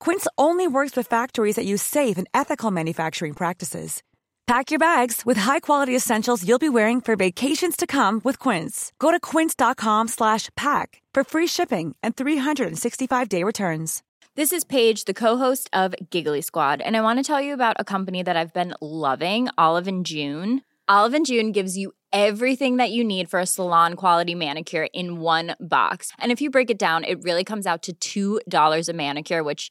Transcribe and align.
Quince 0.00 0.26
only 0.38 0.66
works 0.66 0.96
with 0.96 1.06
factories 1.06 1.56
that 1.56 1.66
use 1.66 1.82
safe 1.82 2.18
and 2.18 2.26
ethical 2.32 2.70
manufacturing 2.72 3.34
practices. 3.34 4.02
Pack 4.46 4.72
your 4.72 4.80
bags 4.80 5.22
with 5.24 5.36
high-quality 5.36 5.94
essentials 5.94 6.44
you'll 6.44 6.58
be 6.58 6.68
wearing 6.68 7.00
for 7.00 7.14
vacations 7.14 7.76
to 7.76 7.86
come 7.86 8.20
with 8.24 8.36
Quince. 8.40 8.92
Go 8.98 9.12
to 9.12 9.20
quince.com/pack 9.20 11.02
for 11.14 11.22
free 11.22 11.46
shipping 11.46 11.94
and 12.02 12.16
365-day 12.16 13.44
returns. 13.44 14.02
This 14.36 14.52
is 14.52 14.64
Paige, 14.64 15.04
the 15.04 15.14
co-host 15.14 15.68
of 15.72 15.94
Giggly 16.10 16.40
Squad, 16.40 16.80
and 16.80 16.96
I 16.96 17.02
want 17.02 17.18
to 17.18 17.22
tell 17.22 17.40
you 17.40 17.52
about 17.52 17.76
a 17.78 17.84
company 17.84 18.22
that 18.22 18.36
I've 18.36 18.54
been 18.54 18.74
loving, 18.80 19.48
Olive 19.58 19.86
and 19.86 20.06
June. 20.06 20.62
Olive 20.88 21.14
and 21.14 21.26
June 21.26 21.52
gives 21.52 21.76
you 21.76 21.92
everything 22.12 22.78
that 22.78 22.90
you 22.90 23.04
need 23.04 23.28
for 23.28 23.38
a 23.38 23.46
salon 23.46 23.94
quality 23.94 24.34
manicure 24.34 24.88
in 24.92 25.20
one 25.20 25.54
box. 25.60 26.10
And 26.18 26.32
if 26.32 26.40
you 26.40 26.50
break 26.50 26.70
it 26.70 26.78
down, 26.78 27.04
it 27.04 27.22
really 27.22 27.44
comes 27.44 27.66
out 27.66 27.88
to 28.00 28.40
$2 28.42 28.88
a 28.88 28.92
manicure, 28.92 29.44
which 29.44 29.70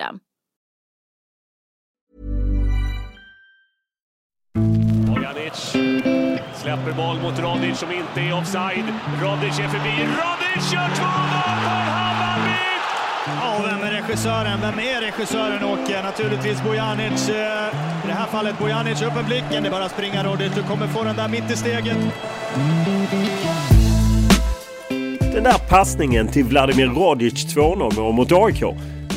Bojanic 5.07 5.75
släpper 6.53 6.91
boll 6.97 7.21
mot 7.21 7.39
Rodic 7.39 7.77
som 7.79 7.91
inte 7.91 8.21
är 8.21 8.33
offside. 8.41 8.85
Rodic 9.21 9.59
är 9.59 9.67
förbi. 9.67 9.95
Rodic 10.01 10.73
gör 10.73 10.87
2-0 10.87 10.91
för 10.93 11.91
Hammarby! 11.91 12.51
Ja, 13.41 13.57
och 13.57 13.65
vem 13.65 13.83
är 13.87 13.91
regissören? 14.01 14.61
Vem 14.61 14.79
är 14.79 15.01
regissören 15.01 15.63
Åke? 15.63 16.01
Naturligtvis 16.03 16.63
Bojanic. 16.63 17.29
Eh, 17.29 17.35
I 18.03 18.07
det 18.07 18.13
här 18.13 18.25
fallet 18.25 18.59
Bojanic, 18.59 19.01
upp 19.01 19.15
med 19.15 19.25
blicken. 19.25 19.63
Det 19.63 19.69
är 19.69 19.71
bara 19.71 19.85
att 19.85 19.91
springa 19.91 20.23
Rodic. 20.23 20.51
Du 20.55 20.63
kommer 20.63 20.87
få 20.87 21.03
den 21.03 21.15
där 21.15 21.27
mitt 21.27 21.51
i 21.51 21.55
steget. 21.57 21.97
Den 25.33 25.43
där 25.43 25.69
passningen 25.69 26.27
till 26.27 26.43
Vladimir 26.43 26.87
Rodic 26.87 27.55
2-0 27.55 27.95
mål 27.95 28.13
mot 28.13 28.31
AIK 28.31 28.63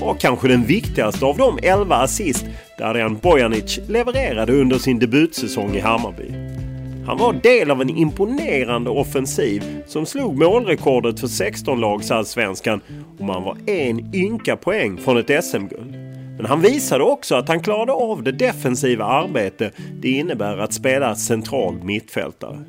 var 0.01 0.15
kanske 0.15 0.49
den 0.49 0.65
viktigaste 0.65 1.25
av 1.25 1.37
de 1.37 1.59
11 1.63 1.97
assist 1.97 2.47
Darijan 2.79 3.19
Bojanic 3.23 3.81
levererade 3.89 4.53
under 4.53 4.79
sin 4.79 4.99
debutsäsong 4.99 5.77
i 5.77 5.81
Hammarby. 5.81 6.55
Han 7.07 7.19
var 7.19 7.33
del 7.33 7.71
av 7.71 7.83
en 7.83 7.91
imponerande 7.91 8.91
offensiv 8.91 9.83
som 9.87 10.07
slog 10.07 10.39
målrekordet 10.39 11.21
för 11.21 11.27
16-lagsallsvenskan 11.27 12.81
och 13.19 13.25
man 13.25 13.43
var 13.43 13.57
en 13.67 14.15
ynka 14.15 14.57
poäng 14.57 14.99
från 14.99 15.19
ett 15.19 15.45
SM-guld. 15.45 15.97
Men 16.37 16.47
han 16.47 16.61
visade 16.61 17.05
också 17.05 17.35
att 17.35 17.49
han 17.49 17.63
klarade 17.63 17.93
av 17.93 18.23
det 18.23 18.33
defensiva 18.33 19.05
arbete 19.05 19.71
det 20.01 20.11
innebär 20.11 20.59
att 20.59 20.73
spela 20.73 21.15
central 21.15 21.75
mittfältare. 21.83 22.65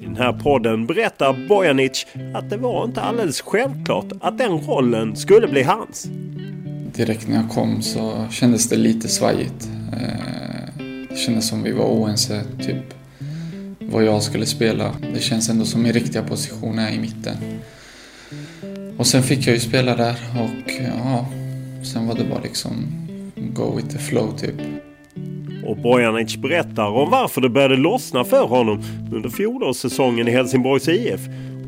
I 0.00 0.04
den 0.04 0.16
här 0.16 0.32
podden 0.32 0.86
berättar 0.86 1.48
Bojanic 1.48 2.06
att 2.34 2.50
det 2.50 2.56
var 2.56 2.84
inte 2.84 3.00
alldeles 3.00 3.40
självklart 3.40 4.06
att 4.20 4.38
den 4.38 4.60
rollen 4.60 5.16
skulle 5.16 5.48
bli 5.48 5.62
hans. 5.62 6.08
Direkt 6.96 7.28
när 7.28 7.36
jag 7.36 7.48
kom 7.50 7.82
så 7.82 8.26
kändes 8.30 8.68
det 8.68 8.76
lite 8.76 9.08
svajigt. 9.08 9.68
Eh, 9.92 10.84
det 11.10 11.16
kändes 11.16 11.48
som 11.48 11.62
vi 11.62 11.72
var 11.72 11.84
oense, 11.84 12.44
typ 12.66 12.94
vad 13.80 14.04
jag 14.04 14.22
skulle 14.22 14.46
spela. 14.46 14.94
Det 15.14 15.20
känns 15.20 15.48
ändå 15.48 15.64
som 15.64 15.82
min 15.82 15.92
riktiga 15.92 16.22
position 16.22 16.78
är 16.78 16.92
i 16.92 16.98
mitten. 16.98 17.36
Och 18.96 19.06
sen 19.06 19.22
fick 19.22 19.46
jag 19.46 19.54
ju 19.54 19.60
spela 19.60 19.96
där 19.96 20.16
och 20.34 20.72
ja, 20.98 21.26
sen 21.84 22.06
var 22.06 22.14
det 22.14 22.24
bara 22.24 22.40
liksom 22.40 22.86
go 23.36 23.76
with 23.76 23.88
the 23.88 23.98
flow 23.98 24.38
typ. 24.38 24.54
Och 25.66 25.76
Bojanic 25.76 26.36
berättar 26.36 26.86
om 26.86 27.10
varför 27.10 27.40
det 27.40 27.48
började 27.48 27.76
lossna 27.76 28.24
för 28.24 28.46
honom 28.46 28.82
under 29.12 29.30
fjolårssäsongen 29.30 30.28
i 30.28 30.30
Helsingborgs 30.30 30.88
IF 30.88 31.20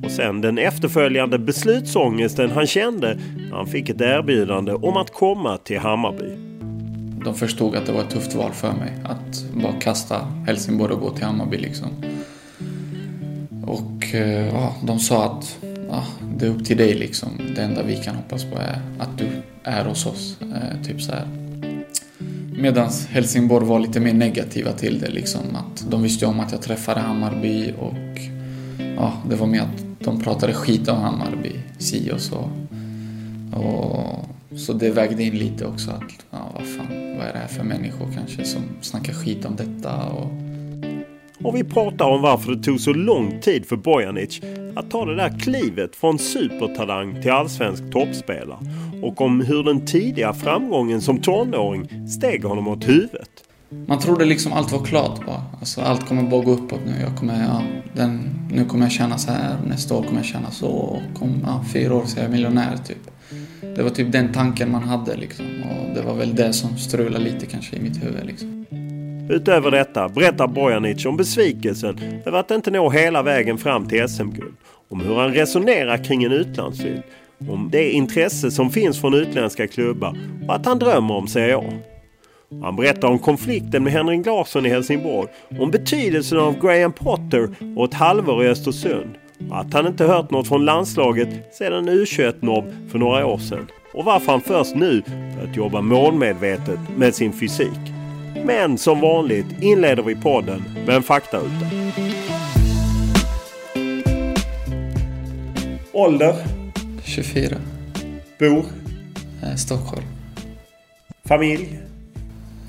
och 0.05 0.11
sen 0.11 0.41
den 0.41 0.59
efterföljande 0.59 1.39
beslutsångesten 1.39 2.51
han 2.51 2.67
kände 2.67 3.19
när 3.51 3.57
han 3.57 3.67
fick 3.67 3.89
ett 3.89 4.01
erbjudande 4.01 4.73
om 4.73 4.97
att 4.97 5.13
komma 5.13 5.59
till 5.59 5.79
Hammarby. 5.79 6.53
De 7.25 7.35
förstod 7.35 7.77
att 7.77 7.87
det 7.87 7.93
var 7.93 8.01
ett 8.01 8.11
tufft 8.11 8.35
val 8.35 8.53
för 8.53 8.73
mig. 8.73 8.93
Att 9.05 9.45
bara 9.63 9.73
kasta 9.73 10.17
Helsingborg 10.47 10.95
och 10.95 11.01
gå 11.01 11.11
till 11.11 11.25
Hammarby 11.25 11.59
liksom. 11.59 11.89
Och 13.67 14.15
eh, 14.15 14.47
ja, 14.49 14.75
de 14.83 14.99
sa 14.99 15.25
att 15.25 15.59
ja, 15.89 16.05
det 16.39 16.47
är 16.47 16.51
upp 16.51 16.65
till 16.65 16.77
dig 16.77 16.95
liksom. 16.95 17.29
Det 17.57 17.63
enda 17.63 17.83
vi 17.83 17.97
kan 17.97 18.15
hoppas 18.15 18.45
på 18.45 18.59
är 18.59 18.79
att 18.99 19.19
du 19.19 19.27
är 19.63 19.85
hos 19.85 20.07
oss. 20.07 20.37
Eh, 20.41 20.83
typ 20.87 21.03
så 21.03 21.13
här. 21.13 21.27
Medan 22.57 22.91
Helsingborg 23.09 23.67
var 23.67 23.81
lite 23.81 24.01
mer 24.01 24.13
negativa 24.13 24.73
till 24.73 25.01
det 25.01 25.11
liksom. 25.11 25.41
Att 25.57 25.85
de 25.91 26.03
visste 26.03 26.25
ju 26.25 26.31
om 26.31 26.41
att 26.41 26.53
jag 26.53 26.63
träffade 26.63 27.01
Hammarby 27.01 27.73
och 27.79 28.19
ja, 28.97 29.13
det 29.29 29.37
var 29.37 29.47
mer 29.47 29.61
att 29.61 29.92
de 30.05 30.21
pratade 30.21 30.53
skit 30.53 30.89
om 30.89 31.01
Hammarby, 31.01 31.53
si 31.79 32.11
och 32.13 32.21
så. 32.21 32.51
Och, 33.57 34.59
så 34.59 34.73
det 34.73 34.91
vägde 34.91 35.23
in 35.23 35.39
lite 35.39 35.67
också 35.67 35.91
att, 35.91 36.27
ja 36.31 36.51
vad 36.55 36.67
fan, 36.67 37.17
vad 37.19 37.27
är 37.27 37.33
det 37.33 37.39
här 37.39 37.49
för 37.49 37.65
människor 37.65 38.09
kanske 38.15 38.45
som 38.45 38.63
snackar 38.81 39.13
skit 39.13 39.45
om 39.45 39.57
detta 39.57 40.03
och 40.03 40.31
Och 41.45 41.57
vi 41.57 41.65
pratar 41.65 42.05
om 42.05 42.23
varför 42.23 42.53
det 42.53 42.63
tog 42.63 42.81
så 42.81 42.93
lång 42.93 43.41
tid 43.41 43.67
för 43.67 43.77
Bojanic 43.77 44.41
att 44.77 44.91
ta 44.91 45.05
det 45.05 45.17
där 45.17 45.39
klivet 45.39 45.97
från 45.97 46.19
supertalang 46.19 47.23
till 47.23 47.31
allsvensk 47.31 47.91
toppspelare. 47.93 48.59
Och 49.03 49.21
om 49.21 49.41
hur 49.41 49.65
den 49.65 49.87
tidiga 49.87 50.33
framgången 50.33 51.01
som 51.01 51.19
tonåring 51.19 52.09
steg 52.09 52.45
honom 52.45 52.69
åt 52.69 52.89
huvudet. 52.89 53.31
Man 53.87 53.99
trodde 53.99 54.25
liksom 54.25 54.53
allt 54.53 54.73
var 54.73 54.85
klart 54.85 55.27
bara. 55.27 55.43
Alltså 55.61 55.81
allt 55.81 56.09
kommer 56.09 56.23
bara 56.23 56.43
gå 56.43 56.51
uppåt 56.51 56.81
nu. 56.87 56.93
Jag 57.01 57.17
kommer, 57.17 57.43
ja, 57.45 57.63
den, 57.95 58.31
nu 58.51 58.65
kommer 58.65 58.85
jag 58.85 58.93
tjäna 58.93 59.19
så 59.19 59.31
här, 59.31 59.57
nästa 59.67 59.95
år 59.95 60.03
kommer 60.03 60.19
jag 60.19 60.27
tjäna 60.27 60.51
så. 60.51 60.69
Och 60.69 61.23
om 61.23 61.43
ja, 61.47 61.65
fyra 61.73 61.95
år 61.95 62.05
så 62.07 62.19
är 62.19 62.23
jag 62.23 62.31
miljonär 62.31 62.77
typ. 62.87 63.11
Det 63.77 63.83
var 63.83 63.91
typ 63.91 64.13
den 64.13 64.33
tanken 64.33 64.71
man 64.71 64.83
hade 64.83 65.17
liksom. 65.17 65.47
Och 65.47 65.95
det 65.95 66.03
var 66.03 66.15
väl 66.15 66.35
det 66.35 66.53
som 66.53 66.79
strulade 66.79 67.25
lite 67.25 67.47
kanske 67.47 67.77
i 67.77 67.81
mitt 67.81 68.05
huvud 68.05 68.27
liksom. 68.27 68.67
Utöver 69.29 69.71
detta 69.71 70.09
berättar 70.09 70.47
Bojanic 70.47 71.07
om 71.07 71.17
besvikelsen 71.17 71.99
över 72.27 72.39
att 72.39 72.51
inte 72.51 72.71
nå 72.71 72.91
hela 72.91 73.23
vägen 73.23 73.59
fram 73.59 73.89
till 73.89 74.09
SM-guld. 74.09 74.55
Om 74.89 75.01
hur 75.01 75.15
han 75.15 75.35
resonerar 75.35 76.05
kring 76.05 76.25
en 76.25 76.33
utlandsflytt. 76.33 77.05
Om 77.49 77.69
det 77.73 77.91
intresse 77.91 78.51
som 78.51 78.71
finns 78.71 79.01
från 79.01 79.15
utländska 79.15 79.67
klubbar 79.67 80.19
och 80.49 80.55
att 80.55 80.67
han 80.67 80.79
drömmer 80.79 81.15
om 81.15 81.29
Serie 81.29 81.57
A. 81.57 81.65
Han 82.63 82.77
berättar 82.77 83.09
om 83.09 83.19
konflikten 83.19 83.85
med 83.85 83.93
Henrik 83.93 84.27
Larsson 84.27 84.67
i 84.67 84.69
Helsingborg, 84.69 85.29
om 85.59 85.71
betydelsen 85.71 86.39
av 86.39 86.61
Graham 86.61 86.93
Potter 86.93 87.49
och 87.77 87.85
ett 87.85 87.95
halvår 87.95 88.45
i 88.45 88.49
Östersund. 88.49 89.15
Att 89.51 89.75
han 89.75 89.87
inte 89.87 90.05
hört 90.05 90.31
något 90.31 90.49
från 90.49 90.65
landslaget 90.65 91.29
sedan 91.55 91.89
U21-nobb 91.89 92.65
för 92.91 92.99
några 92.99 93.27
år 93.27 93.39
sedan. 93.39 93.67
Och 93.95 94.05
varför 94.05 94.33
han 94.33 94.41
först 94.41 94.75
nu 94.75 95.03
börjat 95.37 95.57
jobba 95.57 95.81
målmedvetet 95.81 96.79
med 96.97 97.15
sin 97.15 97.33
fysik. 97.33 97.81
Men 98.45 98.79
som 98.79 99.01
vanligt 99.01 99.47
inleder 99.61 100.03
vi 100.03 100.15
podden 100.15 100.63
med 100.87 100.97
en 100.97 101.03
faktaruta. 101.03 101.67
Ålder? 105.93 106.35
24. 107.05 107.57
Bor? 108.39 108.65
Eh, 109.43 109.55
Stockholm. 109.57 110.03
Familj? 111.25 111.92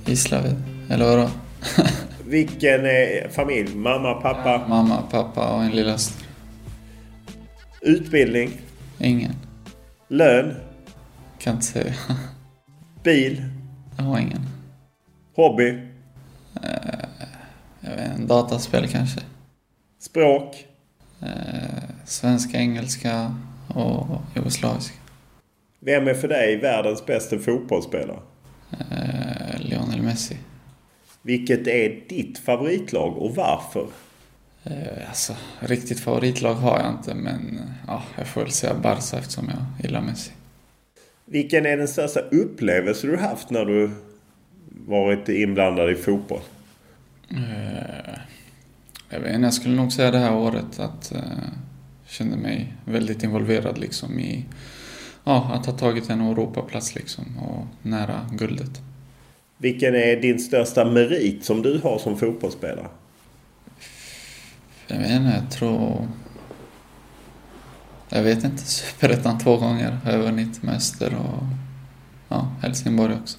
Gislaved. 0.05 0.63
Eller 0.89 1.05
vadå? 1.05 1.29
Vilken 2.25 2.85
är 2.85 3.29
familj? 3.29 3.75
Mamma, 3.75 4.13
pappa? 4.13 4.65
Mamma, 4.67 5.01
pappa 5.11 5.55
och 5.55 5.63
en 5.63 5.71
lillasyster. 5.71 6.27
Utbildning? 7.81 8.51
Ingen. 8.99 9.35
Lön? 10.07 10.55
Kan 11.39 11.53
inte 11.53 11.65
säga. 11.65 11.93
Bil? 13.03 13.43
Jag 13.97 14.03
har 14.03 14.19
ingen. 14.19 14.41
Hobby? 15.35 15.79
Jag 17.79 17.95
vet 17.95 18.19
inte, 18.19 18.33
dataspel 18.33 18.87
kanske. 18.87 19.21
Språk? 19.99 20.65
Eh, 21.21 21.83
svenska, 22.05 22.57
engelska 22.57 23.35
och 23.67 24.21
jugoslaviska. 24.35 24.95
Vem 25.79 26.07
är 26.07 26.13
för 26.13 26.27
dig 26.27 26.57
världens 26.57 27.05
bästa 27.05 27.39
fotbollsspelare? 27.39 28.19
Eh, 28.91 29.59
Lionel 29.59 30.01
Messi. 30.01 30.37
Vilket 31.21 31.67
är 31.67 32.03
ditt 32.09 32.37
favoritlag 32.37 33.17
och 33.17 33.35
varför? 33.35 33.87
Eh, 34.63 35.09
alltså, 35.09 35.35
riktigt 35.59 35.99
favoritlag 35.99 36.53
har 36.53 36.79
jag 36.79 36.91
inte, 36.91 37.15
men 37.15 37.57
eh, 37.57 37.71
ja, 37.87 38.03
jag 38.17 38.27
får 38.27 38.41
väl 38.41 38.51
säga 38.51 38.73
Barca 38.73 39.17
eftersom 39.17 39.49
jag 39.49 39.85
gillar 39.85 40.01
Messi. 40.01 40.31
Vilken 41.25 41.65
är 41.65 41.77
den 41.77 41.87
största 41.87 42.19
upplevelse 42.19 43.07
du 43.07 43.17
haft 43.17 43.49
när 43.49 43.65
du 43.65 43.91
varit 44.87 45.29
inblandad 45.29 45.91
i 45.91 45.95
fotboll? 45.95 46.41
Eh, 47.29 48.19
jag 49.09 49.19
vet 49.19 49.33
inte, 49.33 49.45
jag 49.45 49.53
skulle 49.53 49.75
nog 49.75 49.93
säga 49.93 50.11
det 50.11 50.17
här 50.17 50.35
året 50.35 50.79
att 50.79 51.11
eh, 51.11 51.21
kände 52.07 52.37
mig 52.37 52.73
väldigt 52.85 53.23
involverad 53.23 53.77
liksom 53.77 54.19
i 54.19 54.45
ja, 55.23 55.51
att 55.53 55.65
ha 55.65 55.73
tagit 55.73 56.09
en 56.09 56.21
Europaplats 56.21 56.95
liksom 56.95 57.37
och 57.37 57.65
nära 57.81 58.29
guldet. 58.31 58.81
Vilken 59.57 59.95
är 59.95 60.15
din 60.15 60.39
största 60.39 60.85
merit 60.85 61.45
som 61.45 61.61
du 61.61 61.79
har 61.83 61.99
som 61.99 62.17
fotbollsspelare? 62.17 62.87
Jag 64.87 64.97
vet 64.97 65.11
inte, 65.11 65.41
jag 65.41 65.51
tror... 65.51 66.07
Jag 68.09 68.23
vet 68.23 68.43
inte, 68.43 68.63
Superettan 68.63 69.39
två 69.39 69.57
gånger 69.57 69.91
har 70.03 70.11
jag 70.11 70.19
vunnit 70.19 70.63
med 70.63 70.75
Öster 70.75 71.15
och 71.15 71.43
ja, 72.29 72.51
Helsingborg 72.61 73.15
också. 73.21 73.37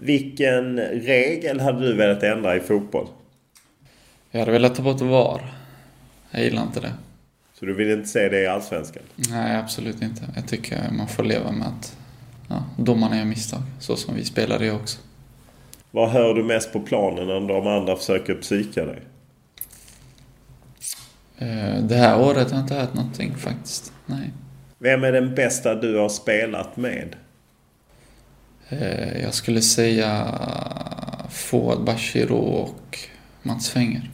Vilken 0.00 0.80
regel 0.80 1.60
hade 1.60 1.80
du 1.80 1.96
velat 1.96 2.22
ändra 2.22 2.56
i 2.56 2.60
fotboll? 2.60 3.06
Jag 4.30 4.40
hade 4.40 4.52
velat 4.52 4.74
ta 4.74 4.82
bort 4.82 5.00
VAR. 5.00 5.54
Jag 6.30 6.44
gillar 6.44 6.62
inte 6.62 6.80
det. 6.80 6.92
Så 7.64 7.68
du 7.68 7.74
vill 7.74 7.90
inte 7.90 8.08
se 8.08 8.28
det 8.28 8.40
i 8.40 8.46
Allsvenskan? 8.46 9.02
Nej, 9.16 9.56
absolut 9.56 10.02
inte. 10.02 10.22
Jag 10.34 10.48
tycker 10.48 10.90
man 10.92 11.08
får 11.08 11.22
leva 11.24 11.52
med 11.52 11.66
att 11.68 11.96
ja, 12.48 12.64
domarna 12.78 13.16
gör 13.18 13.24
misstag, 13.24 13.62
så 13.80 13.96
som 13.96 14.14
vi 14.14 14.24
spelare 14.24 14.66
gör 14.66 14.74
också. 14.74 14.98
Vad 15.90 16.10
hör 16.10 16.34
du 16.34 16.44
mest 16.44 16.72
på 16.72 16.80
planen 16.80 17.26
när 17.26 17.40
de 17.54 17.66
andra 17.66 17.96
försöker 17.96 18.34
psyka 18.34 18.84
dig? 18.84 19.02
Eh, 21.38 21.82
Det 21.82 21.96
här 21.96 22.20
året 22.20 22.50
har 22.50 22.58
jag 22.58 22.64
inte 22.64 22.74
hört 22.74 22.94
någonting 22.94 23.34
faktiskt. 23.36 23.92
Nej. 24.06 24.30
Vem 24.78 25.04
är 25.04 25.12
den 25.12 25.34
bästa 25.34 25.74
du 25.74 25.96
har 25.98 26.08
spelat 26.08 26.76
med? 26.76 27.16
Eh, 28.68 29.22
Jag 29.22 29.34
skulle 29.34 29.60
säga 29.62 30.26
Fouad 31.30 31.84
Bashiro 31.84 32.36
och 32.36 32.98
Mats 33.42 33.70
Fenger. 33.70 34.10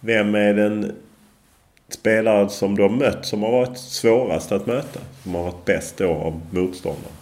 Vem 0.00 0.34
är 0.34 0.54
den 0.54 0.92
spelare 1.88 2.48
som 2.48 2.74
du 2.74 2.82
har 2.82 2.88
mött 2.88 3.26
som 3.26 3.42
har 3.42 3.50
varit 3.52 3.78
svårast 3.78 4.52
att 4.52 4.66
möta? 4.66 5.00
Som 5.22 5.34
har 5.34 5.42
varit 5.42 5.64
bäst 5.64 5.96
då 5.96 6.10
av 6.10 6.40
motståndare? 6.50 7.12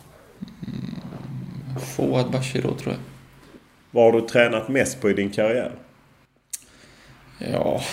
Fouad 1.81 2.31
Bashiro 2.31 2.75
tror 2.75 2.93
jag. 2.93 3.01
Vad 3.91 4.05
har 4.05 4.21
du 4.21 4.29
tränat 4.29 4.69
mest 4.69 5.01
på 5.01 5.11
i 5.11 5.13
din 5.13 5.31
karriär? 5.31 5.73
Ja... 7.39 7.81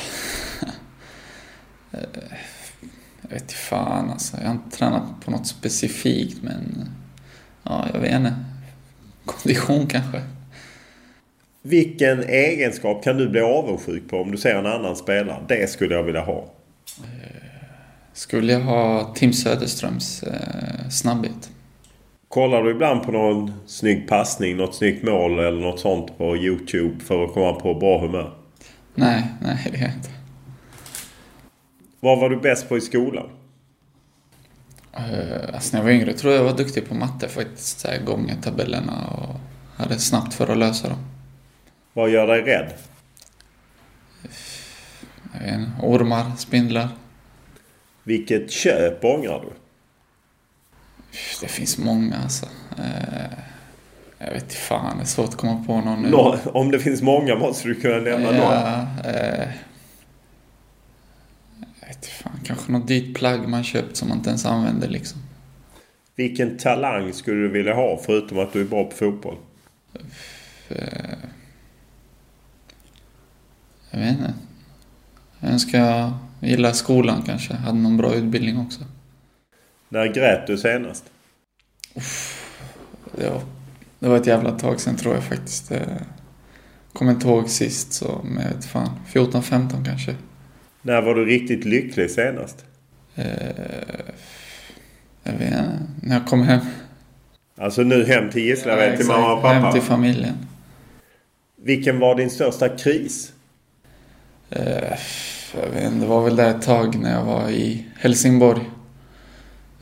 Eh, 1.91 1.99
jag 3.21 3.29
vet 3.29 3.51
fan 3.51 4.09
alltså. 4.09 4.37
Jag 4.37 4.45
har 4.45 4.51
inte 4.51 4.77
tränat 4.77 5.03
på 5.25 5.31
något 5.31 5.47
specifikt 5.47 6.43
men... 6.43 6.89
Ja, 7.63 7.87
jag 7.93 7.99
vet 7.99 8.13
inte. 8.13 8.33
Kondition 9.25 9.87
kanske. 9.87 10.21
Vilken 11.61 12.23
egenskap 12.23 13.03
kan 13.03 13.17
du 13.17 13.29
bli 13.29 13.41
avundsjuk 13.41 14.09
på 14.09 14.17
om 14.17 14.31
du 14.31 14.37
ser 14.37 14.55
en 14.55 14.65
annan 14.65 14.95
spelare? 14.95 15.45
Det 15.47 15.69
skulle 15.69 15.95
jag 15.95 16.03
vilja 16.03 16.21
ha. 16.21 16.45
Skulle 18.19 18.53
jag 18.53 18.59
ha 18.59 19.13
Tim 19.15 19.33
Söderströms 19.33 20.23
eh, 20.23 20.89
snabbhet? 20.89 21.49
Kollar 22.27 22.63
du 22.63 22.71
ibland 22.71 23.03
på 23.03 23.11
någon 23.11 23.53
snygg 23.65 24.07
passning, 24.07 24.57
något 24.57 24.75
snyggt 24.75 25.03
mål 25.03 25.39
eller 25.39 25.61
något 25.61 25.79
sånt 25.79 26.17
på 26.17 26.37
Youtube 26.37 27.03
för 27.03 27.23
att 27.23 27.33
komma 27.33 27.53
på 27.53 27.73
bra 27.73 28.01
humör? 28.01 28.33
Nej, 28.95 29.23
nej 29.41 29.67
det 29.71 29.77
är 29.77 29.81
jag 29.81 29.91
inte. 29.91 30.09
Vad 31.99 32.19
var 32.19 32.29
du 32.29 32.37
bäst 32.37 32.69
på 32.69 32.77
i 32.77 32.81
skolan? 32.81 33.29
Eh, 34.93 35.53
alltså 35.53 35.77
när 35.77 35.79
jag 35.79 35.83
var 35.83 35.91
yngre 35.91 36.13
tror 36.13 36.33
jag 36.33 36.39
jag 36.39 36.51
var 36.51 36.57
duktig 36.57 36.89
på 36.89 36.95
matte 36.95 37.27
faktiskt. 37.27 37.79
Så 37.79 37.87
här, 37.87 37.99
gånger 37.99 38.35
tabellerna 38.41 39.07
och 39.07 39.35
hade 39.83 39.99
snabbt 39.99 40.33
för 40.33 40.51
att 40.51 40.57
lösa 40.57 40.89
dem. 40.89 40.99
Vad 41.93 42.09
gör 42.09 42.27
dig 42.27 42.41
rädd? 42.41 42.73
Jag 45.33 45.39
vet 45.39 45.59
inte, 45.59 45.71
ormar, 45.81 46.31
spindlar. 46.37 46.89
Vilket 48.09 48.51
köp 48.51 49.03
ångrar 49.03 49.41
du? 49.41 49.53
Det 51.41 51.47
finns 51.47 51.77
många 51.77 52.17
alltså. 52.17 52.45
Eh, 52.77 53.31
jag 54.17 54.31
vet 54.31 54.43
inte 54.43 54.55
fan, 54.55 54.97
det 54.97 55.03
är 55.03 55.05
svårt 55.05 55.29
att 55.29 55.37
komma 55.37 55.63
på 55.67 55.81
någon 55.81 56.01
nu. 56.01 56.09
Nå, 56.09 56.37
om 56.53 56.71
det 56.71 56.79
finns 56.79 57.01
många 57.01 57.35
måste 57.35 57.67
du 57.67 57.75
kunna 57.75 57.97
nämna 57.97 58.31
någon. 58.31 58.41
ja, 58.41 58.87
eh, 59.05 59.49
jag 61.79 61.87
vet 61.87 61.95
inte 61.95 62.07
fan, 62.07 62.39
kanske 62.43 62.71
något 62.71 62.87
dyrt 62.87 63.17
plagg 63.17 63.47
man 63.47 63.63
köpt 63.63 63.95
som 63.95 64.07
man 64.07 64.17
inte 64.17 64.29
ens 64.29 64.45
använder 64.45 64.87
liksom. 64.87 65.21
Vilken 66.15 66.57
talang 66.57 67.13
skulle 67.13 67.41
du 67.41 67.49
vilja 67.49 67.73
ha 67.73 67.99
förutom 68.05 68.39
att 68.39 68.53
du 68.53 68.61
är 68.61 68.65
bra 68.65 68.83
på 68.83 68.95
fotboll? 68.95 69.37
Eh, 70.69 71.17
jag 73.91 73.99
vet 73.99 74.11
inte. 74.11 74.33
Jag 75.39 75.51
önskar 75.51 76.13
jag 76.39 76.49
gillar 76.49 76.71
skolan 76.71 77.21
kanske. 77.25 77.53
Hade 77.53 77.77
någon 77.77 77.97
bra 77.97 78.13
utbildning 78.15 78.57
också. 78.57 78.81
När 79.89 80.13
grät 80.13 80.47
du 80.47 80.57
senast? 80.57 81.03
Det 83.15 83.29
var, 83.29 83.41
det 83.99 84.07
var 84.07 84.17
ett 84.17 84.27
jävla 84.27 84.51
tag 84.51 84.79
sen 84.79 84.95
tror 84.95 85.13
jag 85.15 85.23
faktiskt. 85.23 85.71
Eh, 85.71 85.79
Kommer 86.93 87.11
inte 87.11 87.27
ihåg 87.27 87.49
sist 87.49 87.93
så, 87.93 88.21
men 88.23 88.43
jag 88.43 88.53
vet 88.53 88.65
fan. 88.65 88.89
14-15 89.13 89.85
kanske. 89.85 90.15
När 90.81 91.01
var 91.01 91.15
du 91.15 91.25
riktigt 91.25 91.65
lycklig 91.65 92.11
senast? 92.11 92.65
Eh, 93.15 93.25
jag 95.23 95.31
vet 95.33 95.41
inte. 95.41 95.79
När 96.01 96.15
jag 96.15 96.27
kom 96.27 96.41
hem. 96.41 96.59
Alltså 97.57 97.81
nu 97.81 98.05
hem 98.05 98.29
till 98.29 98.41
Gislaved, 98.43 98.83
till 98.83 98.93
exakt. 98.93 99.07
mamma 99.09 99.33
och 99.33 99.41
pappa. 99.41 99.53
Hem 99.53 99.73
till 99.73 99.81
familjen. 99.81 100.35
Vilken 101.55 101.99
var 101.99 102.15
din 102.15 102.29
största 102.29 102.69
kris? 102.69 103.33
Eh, 104.49 104.97
jag 105.57 105.69
vet 105.69 105.83
inte, 105.83 105.99
det 105.99 106.05
var 106.05 106.23
väl 106.23 106.35
där 106.35 106.49
ett 106.49 106.61
tag 106.61 106.99
när 106.99 107.11
jag 107.11 107.23
var 107.23 107.49
i 107.49 107.85
Helsingborg. 107.95 108.61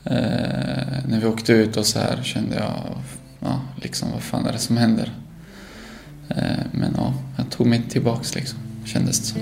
Eh, 0.04 1.04
när 1.08 1.20
vi 1.20 1.26
åkte 1.26 1.52
ut 1.52 1.76
och 1.76 1.86
så 1.86 1.98
här 1.98 2.22
kände 2.22 2.56
jag, 2.56 2.72
ja, 3.40 3.60
liksom 3.76 4.08
vad 4.12 4.22
fan 4.22 4.46
är 4.46 4.52
det 4.52 4.58
som 4.58 4.76
händer? 4.76 5.12
Eh, 6.28 6.64
men 6.72 6.94
ja, 6.96 7.14
jag 7.36 7.50
tog 7.50 7.66
mig 7.66 7.82
tillbaks 7.88 8.34
liksom, 8.34 8.58
kändes 8.84 9.18
det 9.18 9.26
som. 9.26 9.40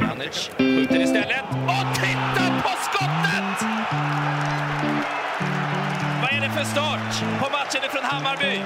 Janic 0.00 0.50
skjuter 0.58 1.00
istället. 1.00 1.44
Och 1.50 1.94
titta 1.94 2.62
på 2.62 2.72
skottet! 2.84 3.58
Vad 6.22 6.30
är 6.32 6.40
det 6.40 6.50
för 6.50 6.64
start 6.64 7.24
på 7.40 7.50
matchen 7.50 7.80
ifrån 7.86 8.04
Hammarby? 8.04 8.60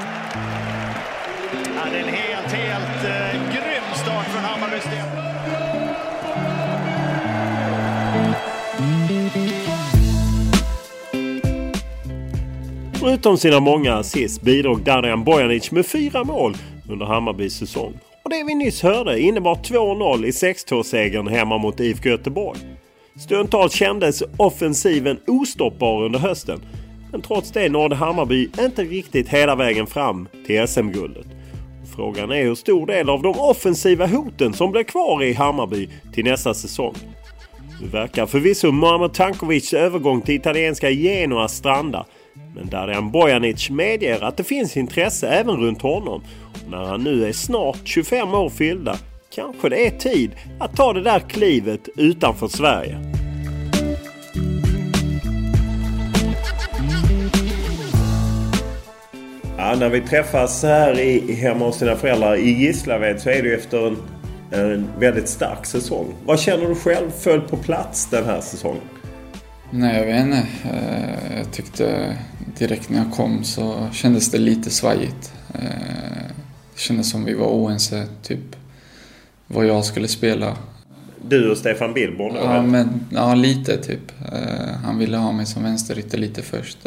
Ja, 1.87 1.93
det 1.93 1.99
är 1.99 2.03
en 2.03 2.15
helt, 2.15 2.53
helt 2.53 3.05
eh, 3.05 3.51
grym 3.51 3.95
start 3.95 4.27
från 4.27 4.45
Hammarbys 4.45 4.85
del. 4.85 5.07
Förutom 13.01 13.39
sina 13.39 13.61
många 13.61 13.95
assist 13.95 14.43
bidrog 14.43 14.81
Darijan 14.81 15.25
Bojanic 15.25 15.71
med 15.71 15.87
fyra 15.87 16.25
mål 16.25 16.57
under 16.91 17.07
Hammarbys 17.07 17.55
säsong. 17.55 17.99
Och 18.23 18.31
det 18.31 18.45
vi 18.47 18.55
nyss 18.55 18.83
hörde 18.83 19.21
innebar 19.21 19.55
2-0 19.55 20.25
i 20.25 20.31
6-2-segern 20.31 21.29
hemma 21.29 21.59
mot 21.59 21.81
IFK 21.81 22.09
Göteborg. 22.09 22.59
Stundtals 23.19 23.73
kändes 23.73 24.23
offensiven 24.37 25.19
ostoppbar 25.27 26.05
under 26.05 26.19
hösten. 26.19 26.61
Men 27.13 27.23
trots 27.23 27.51
det 27.51 27.69
nådde 27.69 27.97
Hammarby 27.97 28.49
inte 28.59 28.85
riktigt 28.85 29.29
hela 29.29 29.55
vägen 29.55 29.87
fram 29.87 30.29
till 30.47 30.69
SM-guldet. 30.69 31.36
Frågan 31.97 32.31
är 32.31 32.43
hur 32.43 32.55
stor 32.55 32.87
del 32.87 33.11
av 33.11 33.23
de 33.23 33.39
offensiva 33.39 34.07
hoten 34.07 34.53
som 34.53 34.73
blir 34.73 34.83
kvar 34.83 35.23
i 35.23 35.33
Hammarby 35.33 35.89
till 36.15 36.25
nästa 36.25 36.55
säsong. 36.55 36.95
Nu 37.81 37.89
verkar 37.89 38.27
förvisso 38.27 38.73
Muamer 38.73 39.09
Tankovics 39.09 39.75
övergång 39.75 40.21
till 40.21 40.35
italienska 40.35 40.91
Genoa 40.91 41.49
stranda. 41.49 42.07
Men 42.55 42.69
Darijan 42.69 43.11
Bojanic 43.11 43.71
medger 43.71 44.25
att 44.25 44.37
det 44.37 44.45
finns 44.45 44.77
intresse 44.77 45.29
även 45.29 45.57
runt 45.57 45.83
honom. 45.83 46.23
Och 46.53 46.71
när 46.71 46.85
han 46.85 47.05
nu 47.05 47.27
är 47.27 47.33
snart 47.33 47.81
25 47.85 48.35
år 48.35 48.49
fyllda 48.49 48.97
kanske 49.35 49.69
det 49.69 49.87
är 49.87 49.91
tid 49.91 50.31
att 50.61 50.77
ta 50.77 50.93
det 50.93 51.03
där 51.03 51.21
klivet 51.21 51.89
utanför 51.97 52.49
Sverige. 52.49 53.16
Ja, 59.59 59.77
när 59.79 59.89
vi 59.89 60.01
träffas 60.01 60.63
här 60.63 60.99
i, 60.99 61.35
hemma 61.35 61.65
hos 61.65 61.79
dina 61.79 61.97
föräldrar 61.97 62.37
i 62.37 62.51
Gislaved 62.51 63.21
så 63.21 63.31
är 63.31 63.43
det 63.43 63.49
ju 63.49 63.55
efter 63.55 63.87
en, 63.87 63.97
en 64.51 64.89
väldigt 64.99 65.29
stark 65.29 65.67
säsong. 65.67 66.15
Vad 66.25 66.41
känner 66.41 66.69
du 66.69 66.75
själv 66.75 67.11
föll 67.11 67.41
på 67.41 67.57
plats 67.57 68.07
den 68.11 68.25
här 68.25 68.41
säsongen? 68.41 68.83
Nej, 69.71 69.99
jag 69.99 70.07
vet 70.07 70.25
inte. 70.25 70.47
Eh, 70.65 71.39
jag 71.39 71.53
tyckte 71.53 72.17
direkt 72.59 72.91
när 72.91 72.99
jag 72.99 73.13
kom 73.13 73.45
så 73.45 73.89
kändes 73.93 74.31
det 74.31 74.39
lite 74.39 74.71
svajigt. 74.71 75.33
Eh, 75.55 75.61
det 76.75 76.81
kändes 76.81 77.11
som 77.11 77.25
vi 77.25 77.35
var 77.35 77.47
oense, 77.47 78.07
typ 78.23 78.57
vad 79.47 79.67
jag 79.67 79.85
skulle 79.85 80.09
spela. 80.09 80.57
Du 81.29 81.51
och 81.51 81.57
Stefan 81.57 81.95
Billborn? 81.95 82.37
Ja, 82.37 82.63
men, 82.63 83.07
ja 83.11 83.35
lite 83.35 83.77
typ. 83.77 84.13
Eh, 84.33 84.77
han 84.85 84.99
ville 84.99 85.17
ha 85.17 85.33
mig 85.33 85.47
som 85.47 85.63
vänsterytter 85.63 86.19
lite 86.19 86.43
först. 86.43 86.79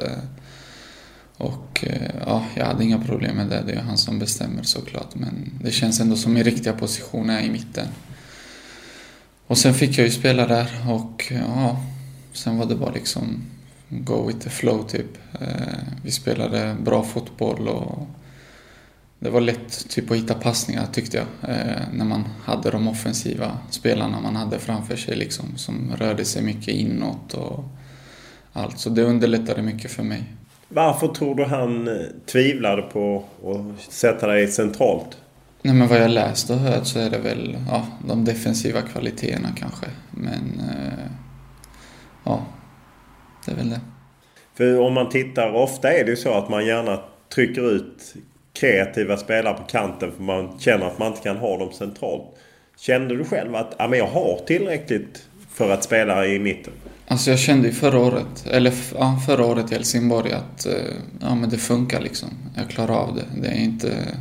Och 1.39 1.85
eh, 1.87 2.11
ja, 2.25 2.45
jag 2.55 2.65
hade 2.65 2.83
inga 2.83 2.99
problem 2.99 3.35
med 3.35 3.47
det. 3.47 3.63
Det 3.65 3.71
är 3.71 3.81
han 3.81 3.97
som 3.97 4.19
bestämmer 4.19 4.63
såklart. 4.63 5.15
Men 5.15 5.51
det 5.63 5.71
känns 5.71 5.99
ändå 5.99 6.15
som 6.15 6.33
min 6.33 6.43
riktiga 6.43 6.73
position 6.73 7.29
är 7.29 7.41
i 7.41 7.49
mitten. 7.49 7.87
Och 9.47 9.57
sen 9.57 9.73
fick 9.73 9.97
jag 9.97 10.05
ju 10.05 10.11
spela 10.11 10.47
där 10.47 10.69
och 10.89 11.31
eh, 11.31 11.37
ja, 11.37 11.83
sen 12.33 12.57
var 12.57 12.65
det 12.65 12.75
bara 12.75 12.91
liksom 12.91 13.41
go 13.89 14.27
with 14.27 14.39
the 14.39 14.49
flow 14.49 14.87
typ. 14.87 15.17
Eh, 15.41 15.47
vi 16.03 16.11
spelade 16.11 16.75
bra 16.83 17.03
fotboll 17.03 17.67
och 17.67 18.07
det 19.19 19.29
var 19.29 19.41
lätt 19.41 19.89
typ 19.89 20.11
att 20.11 20.17
hitta 20.17 20.33
passningar 20.33 20.87
tyckte 20.93 21.17
jag. 21.17 21.27
När 21.93 22.05
man 22.05 22.23
hade 22.43 22.71
de 22.71 22.87
offensiva 22.87 23.57
spelarna 23.69 24.21
man 24.21 24.35
hade 24.35 24.59
framför 24.59 24.95
sig 24.95 25.15
liksom. 25.15 25.45
Som 25.57 25.91
rörde 25.97 26.25
sig 26.25 26.41
mycket 26.43 26.67
inåt 26.67 27.33
och 27.33 27.63
allt. 28.53 28.79
Så 28.79 28.89
det 28.89 29.03
underlättade 29.03 29.61
mycket 29.61 29.91
för 29.91 30.03
mig. 30.03 30.23
Varför 30.69 31.07
tror 31.07 31.35
du 31.35 31.43
han 31.43 31.89
tvivlade 32.25 32.81
på 32.81 33.23
att 33.45 33.81
sätta 33.93 34.27
dig 34.27 34.47
centralt? 34.47 35.17
Nej 35.61 35.73
men 35.75 35.87
vad 35.87 36.01
jag 36.01 36.11
läst 36.11 36.49
och 36.49 36.55
hört 36.55 36.85
så 36.85 36.99
är 36.99 37.09
det 37.09 37.17
väl 37.17 37.57
ja, 37.69 37.87
de 38.07 38.25
defensiva 38.25 38.81
kvaliteterna 38.81 39.49
kanske. 39.57 39.85
Men 40.11 40.61
ja, 42.23 42.45
det 43.45 43.51
är 43.51 43.55
väl 43.55 43.69
det. 43.69 43.79
För 44.53 44.79
om 44.79 44.93
man 44.93 45.09
tittar, 45.09 45.53
ofta 45.53 45.93
är 45.93 46.03
det 46.05 46.09
ju 46.09 46.17
så 46.17 46.33
att 46.33 46.49
man 46.49 46.65
gärna 46.65 46.99
trycker 47.35 47.71
ut 47.71 48.13
kreativa 48.53 49.17
spelare 49.17 49.53
på 49.53 49.63
kanten 49.63 50.11
för 50.11 50.23
man 50.23 50.59
känner 50.59 50.85
att 50.85 50.99
man 50.99 51.07
inte 51.07 51.21
kan 51.21 51.37
ha 51.37 51.57
dem 51.57 51.71
centralt. 51.71 52.23
Kände 52.77 53.17
du 53.17 53.23
själv 53.23 53.55
att 53.55 53.75
ja, 53.77 53.87
men 53.87 53.99
jag 53.99 54.07
har 54.07 54.39
tillräckligt 54.47 55.27
för 55.49 55.71
att 55.71 55.83
spela 55.83 56.25
i 56.25 56.39
mitten? 56.39 56.73
Alltså 57.11 57.29
jag 57.29 57.39
kände 57.39 57.67
ju 57.67 57.73
förra 57.73 57.99
året, 57.99 58.47
eller 58.51 58.73
ja, 58.95 59.21
förra 59.25 59.45
året 59.45 59.71
i 59.71 59.73
Helsingborg 59.75 60.31
att 60.31 60.65
eh, 60.65 60.73
ja, 61.21 61.35
men 61.35 61.49
det 61.49 61.57
funkar 61.57 62.01
liksom. 62.01 62.29
Jag 62.55 62.69
klarar 62.69 62.95
av 62.95 63.15
det. 63.15 63.41
Det 63.41 63.47
är 63.47 63.63
inte 63.63 64.17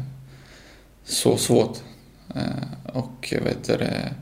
så 1.04 1.36
svårt. 1.36 1.78
Eh, 2.34 2.96
och 2.96 3.28
jag 3.32 3.40
vet 3.40 3.64
det. 3.64 4.12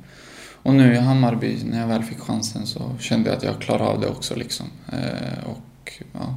Och 0.63 0.75
nu 0.75 0.95
i 0.95 0.99
Hammarby, 0.99 1.59
när 1.65 1.81
jag 1.81 1.89
väl 1.89 2.03
fick 2.03 2.19
chansen 2.19 2.67
så 2.67 2.97
kände 3.01 3.31
jag 3.31 3.37
att 3.37 3.43
jag 3.43 3.61
klarade 3.61 3.85
av 3.85 4.01
det 4.01 4.09
också 4.09 4.35
liksom. 4.35 4.67
Eh, 4.93 5.49
och 5.51 5.93
ja. 6.13 6.37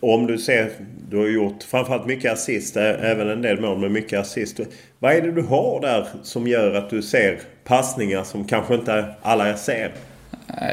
Om 0.00 0.26
du 0.26 0.38
ser, 0.38 0.72
du 1.08 1.16
har 1.16 1.28
gjort 1.28 1.62
framförallt 1.62 2.06
mycket 2.06 2.32
assist, 2.32 2.76
även 2.76 3.30
en 3.30 3.42
del 3.42 3.60
mål 3.60 3.78
med 3.78 3.90
mycket 3.90 4.20
assist. 4.20 4.60
Vad 4.98 5.12
är 5.12 5.22
det 5.22 5.32
du 5.32 5.42
har 5.42 5.80
där 5.80 6.08
som 6.22 6.46
gör 6.46 6.74
att 6.74 6.90
du 6.90 7.02
ser 7.02 7.40
passningar 7.70 8.24
som 8.24 8.44
kanske 8.44 8.74
inte 8.74 9.14
alla 9.22 9.56
ser? 9.56 9.94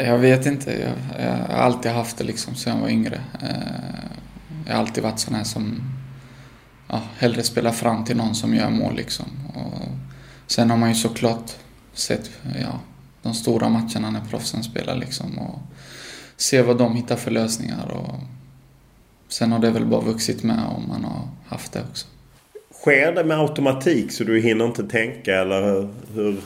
Jag 0.05 0.17
vet 0.17 0.45
inte. 0.45 0.71
Jag, 0.71 1.25
jag 1.25 1.55
har 1.55 1.63
alltid 1.63 1.91
haft 1.91 2.17
det 2.17 2.23
liksom 2.23 2.55
sedan 2.55 2.75
jag 2.75 2.81
var 2.81 2.89
yngre. 2.89 3.21
Jag 4.65 4.73
har 4.73 4.79
alltid 4.79 5.03
varit 5.03 5.19
sån 5.19 5.35
här 5.35 5.43
som 5.43 5.81
ja, 6.87 7.01
hellre 7.17 7.43
spelar 7.43 7.71
fram 7.71 8.05
till 8.05 8.17
någon 8.17 8.35
som 8.35 8.55
gör 8.55 8.69
mål 8.69 8.95
liksom. 8.95 9.25
Och 9.55 9.81
sen 10.47 10.69
har 10.69 10.77
man 10.77 10.89
ju 10.89 10.95
såklart 10.95 11.51
sett 11.93 12.29
ja, 12.61 12.79
de 13.21 13.33
stora 13.33 13.69
matcherna 13.69 14.09
när 14.09 14.21
proffsen 14.29 14.63
spelar 14.63 14.95
liksom. 14.95 15.37
Och 15.37 15.59
se 16.37 16.61
vad 16.61 16.77
de 16.77 16.95
hittar 16.95 17.15
för 17.15 17.31
lösningar. 17.31 17.91
Och 17.91 18.15
sen 19.27 19.51
har 19.51 19.59
det 19.59 19.71
väl 19.71 19.85
bara 19.85 20.01
vuxit 20.01 20.43
med 20.43 20.63
om 20.77 20.87
man 20.87 21.03
har 21.03 21.27
haft 21.47 21.71
det 21.71 21.81
också. 21.89 22.07
Sker 22.81 23.11
det 23.11 23.23
med 23.23 23.39
automatik 23.39 24.11
så 24.11 24.23
du 24.23 24.41
hinner 24.41 24.65
inte 24.65 24.83
tänka 24.83 25.41
eller 25.41 25.89
hur? 26.13 26.41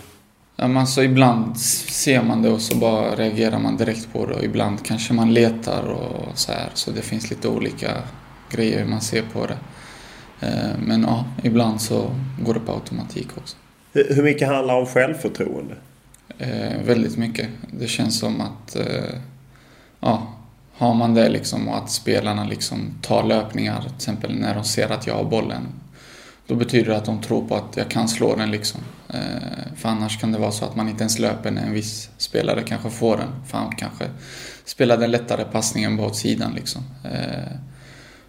Alltså 0.62 1.04
ibland 1.04 1.58
ser 1.58 2.24
man 2.24 2.42
det 2.42 2.50
och 2.50 2.62
så 2.62 2.78
bara 2.78 3.16
reagerar 3.16 3.60
man 3.60 3.78
direkt 3.78 4.14
på 4.14 4.26
det 4.26 4.34
och 4.34 4.44
ibland 4.44 4.86
kanske 4.86 5.14
man 5.14 5.34
letar 5.34 5.84
och 5.84 6.38
så 6.38 6.52
här. 6.52 6.70
Så 6.74 6.92
det 6.92 7.02
finns 7.02 7.30
lite 7.30 7.48
olika 7.48 7.92
grejer 8.50 8.80
hur 8.80 8.90
man 8.90 9.02
ser 9.02 9.24
på 9.34 9.46
det. 9.46 9.58
Men 10.78 11.02
ja, 11.02 11.26
ibland 11.44 11.82
så 11.82 12.16
går 12.40 12.54
det 12.54 12.60
på 12.60 12.72
automatik 12.72 13.28
också. 13.38 13.58
Hur 13.94 14.24
mycket 14.24 14.48
handlar 14.48 14.80
om 14.80 14.86
självförtroende? 14.86 15.76
Eh, 16.38 16.82
väldigt 16.86 17.18
mycket. 17.18 17.50
Det 17.72 17.88
känns 17.88 18.20
som 18.20 18.42
att 18.42 18.76
eh, 18.76 19.16
ja, 20.00 20.34
har 20.74 20.94
man 20.94 21.14
det 21.14 21.30
liksom 21.30 21.68
och 21.68 21.78
att 21.78 21.92
spelarna 21.92 22.46
liksom 22.46 22.94
tar 23.02 23.24
löpningar, 23.24 23.82
till 23.82 23.96
exempel 23.96 24.36
när 24.36 24.56
de 24.56 24.64
ser 24.64 24.92
att 24.92 25.08
jag 25.08 25.16
har 25.16 25.24
bollen. 25.24 25.68
Då 26.52 26.58
betyder 26.58 26.92
det 26.92 26.98
att 26.98 27.06
de 27.06 27.22
tror 27.22 27.48
på 27.48 27.56
att 27.56 27.78
jag 27.78 27.90
kan 27.90 28.08
slå 28.08 28.36
den 28.36 28.52
liksom. 28.52 28.82
Eh, 29.10 29.74
för 29.76 29.90
annars 29.90 30.20
kan 30.20 30.32
det 30.32 30.38
vara 30.38 30.52
så 30.52 30.66
att 30.66 30.76
man 30.76 30.90
inte 30.90 31.04
ens 31.04 31.20
löper 31.20 31.52
när 31.52 31.62
en 31.62 31.74
viss 31.74 32.10
spelare 32.18 32.64
kanske 32.64 32.90
får 32.90 33.18
den. 33.18 33.28
För 33.48 33.58
han 33.58 33.76
kanske 33.76 34.06
spelar 34.66 34.98
den 34.98 35.12
lättare 35.12 35.44
passningen 35.44 36.00
åt 36.00 36.16
sidan 36.16 36.54
liksom. 36.56 36.82
Eh, 37.04 37.58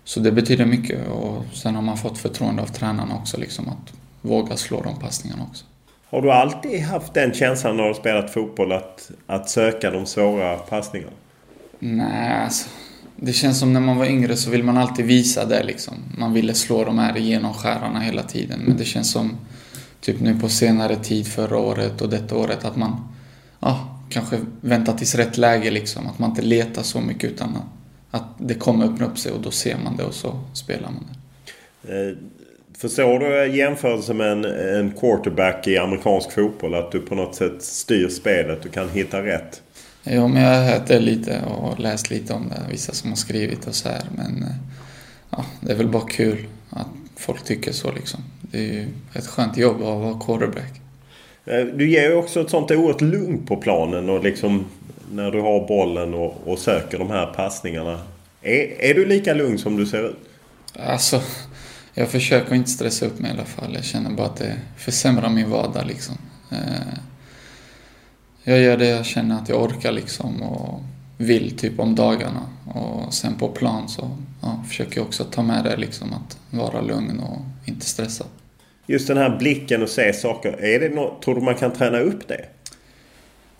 så 0.04 0.20
det 0.20 0.32
betyder 0.32 0.64
mycket 0.64 1.08
och 1.08 1.44
sen 1.52 1.74
har 1.74 1.82
man 1.82 1.96
fått 1.96 2.18
förtroende 2.18 2.62
av 2.62 2.66
tränarna 2.66 3.14
också 3.14 3.36
liksom 3.36 3.68
att 3.68 3.92
våga 4.20 4.56
slå 4.56 4.82
de 4.82 4.98
passningarna 4.98 5.42
också. 5.50 5.64
Har 6.10 6.22
du 6.22 6.32
alltid 6.32 6.82
haft 6.82 7.14
den 7.14 7.34
känslan 7.34 7.76
när 7.76 7.88
du 7.88 7.94
spelat 7.94 8.30
fotboll 8.30 8.72
att, 8.72 9.10
att 9.26 9.50
söka 9.50 9.90
de 9.90 10.06
svåra 10.06 10.56
passningarna? 10.56 11.12
Nej, 11.78 12.44
alltså. 12.44 12.68
Det 13.24 13.32
känns 13.32 13.58
som 13.58 13.72
när 13.72 13.80
man 13.80 13.96
var 13.96 14.06
yngre 14.06 14.36
så 14.36 14.50
vill 14.50 14.64
man 14.64 14.76
alltid 14.76 15.04
visa 15.04 15.44
det 15.44 15.62
liksom. 15.62 15.94
Man 16.18 16.32
ville 16.32 16.54
slå 16.54 16.84
de 16.84 16.98
här 16.98 17.16
genomskärarna 17.16 18.00
hela 18.00 18.22
tiden. 18.22 18.60
Men 18.66 18.76
det 18.76 18.84
känns 18.84 19.10
som, 19.10 19.36
typ 20.00 20.20
nu 20.20 20.40
på 20.40 20.48
senare 20.48 20.96
tid 20.96 21.26
förra 21.26 21.58
året 21.58 22.00
och 22.00 22.08
detta 22.08 22.36
året, 22.36 22.64
att 22.64 22.76
man 22.76 23.08
ja, 23.60 23.98
kanske 24.08 24.38
väntar 24.60 24.92
tills 24.92 25.14
rätt 25.14 25.38
läge 25.38 25.70
liksom. 25.70 26.06
Att 26.06 26.18
man 26.18 26.30
inte 26.30 26.42
letar 26.42 26.82
så 26.82 27.00
mycket 27.00 27.30
utan 27.30 27.58
att 28.10 28.24
det 28.38 28.54
kommer 28.54 28.84
öppna 28.84 29.06
upp 29.06 29.18
sig 29.18 29.32
och 29.32 29.40
då 29.40 29.50
ser 29.50 29.76
man 29.84 29.96
det 29.96 30.04
och 30.04 30.14
så 30.14 30.40
spelar 30.54 30.90
man 30.90 31.04
det. 31.08 32.08
Eh, 32.08 32.16
förstår 32.78 33.18
du 33.18 33.56
jämförelsen 33.56 34.16
med 34.16 34.32
en, 34.32 34.44
en 34.44 34.92
quarterback 34.92 35.68
i 35.68 35.78
amerikansk 35.78 36.32
fotboll? 36.32 36.74
Att 36.74 36.92
du 36.92 37.00
på 37.00 37.14
något 37.14 37.34
sätt 37.34 37.62
styr 37.62 38.08
spelet, 38.08 38.62
du 38.62 38.68
kan 38.68 38.88
hitta 38.88 39.24
rätt? 39.24 39.62
Jo, 40.04 40.28
men 40.28 40.42
jag 40.42 40.58
har 40.58 40.72
hört 40.72 40.86
det 40.86 40.98
lite 40.98 41.42
och 41.42 41.80
läst 41.80 42.10
lite 42.10 42.32
om 42.32 42.48
det. 42.48 42.62
Vissa 42.70 42.92
som 42.92 43.10
har 43.10 43.16
skrivit 43.16 43.66
och 43.66 43.74
så 43.74 43.88
här. 43.88 44.02
Men 44.16 44.44
ja, 45.30 45.44
det 45.60 45.72
är 45.72 45.76
väl 45.76 45.88
bara 45.88 46.08
kul 46.08 46.46
att 46.70 46.86
folk 47.16 47.44
tycker 47.44 47.72
så 47.72 47.92
liksom. 47.92 48.20
Det 48.40 48.58
är 48.58 48.72
ju 48.72 48.88
ett 49.12 49.26
skönt 49.26 49.56
jobb 49.56 49.76
att 49.76 50.00
vara 50.00 50.20
quarterback. 50.20 50.80
Du 51.74 51.90
ger 51.90 52.08
ju 52.08 52.14
också 52.14 52.40
ett 52.40 52.50
sånt 52.50 52.70
oerhört 52.70 53.00
lugn 53.00 53.46
på 53.46 53.56
planen 53.56 54.10
och 54.10 54.24
liksom 54.24 54.64
när 55.12 55.30
du 55.30 55.40
har 55.40 55.68
bollen 55.68 56.14
och, 56.14 56.42
och 56.46 56.58
söker 56.58 56.98
de 56.98 57.10
här 57.10 57.26
passningarna. 57.26 58.00
Är, 58.42 58.80
är 58.80 58.94
du 58.94 59.06
lika 59.06 59.34
lugn 59.34 59.58
som 59.58 59.76
du 59.76 59.86
ser 59.86 60.08
ut? 60.08 60.16
Alltså, 60.78 61.22
jag 61.94 62.08
försöker 62.08 62.54
inte 62.54 62.70
stressa 62.70 63.06
upp 63.06 63.18
mig 63.18 63.30
i 63.30 63.34
alla 63.34 63.44
fall. 63.44 63.74
Jag 63.74 63.84
känner 63.84 64.10
bara 64.10 64.26
att 64.26 64.36
det 64.36 64.56
försämrar 64.76 65.30
min 65.30 65.50
vardag 65.50 65.86
liksom. 65.86 66.18
Jag 68.44 68.60
gör 68.60 68.76
det 68.76 68.88
jag 68.88 69.06
känner 69.06 69.38
att 69.38 69.48
jag 69.48 69.62
orkar 69.62 69.92
liksom 69.92 70.42
och 70.42 70.80
vill 71.16 71.56
typ 71.56 71.78
om 71.78 71.94
dagarna. 71.94 72.40
Och 72.74 73.14
sen 73.14 73.34
på 73.34 73.48
plan 73.48 73.88
så 73.88 74.10
ja, 74.40 74.64
försöker 74.68 74.96
jag 74.96 75.06
också 75.06 75.24
ta 75.24 75.42
med 75.42 75.64
det 75.64 75.76
liksom 75.76 76.12
att 76.12 76.38
vara 76.50 76.80
lugn 76.80 77.20
och 77.20 77.38
inte 77.64 77.86
stressa. 77.86 78.24
Just 78.86 79.08
den 79.08 79.16
här 79.16 79.38
blicken 79.38 79.82
och 79.82 79.88
se 79.88 80.12
saker. 80.12 80.64
Är 80.64 80.80
det 80.80 80.94
något, 80.94 81.22
tror 81.22 81.34
du 81.34 81.40
man 81.40 81.54
kan 81.54 81.72
träna 81.72 81.98
upp 81.98 82.28
det? 82.28 82.44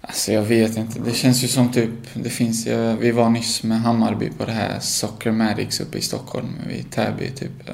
Alltså 0.01 0.33
jag 0.33 0.43
vet 0.43 0.77
inte. 0.77 0.99
Det 0.99 1.12
känns 1.12 1.45
ju 1.45 1.49
som 1.49 1.73
typ, 1.73 1.91
det 2.15 2.31
finns 2.31 2.67
ju, 2.67 2.97
vi 2.97 3.11
var 3.11 3.31
nyss 3.31 3.62
med 3.62 3.81
Hammarby 3.81 4.31
på 4.39 4.45
det 4.45 4.53
här 4.53 4.81
Soccer 4.81 5.31
Maddox 5.31 5.81
uppe 5.81 5.99
i 5.99 6.01
Stockholm, 6.01 6.49
vid 6.69 6.91
Täby 6.91 7.31
typ. 7.31 7.71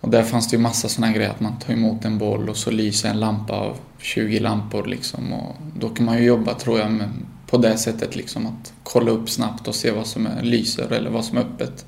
Och 0.00 0.10
där 0.10 0.22
fanns 0.22 0.48
det 0.48 0.56
ju 0.56 0.62
massa 0.62 0.88
sådana 0.88 1.12
grejer 1.12 1.30
att 1.30 1.40
man 1.40 1.58
tar 1.58 1.72
emot 1.72 2.04
en 2.04 2.18
boll 2.18 2.48
och 2.48 2.56
så 2.56 2.70
lyser 2.70 3.08
en 3.08 3.20
lampa 3.20 3.52
av 3.52 3.76
20 3.98 4.38
lampor 4.38 4.86
liksom. 4.86 5.32
Och 5.32 5.56
då 5.76 5.88
kan 5.88 6.06
man 6.06 6.18
ju 6.18 6.24
jobba 6.24 6.54
tror 6.54 6.78
jag 6.78 6.90
med, 6.90 7.08
på 7.46 7.56
det 7.56 7.76
sättet 7.76 8.16
liksom 8.16 8.46
att 8.46 8.72
kolla 8.82 9.10
upp 9.10 9.30
snabbt 9.30 9.68
och 9.68 9.74
se 9.74 9.90
vad 9.90 10.06
som 10.06 10.26
är 10.26 10.42
lyser 10.42 10.92
eller 10.92 11.10
vad 11.10 11.24
som 11.24 11.38
är 11.38 11.40
öppet. 11.40 11.86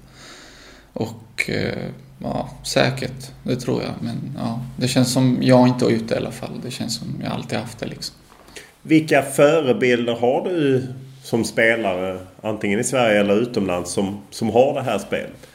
Och 0.93 1.51
eh, 1.51 1.91
ja, 2.19 2.51
säkert, 2.63 3.31
det 3.43 3.57
tror 3.57 3.83
jag. 3.83 3.93
Men 4.01 4.17
ja, 4.37 4.61
det 4.77 4.89
känns 4.89 5.13
som 5.13 5.39
jag 5.41 5.69
inte 5.69 5.85
har 5.85 5.93
gjort 5.93 6.09
det 6.09 6.15
i 6.15 6.19
alla 6.19 6.31
fall. 6.31 6.61
Det 6.63 6.71
känns 6.71 6.97
som 6.97 7.09
jag 7.23 7.33
alltid 7.33 7.59
haft 7.59 7.79
det 7.79 7.87
liksom. 7.87 8.17
Vilka 8.83 9.23
förebilder 9.23 10.15
har 10.17 10.45
du 10.45 10.87
som 11.23 11.45
spelare, 11.45 12.21
antingen 12.43 12.81
i 12.81 12.85
Sverige 12.85 13.21
eller 13.21 13.41
utomlands, 13.41 13.93
som, 13.93 14.21
som 14.31 14.51
har 14.51 14.75
det 14.75 14.83
här 14.83 14.99
spelet? 14.99 15.50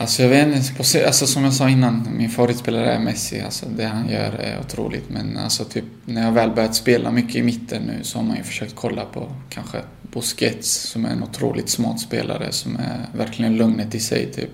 Alltså 0.00 0.22
jag 0.22 0.28
vet 0.28 0.46
inte, 0.46 1.06
alltså 1.06 1.26
som 1.26 1.44
jag 1.44 1.52
sa 1.52 1.68
innan, 1.68 2.08
min 2.16 2.30
favoritspelare 2.30 2.92
är 2.92 2.98
Messi. 2.98 3.40
Alltså 3.40 3.66
det 3.66 3.84
han 3.84 4.08
gör 4.08 4.32
är 4.32 4.60
otroligt. 4.60 5.10
Men 5.10 5.36
alltså 5.36 5.64
typ 5.64 5.84
när 6.04 6.24
jag 6.24 6.32
väl 6.32 6.50
börjat 6.50 6.74
spela 6.74 7.10
mycket 7.10 7.36
i 7.36 7.42
mitten 7.42 7.82
nu 7.82 8.04
så 8.04 8.18
har 8.18 8.24
man 8.24 8.36
ju 8.36 8.42
försökt 8.42 8.74
kolla 8.74 9.04
på 9.04 9.32
kanske 9.48 9.78
Busquets 10.02 10.70
som 10.70 11.04
är 11.04 11.10
en 11.10 11.22
otroligt 11.22 11.68
smart 11.68 12.00
spelare 12.00 12.52
som 12.52 12.76
är 12.76 13.18
verkligen 13.18 13.56
lugnet 13.56 13.94
i 13.94 14.00
sig 14.00 14.32
typ. 14.32 14.50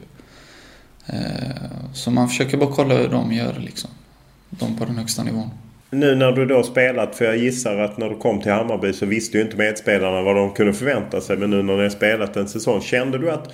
Eh, 1.06 1.14
så 1.92 2.10
man 2.10 2.28
försöker 2.28 2.56
bara 2.56 2.72
kolla 2.72 2.94
hur 2.94 3.08
de 3.08 3.32
gör 3.32 3.54
liksom. 3.58 3.90
De 4.50 4.76
på 4.76 4.84
den 4.84 4.98
högsta 4.98 5.22
nivån. 5.22 5.50
Nu 5.90 6.14
när 6.14 6.32
du 6.32 6.46
då 6.46 6.62
spelat, 6.62 7.16
för 7.16 7.24
jag 7.24 7.38
gissar 7.38 7.76
att 7.76 7.98
när 7.98 8.08
du 8.08 8.16
kom 8.16 8.40
till 8.40 8.52
Hammarby 8.52 8.92
så 8.92 9.06
visste 9.06 9.38
ju 9.38 9.44
inte 9.44 9.56
medspelarna 9.56 10.22
vad 10.22 10.36
de 10.36 10.54
kunde 10.54 10.72
förvänta 10.72 11.20
sig. 11.20 11.36
Men 11.36 11.50
nu 11.50 11.62
när 11.62 11.76
ni 11.76 11.82
har 11.82 11.90
spelat 11.90 12.36
en 12.36 12.48
säsong, 12.48 12.80
kände 12.80 13.18
du 13.18 13.30
att 13.30 13.52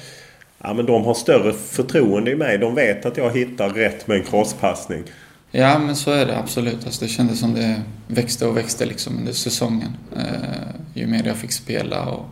ja, 0.62 0.74
men 0.74 0.86
de 0.86 1.04
har 1.04 1.14
större 1.14 1.52
förtroende 1.52 2.30
i 2.30 2.36
mig? 2.36 2.58
De 2.58 2.74
vet 2.74 3.06
att 3.06 3.16
jag 3.16 3.30
hittar 3.36 3.68
rätt 3.70 4.06
med 4.06 4.16
en 4.16 4.24
crosspassning. 4.24 5.02
Ja, 5.50 5.78
men 5.78 5.96
så 5.96 6.10
är 6.10 6.26
det 6.26 6.38
absolut. 6.38 6.84
Alltså, 6.84 7.04
det 7.04 7.10
kändes 7.10 7.40
som 7.40 7.54
det 7.54 7.82
växte 8.06 8.46
och 8.46 8.56
växte 8.56 8.86
liksom 8.86 9.18
under 9.18 9.32
säsongen. 9.32 9.96
Eh, 10.16 10.74
ju 10.94 11.06
mer 11.06 11.26
jag 11.26 11.36
fick 11.36 11.52
spela 11.52 12.04
och 12.04 12.24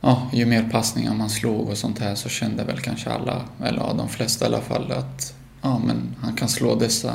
ja, 0.00 0.30
ju 0.32 0.46
mer 0.46 0.68
passningar 0.70 1.14
man 1.14 1.30
slog 1.30 1.68
och 1.68 1.78
sånt 1.78 1.98
här 1.98 2.14
så 2.14 2.28
kände 2.28 2.64
väl 2.64 2.80
kanske 2.80 3.10
alla, 3.10 3.42
eller 3.64 3.78
ja, 3.78 3.94
de 3.98 4.08
flesta 4.08 4.44
i 4.44 4.48
alla 4.48 4.60
fall, 4.60 4.92
att 4.92 5.34
ja, 5.62 5.80
men 5.86 6.16
han 6.20 6.36
kan 6.36 6.48
slå 6.48 6.74
dessa 6.74 7.14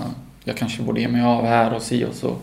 jag 0.50 0.58
kanske 0.58 0.84
borde 0.84 1.02
ge 1.02 1.08
mig 1.08 1.22
av 1.22 1.46
här 1.46 1.74
och 1.74 1.82
si 1.82 2.06
och 2.06 2.16
så. 2.16 2.36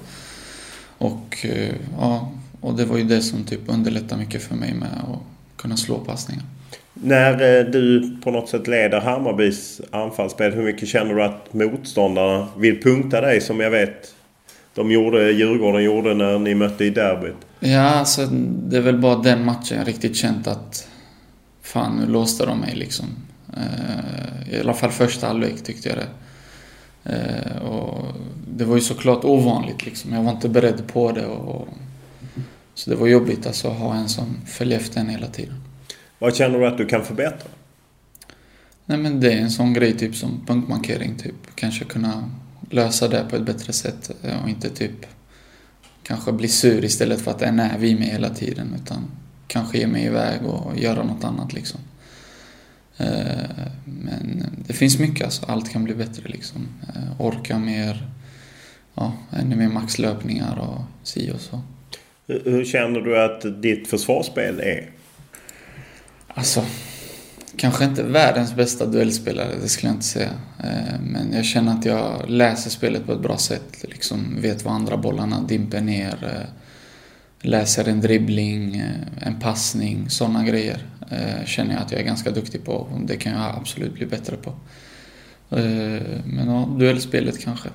Och, 0.98 1.36
eh, 1.42 1.74
ja, 1.98 2.32
och 2.60 2.74
det 2.74 2.84
var 2.84 2.96
ju 2.96 3.04
det 3.04 3.22
som 3.22 3.44
typ 3.44 3.60
underlättade 3.66 4.20
mycket 4.20 4.42
för 4.42 4.54
mig 4.54 4.74
med 4.74 4.88
att 4.88 5.20
kunna 5.56 5.76
slå 5.76 5.98
passningar. 5.98 6.44
När 7.02 7.58
eh, 7.58 7.64
du 7.64 8.16
på 8.22 8.30
något 8.30 8.48
sätt 8.48 8.66
leder 8.66 9.00
Hammarbys 9.00 9.80
anfallsspel, 9.90 10.52
hur 10.52 10.62
mycket 10.62 10.88
känner 10.88 11.14
du 11.14 11.22
att 11.22 11.52
motståndarna 11.54 12.48
vill 12.56 12.82
punkta 12.82 13.20
dig 13.20 13.40
som 13.40 13.60
jag 13.60 13.70
vet 13.70 14.14
de 14.74 14.90
gjorde, 14.90 15.30
Djurgården 15.30 15.84
gjorde 15.84 16.14
när 16.14 16.38
ni 16.38 16.54
mötte 16.54 16.84
i 16.84 16.90
derbyt? 16.90 17.36
Ja, 17.60 17.80
alltså 17.80 18.26
det 18.66 18.76
är 18.76 18.80
väl 18.80 18.98
bara 18.98 19.16
den 19.16 19.44
matchen 19.44 19.78
jag 19.78 19.88
riktigt 19.88 20.16
känt 20.16 20.46
att 20.46 20.88
fan, 21.62 21.96
nu 21.96 22.12
låste 22.12 22.46
de 22.46 22.60
mig 22.60 22.74
liksom. 22.74 23.06
Eh, 23.56 24.54
I 24.54 24.60
alla 24.60 24.74
fall 24.74 24.90
första 24.90 25.26
halvlek 25.26 25.64
tyckte 25.64 25.88
jag 25.88 25.98
det. 25.98 26.08
Eh, 27.12 27.62
och 27.62 28.04
det 28.48 28.64
var 28.64 28.74
ju 28.74 28.80
såklart 28.80 29.24
ovanligt 29.24 29.86
liksom. 29.86 30.12
Jag 30.12 30.22
var 30.22 30.30
inte 30.30 30.48
beredd 30.48 30.82
på 30.92 31.12
det. 31.12 31.26
Och, 31.26 31.68
så 32.74 32.90
det 32.90 32.96
var 32.96 33.06
jobbigt 33.06 33.46
alltså 33.46 33.68
att 33.68 33.78
ha 33.78 33.94
en 33.94 34.08
som 34.08 34.36
följer 34.46 34.78
efter 34.78 35.00
en 35.00 35.08
hela 35.08 35.26
tiden. 35.26 35.65
Vad 36.18 36.36
känner 36.36 36.58
du 36.58 36.66
att 36.66 36.78
du 36.78 36.86
kan 36.86 37.04
förbättra? 37.04 37.48
Nej 38.86 38.98
men 38.98 39.20
det 39.20 39.32
är 39.32 39.38
en 39.38 39.50
sån 39.50 39.72
grej 39.72 39.98
typ 39.98 40.16
som 40.16 40.46
punktmarkering 40.46 41.14
typ. 41.16 41.34
Kanske 41.54 41.84
kunna 41.84 42.30
lösa 42.70 43.08
det 43.08 43.26
på 43.30 43.36
ett 43.36 43.46
bättre 43.46 43.72
sätt 43.72 44.10
eh, 44.22 44.42
och 44.42 44.48
inte 44.48 44.70
typ 44.70 45.06
kanske 46.02 46.32
bli 46.32 46.48
sur 46.48 46.84
istället 46.84 47.20
för 47.20 47.30
att 47.30 47.42
en 47.42 47.60
är 47.60 47.78
vid 47.78 47.98
mig 47.98 48.08
hela 48.08 48.30
tiden 48.30 48.74
utan 48.82 49.04
kanske 49.46 49.78
ge 49.78 49.86
mig 49.86 50.04
iväg 50.04 50.46
och 50.46 50.78
göra 50.78 51.02
något 51.02 51.24
annat 51.24 51.52
liksom. 51.52 51.80
Eh, 52.96 53.66
men 53.84 54.44
det 54.66 54.72
finns 54.72 54.98
mycket, 54.98 55.24
alltså. 55.24 55.46
allt 55.46 55.72
kan 55.72 55.84
bli 55.84 55.94
bättre 55.94 56.28
liksom. 56.28 56.68
Eh, 56.94 57.20
orka 57.20 57.58
mer, 57.58 58.08
ja, 58.94 59.12
ännu 59.32 59.56
mer 59.56 59.68
maxlöpningar 59.68 60.58
och 60.58 61.06
si 61.08 61.30
och 61.30 61.40
så. 61.40 61.60
Hur 62.26 62.64
känner 62.64 63.00
du 63.00 63.24
att 63.24 63.62
ditt 63.62 63.88
försvarsspel 63.88 64.60
är? 64.60 64.90
Alltså, 66.36 66.64
kanske 67.56 67.84
inte 67.84 68.02
världens 68.02 68.54
bästa 68.54 68.86
duellspelare, 68.86 69.48
det 69.62 69.68
skulle 69.68 69.88
jag 69.88 69.96
inte 69.96 70.06
säga. 70.06 70.30
Eh, 70.64 71.00
men 71.00 71.32
jag 71.32 71.44
känner 71.44 71.72
att 71.72 71.84
jag 71.84 72.30
läser 72.30 72.70
spelet 72.70 73.06
på 73.06 73.12
ett 73.12 73.20
bra 73.20 73.38
sätt. 73.38 73.84
Liksom 73.88 74.36
vet 74.40 74.64
var 74.64 74.72
andra 74.72 74.96
bollarna 74.96 75.40
dimper 75.40 75.80
ner. 75.80 76.14
Eh, 76.22 76.48
läser 77.48 77.88
en 77.88 78.00
dribbling, 78.00 78.76
eh, 78.76 79.26
en 79.26 79.40
passning, 79.40 80.10
sådana 80.10 80.44
grejer. 80.44 80.78
Känner 81.44 81.74
jag 81.74 81.82
att 81.82 81.92
jag 81.92 82.00
är 82.00 82.04
ganska 82.04 82.30
duktig 82.30 82.64
på 82.64 82.88
det 83.06 83.16
kan 83.16 83.32
jag 83.32 83.54
absolut 83.56 83.94
bli 83.94 84.06
bättre 84.06 84.36
på. 84.36 84.52
Men 86.24 86.48
ja, 86.48 86.76
duellspelet 86.78 87.40
kanske. 87.40 87.68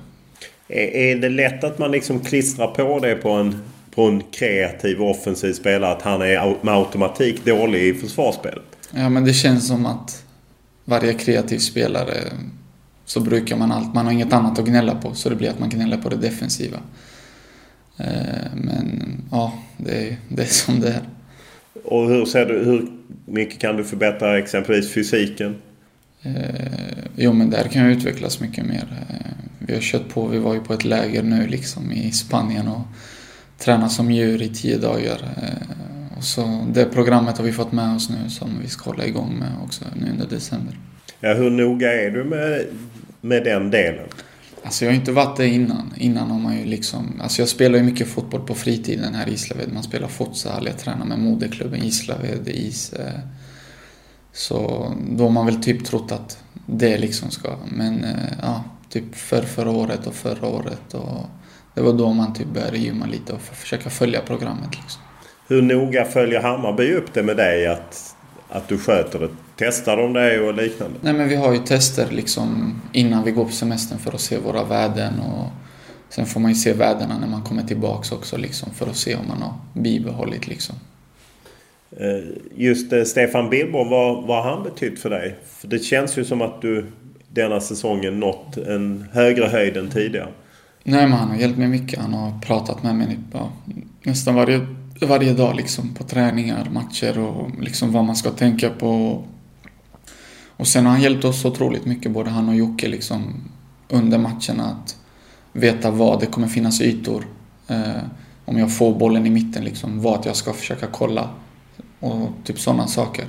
Är 0.68 1.16
det 1.16 1.28
lätt 1.28 1.64
att 1.64 1.78
man 1.78 1.90
liksom 1.90 2.20
klistrar 2.20 2.66
på 2.66 2.98
det 2.98 3.14
på 3.14 3.30
en, 3.30 3.62
på 3.94 4.02
en 4.02 4.22
kreativ 4.30 5.02
offensiv 5.02 5.52
spelare 5.52 5.92
att 5.92 6.02
han 6.02 6.22
är 6.22 6.64
med 6.64 6.74
automatik 6.74 7.44
dålig 7.44 7.82
i 7.82 7.94
försvarsspelet? 7.94 8.62
Ja, 8.90 9.08
men 9.08 9.24
det 9.24 9.32
känns 9.32 9.68
som 9.68 9.86
att 9.86 10.24
varje 10.84 11.14
kreativ 11.14 11.58
spelare 11.58 12.14
så 13.04 13.20
brukar 13.20 13.56
man 13.56 13.72
allt, 13.72 13.94
man 13.94 14.04
har 14.04 14.12
inget 14.12 14.32
annat 14.32 14.58
att 14.58 14.64
gnälla 14.64 14.94
på 14.94 15.14
så 15.14 15.28
det 15.28 15.36
blir 15.36 15.50
att 15.50 15.58
man 15.58 15.68
gnäller 15.68 15.96
på 15.96 16.08
det 16.08 16.16
defensiva. 16.16 16.78
Eh, 17.96 18.54
men 18.54 19.02
ja, 19.30 19.52
det 19.76 20.08
är, 20.08 20.16
det 20.28 20.42
är 20.42 20.46
som 20.46 20.80
det 20.80 20.88
är. 20.88 21.02
Och 21.84 22.08
hur 22.08 22.24
ser 22.24 22.46
du, 22.46 22.64
hur 22.64 22.88
mycket 23.24 23.58
kan 23.58 23.76
du 23.76 23.84
förbättra 23.84 24.38
exempelvis 24.38 24.92
fysiken? 24.92 25.56
Eh, 26.22 26.34
jo 27.16 27.32
men 27.32 27.50
där 27.50 27.64
kan 27.64 27.82
jag 27.82 27.92
utvecklas 27.92 28.40
mycket 28.40 28.66
mer. 28.66 29.06
Eh, 29.10 29.26
vi 29.58 29.74
har 29.74 29.80
kört 29.80 30.08
på, 30.08 30.26
vi 30.26 30.38
var 30.38 30.54
ju 30.54 30.60
på 30.60 30.72
ett 30.72 30.84
läger 30.84 31.22
nu 31.22 31.46
liksom 31.46 31.92
i 31.92 32.12
Spanien 32.12 32.68
och 32.68 32.82
tränat 33.64 33.92
som 33.92 34.10
djur 34.10 34.42
i 34.42 34.48
tio 34.48 34.78
dagar. 34.78 35.34
Eh, 35.42 36.16
och 36.18 36.24
så 36.24 36.66
det 36.74 36.84
programmet 36.84 37.38
har 37.38 37.44
vi 37.44 37.52
fått 37.52 37.72
med 37.72 37.96
oss 37.96 38.10
nu 38.10 38.30
som 38.30 38.58
vi 38.62 38.68
ska 38.68 38.90
hålla 38.90 39.06
igång 39.06 39.38
med 39.38 39.52
också 39.64 39.84
nu 39.96 40.10
under 40.10 40.26
december. 40.26 40.78
Ja, 41.20 41.34
hur 41.34 41.50
noga 41.50 41.92
är 42.02 42.10
du 42.10 42.24
med, 42.24 42.66
med 43.20 43.44
den 43.44 43.70
delen? 43.70 44.06
Alltså 44.64 44.84
jag 44.84 44.92
har 44.92 44.96
inte 44.96 45.12
varit 45.12 45.36
det 45.36 45.48
innan. 45.48 45.94
Innan 45.96 46.30
har 46.30 46.38
man 46.38 46.58
ju 46.58 46.64
liksom... 46.64 47.20
Alltså 47.22 47.42
jag 47.42 47.48
spelar 47.48 47.78
ju 47.78 47.84
mycket 47.84 48.08
fotboll 48.08 48.40
på 48.40 48.54
fritiden 48.54 49.14
här 49.14 49.28
i 49.28 49.30
Gislaved. 49.30 49.72
Man 49.72 49.82
spelar 49.82 50.08
futsal, 50.08 50.66
jag 50.66 50.78
tränar 50.78 51.06
med 51.06 51.18
moderklubben 51.18 51.80
Gislaved 51.80 52.48
is. 52.48 52.92
Eh, 52.92 53.20
så 54.32 54.92
då 55.10 55.24
har 55.24 55.30
man 55.30 55.46
väl 55.46 55.62
typ 55.62 55.84
trott 55.84 56.12
att 56.12 56.44
det 56.66 56.98
liksom 56.98 57.30
ska... 57.30 57.56
Men 57.68 58.04
eh, 58.04 58.32
ja, 58.42 58.64
typ 58.88 59.14
för 59.14 59.42
förra 59.42 59.70
året 59.70 60.06
och 60.06 60.14
förra 60.14 60.46
året 60.46 60.94
och... 60.94 61.26
Det 61.74 61.80
var 61.80 61.92
då 61.92 62.12
man 62.12 62.34
typ 62.34 62.46
började 62.46 62.78
gymma 62.78 63.06
lite 63.06 63.32
och 63.32 63.40
försöka 63.40 63.90
följa 63.90 64.20
programmet 64.20 64.70
liksom. 64.70 65.02
Hur 65.48 65.62
noga 65.62 66.04
följer 66.04 66.40
Hammarby 66.40 66.92
upp 66.92 67.14
det 67.14 67.22
med 67.22 67.36
dig 67.36 67.66
att, 67.66 68.16
att 68.48 68.68
du 68.68 68.78
sköter 68.78 69.18
det? 69.18 69.28
Testar 69.56 69.96
de 69.96 70.12
det 70.12 70.40
och 70.40 70.54
liknande? 70.54 70.98
Nej 71.00 71.12
men 71.12 71.28
vi 71.28 71.36
har 71.36 71.52
ju 71.52 71.58
tester 71.58 72.06
liksom 72.10 72.80
innan 72.92 73.24
vi 73.24 73.30
går 73.30 73.44
på 73.44 73.52
semestern 73.52 73.98
för 73.98 74.12
att 74.12 74.20
se 74.20 74.38
våra 74.38 74.64
värden 74.64 75.20
och 75.20 75.46
sen 76.08 76.26
får 76.26 76.40
man 76.40 76.50
ju 76.50 76.54
se 76.54 76.72
värdena 76.72 77.18
när 77.18 77.28
man 77.28 77.42
kommer 77.42 77.62
tillbaks 77.62 78.12
också 78.12 78.36
liksom 78.36 78.70
för 78.74 78.86
att 78.86 78.96
se 78.96 79.14
om 79.14 79.28
man 79.28 79.42
har 79.42 79.54
bibehållit 79.74 80.48
liksom. 80.48 80.74
Eh, 81.96 82.24
just 82.56 82.92
eh, 82.92 83.04
Stefan 83.04 83.50
Billborn, 83.50 83.88
vad, 83.88 84.26
vad 84.26 84.44
har 84.44 84.50
han 84.50 84.62
betytt 84.62 84.98
för 85.00 85.10
dig? 85.10 85.36
För 85.46 85.68
det 85.68 85.78
känns 85.78 86.18
ju 86.18 86.24
som 86.24 86.42
att 86.42 86.62
du 86.62 86.86
denna 87.28 87.60
säsongen 87.60 88.20
nått 88.20 88.56
en 88.56 89.06
högre 89.12 89.46
höjd 89.46 89.76
än 89.76 89.90
tidigare. 89.90 90.28
Nej 90.84 91.08
men 91.08 91.18
han 91.18 91.28
har 91.28 91.36
hjälpt 91.36 91.58
mig 91.58 91.68
mycket. 91.68 92.00
Han 92.00 92.14
har 92.14 92.40
pratat 92.40 92.82
med 92.82 92.94
mig 92.94 93.18
ja, 93.32 93.52
nästan 94.02 94.34
varje, 94.34 94.66
varje 95.00 95.34
dag 95.34 95.56
liksom 95.56 95.94
på 95.94 96.04
träningar, 96.04 96.68
matcher 96.72 97.18
och 97.18 97.50
liksom 97.60 97.92
vad 97.92 98.04
man 98.04 98.16
ska 98.16 98.30
tänka 98.30 98.70
på 98.70 99.22
och 100.62 100.68
sen 100.68 100.86
har 100.86 100.92
han 100.92 101.02
hjälpt 101.02 101.24
oss 101.24 101.44
otroligt 101.44 101.84
mycket, 101.84 102.12
både 102.12 102.30
han 102.30 102.48
och 102.48 102.54
Jocke, 102.54 102.88
liksom, 102.88 103.34
under 103.88 104.18
matcherna 104.18 104.64
att 104.64 104.96
veta 105.52 105.90
vad 105.90 106.20
det 106.20 106.26
kommer 106.26 106.48
finnas 106.48 106.80
ytor. 106.80 107.26
Eh, 107.68 108.02
om 108.44 108.58
jag 108.58 108.76
får 108.76 108.94
bollen 108.94 109.26
i 109.26 109.30
mitten, 109.30 109.64
liksom, 109.64 110.02
vart 110.02 110.26
jag 110.26 110.36
ska 110.36 110.52
försöka 110.52 110.86
kolla. 110.86 111.30
Och 112.00 112.28
typ 112.44 112.58
sådana 112.58 112.86
saker. 112.86 113.26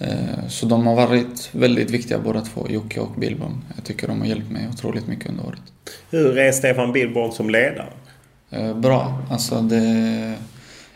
Eh, 0.00 0.48
så 0.48 0.66
de 0.66 0.86
har 0.86 0.94
varit 0.94 1.50
väldigt 1.52 1.90
viktiga 1.90 2.18
båda 2.18 2.40
två, 2.40 2.66
Jocke 2.68 3.00
och 3.00 3.20
Billborn. 3.20 3.64
Jag 3.74 3.84
tycker 3.84 4.08
de 4.08 4.20
har 4.20 4.26
hjälpt 4.26 4.50
mig 4.50 4.68
otroligt 4.72 5.06
mycket 5.06 5.28
under 5.28 5.46
året. 5.46 5.62
Hur 6.10 6.38
är 6.38 6.52
Stefan 6.52 6.92
Billborn 6.92 7.32
som 7.32 7.50
ledare? 7.50 7.92
Eh, 8.50 8.76
bra. 8.76 9.22
Alltså 9.30 9.60
det, 9.60 10.34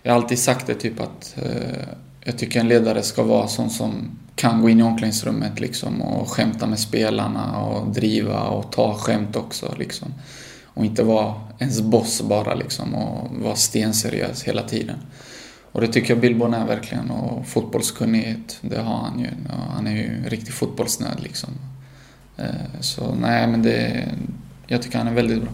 jag 0.02 0.12
har 0.12 0.20
alltid 0.20 0.38
sagt 0.38 0.66
det 0.66 0.74
typ 0.74 1.00
att 1.00 1.36
eh, 1.42 1.88
jag 2.24 2.38
tycker 2.38 2.60
en 2.60 2.68
ledare 2.68 3.02
ska 3.02 3.22
vara 3.22 3.48
sån 3.48 3.70
som 3.70 4.18
kan 4.36 4.62
gå 4.62 4.68
in 4.68 4.80
i 4.80 4.82
omklädningsrummet 4.82 5.60
liksom 5.60 6.02
och 6.02 6.28
skämta 6.28 6.66
med 6.66 6.78
spelarna 6.78 7.60
och 7.60 7.92
driva 7.94 8.40
och 8.42 8.72
ta 8.72 8.94
skämt 8.94 9.36
också 9.36 9.74
liksom. 9.78 10.14
Och 10.64 10.84
inte 10.84 11.02
vara 11.02 11.34
ens 11.58 11.80
boss 11.80 12.22
bara 12.22 12.54
liksom 12.54 12.94
och 12.94 13.30
vara 13.42 13.56
stenseriös 13.56 14.42
hela 14.42 14.62
tiden. 14.62 14.96
Och 15.74 15.80
det 15.80 15.86
tycker 15.86 16.10
jag 16.10 16.20
Billborn 16.20 16.54
är 16.54 16.66
verkligen 16.66 17.10
och 17.10 17.46
fotbollskunnighet, 17.46 18.58
det 18.60 18.80
har 18.80 18.96
han 18.96 19.18
ju. 19.18 19.26
Han 19.74 19.86
är 19.86 19.96
ju 19.96 20.28
riktig 20.28 20.54
fotbollsnöd 20.54 21.20
liksom. 21.22 21.50
Eh, 22.36 22.80
så 22.80 23.14
nej 23.14 23.46
men 23.46 23.62
det, 23.62 24.08
jag 24.66 24.82
tycker 24.82 24.98
han 24.98 25.06
är 25.06 25.14
väldigt 25.14 25.42
bra. 25.42 25.50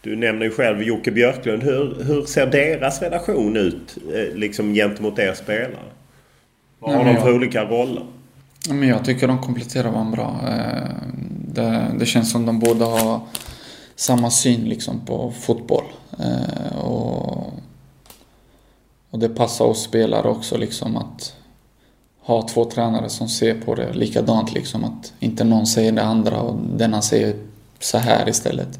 Du 0.00 0.16
nämner 0.16 0.44
ju 0.46 0.50
själv 0.50 0.82
Jocke 0.82 1.10
Björklund. 1.10 1.62
Hur, 1.62 2.04
hur 2.04 2.24
ser 2.24 2.46
deras 2.46 3.02
relation 3.02 3.56
ut 3.56 3.98
eh, 4.14 4.36
liksom 4.36 4.74
gentemot 4.74 5.18
er 5.18 5.34
spelare? 5.34 5.90
Vad 6.78 6.94
har 6.94 7.04
de 7.04 7.16
för 7.16 7.34
olika 7.34 7.64
roller? 7.64 8.04
Men 8.68 8.88
jag 8.88 9.04
tycker 9.04 9.28
de 9.28 9.38
kompletterar 9.38 9.90
varandra 9.90 10.16
bra. 10.16 10.40
Eh, 10.48 10.90
det, 11.48 11.86
det 11.98 12.06
känns 12.06 12.30
som 12.30 12.46
de 12.46 12.58
båda 12.58 12.84
har 12.84 13.20
samma 13.96 14.30
syn 14.30 14.68
liksom 14.68 15.06
på 15.06 15.32
fotboll. 15.40 15.84
Och, 16.74 17.52
och 19.10 19.18
det 19.18 19.28
passar 19.28 19.64
oss 19.64 19.82
spelare 19.82 20.28
också 20.28 20.56
liksom 20.56 20.96
att 20.96 21.36
ha 22.20 22.48
två 22.48 22.64
tränare 22.64 23.08
som 23.08 23.28
ser 23.28 23.60
på 23.60 23.74
det 23.74 23.92
likadant 23.92 24.54
liksom. 24.54 24.84
Att 24.84 25.12
inte 25.20 25.44
någon 25.44 25.66
säger 25.66 25.92
det 25.92 26.02
andra 26.02 26.40
och 26.40 26.58
denna 26.76 27.02
säger 27.02 27.36
så 27.78 27.98
här 27.98 28.28
istället. 28.28 28.78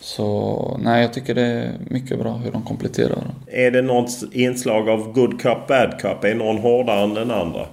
Så 0.00 0.80
nej, 0.82 1.02
jag 1.02 1.12
tycker 1.12 1.34
det 1.34 1.42
är 1.42 1.72
mycket 1.90 2.18
bra 2.18 2.32
hur 2.32 2.52
de 2.52 2.62
kompletterar. 2.62 3.18
Är 3.46 3.70
det 3.70 3.82
något 3.82 4.22
inslag 4.32 4.88
av 4.88 5.12
good 5.12 5.40
cup, 5.40 5.66
bad 5.68 6.00
cup? 6.00 6.24
Är 6.24 6.34
någon 6.34 6.58
hårdare 6.58 7.04
än 7.04 7.14
den 7.14 7.30
andra? 7.30 7.66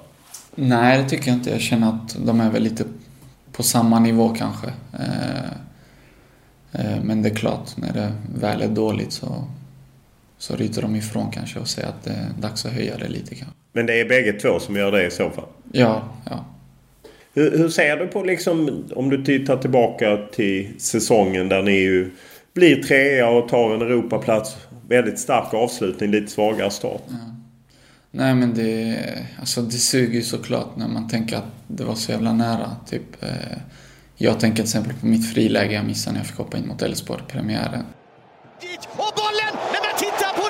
Nej, 0.55 0.97
det 1.03 1.09
tycker 1.09 1.27
jag 1.27 1.37
inte. 1.37 1.49
Jag 1.49 1.61
känner 1.61 1.89
att 1.89 2.15
de 2.25 2.41
är 2.41 2.49
väl 2.49 2.63
lite 2.63 2.83
på 3.51 3.63
samma 3.63 3.99
nivå 3.99 4.29
kanske. 4.29 4.67
Eh, 4.93 5.51
eh, 6.71 7.03
men 7.03 7.21
det 7.21 7.29
är 7.29 7.35
klart, 7.35 7.77
när 7.77 7.93
det 7.93 8.11
väl 8.35 8.61
är 8.61 8.67
dåligt 8.67 9.13
så, 9.13 9.43
så 10.43 10.55
ryter 10.55 10.81
de 10.81 10.95
ifrån 10.95 11.31
kanske 11.31 11.59
och 11.59 11.67
säger 11.67 11.87
att 11.87 12.03
det 12.03 12.09
är 12.09 12.41
dags 12.41 12.65
att 12.65 12.71
höja 12.71 12.97
det 12.97 13.07
lite 13.07 13.35
kanske. 13.35 13.55
Men 13.73 13.85
det 13.85 14.01
är 14.01 14.09
bägge 14.09 14.33
två 14.33 14.59
som 14.59 14.75
gör 14.75 14.91
det 14.91 15.07
i 15.07 15.11
så 15.11 15.29
fall? 15.29 15.45
Ja, 15.71 16.03
ja. 16.29 16.45
Hur, 17.33 17.57
hur, 17.57 17.69
ser 17.69 17.97
du 17.97 18.07
på 18.07 18.23
liksom, 18.23 18.83
om 18.95 19.09
du 19.09 19.23
tittar 19.23 19.57
tillbaka 19.57 20.17
till 20.33 20.73
säsongen 20.77 21.49
där 21.49 21.63
ni 21.63 21.71
ju 21.71 22.11
blir 22.53 22.83
trea 22.83 23.29
och 23.29 23.49
tar 23.49 23.73
en 23.73 23.81
Europaplats. 23.81 24.55
Väldigt 24.87 25.19
stark 25.19 25.53
avslutning, 25.53 26.11
lite 26.11 26.31
svagare 26.31 26.71
start. 26.71 27.01
Ja. 27.07 27.15
Nej 28.11 28.35
men 28.35 28.53
det, 28.53 28.97
alltså 29.39 29.61
det 29.61 29.77
suger 29.77 30.15
ju 30.15 30.23
såklart 30.23 30.75
när 30.75 30.87
man 30.87 31.09
tänker 31.09 31.37
att 31.37 31.51
det 31.67 31.83
var 31.83 31.95
så 31.95 32.11
jävla 32.11 32.33
nära. 32.33 32.75
Typ, 32.89 33.23
eh, 33.23 33.29
jag 34.15 34.39
tänker 34.39 34.55
till 34.55 34.63
exempel 34.63 34.93
på 34.93 35.05
mitt 35.05 35.33
friläge 35.33 35.73
jag 35.73 35.85
missade 35.85 36.13
när 36.13 36.19
jag 36.19 36.27
fick 36.27 36.37
hoppa 36.37 36.57
in 36.57 36.67
mot 36.67 36.81
Elfsborg, 36.81 37.23
premiären. 37.27 37.85
Och 38.87 39.13
bollen! 39.15 39.53
Nej 39.71 39.81
men 39.83 39.97
titta 39.97 40.33
på 40.35 40.43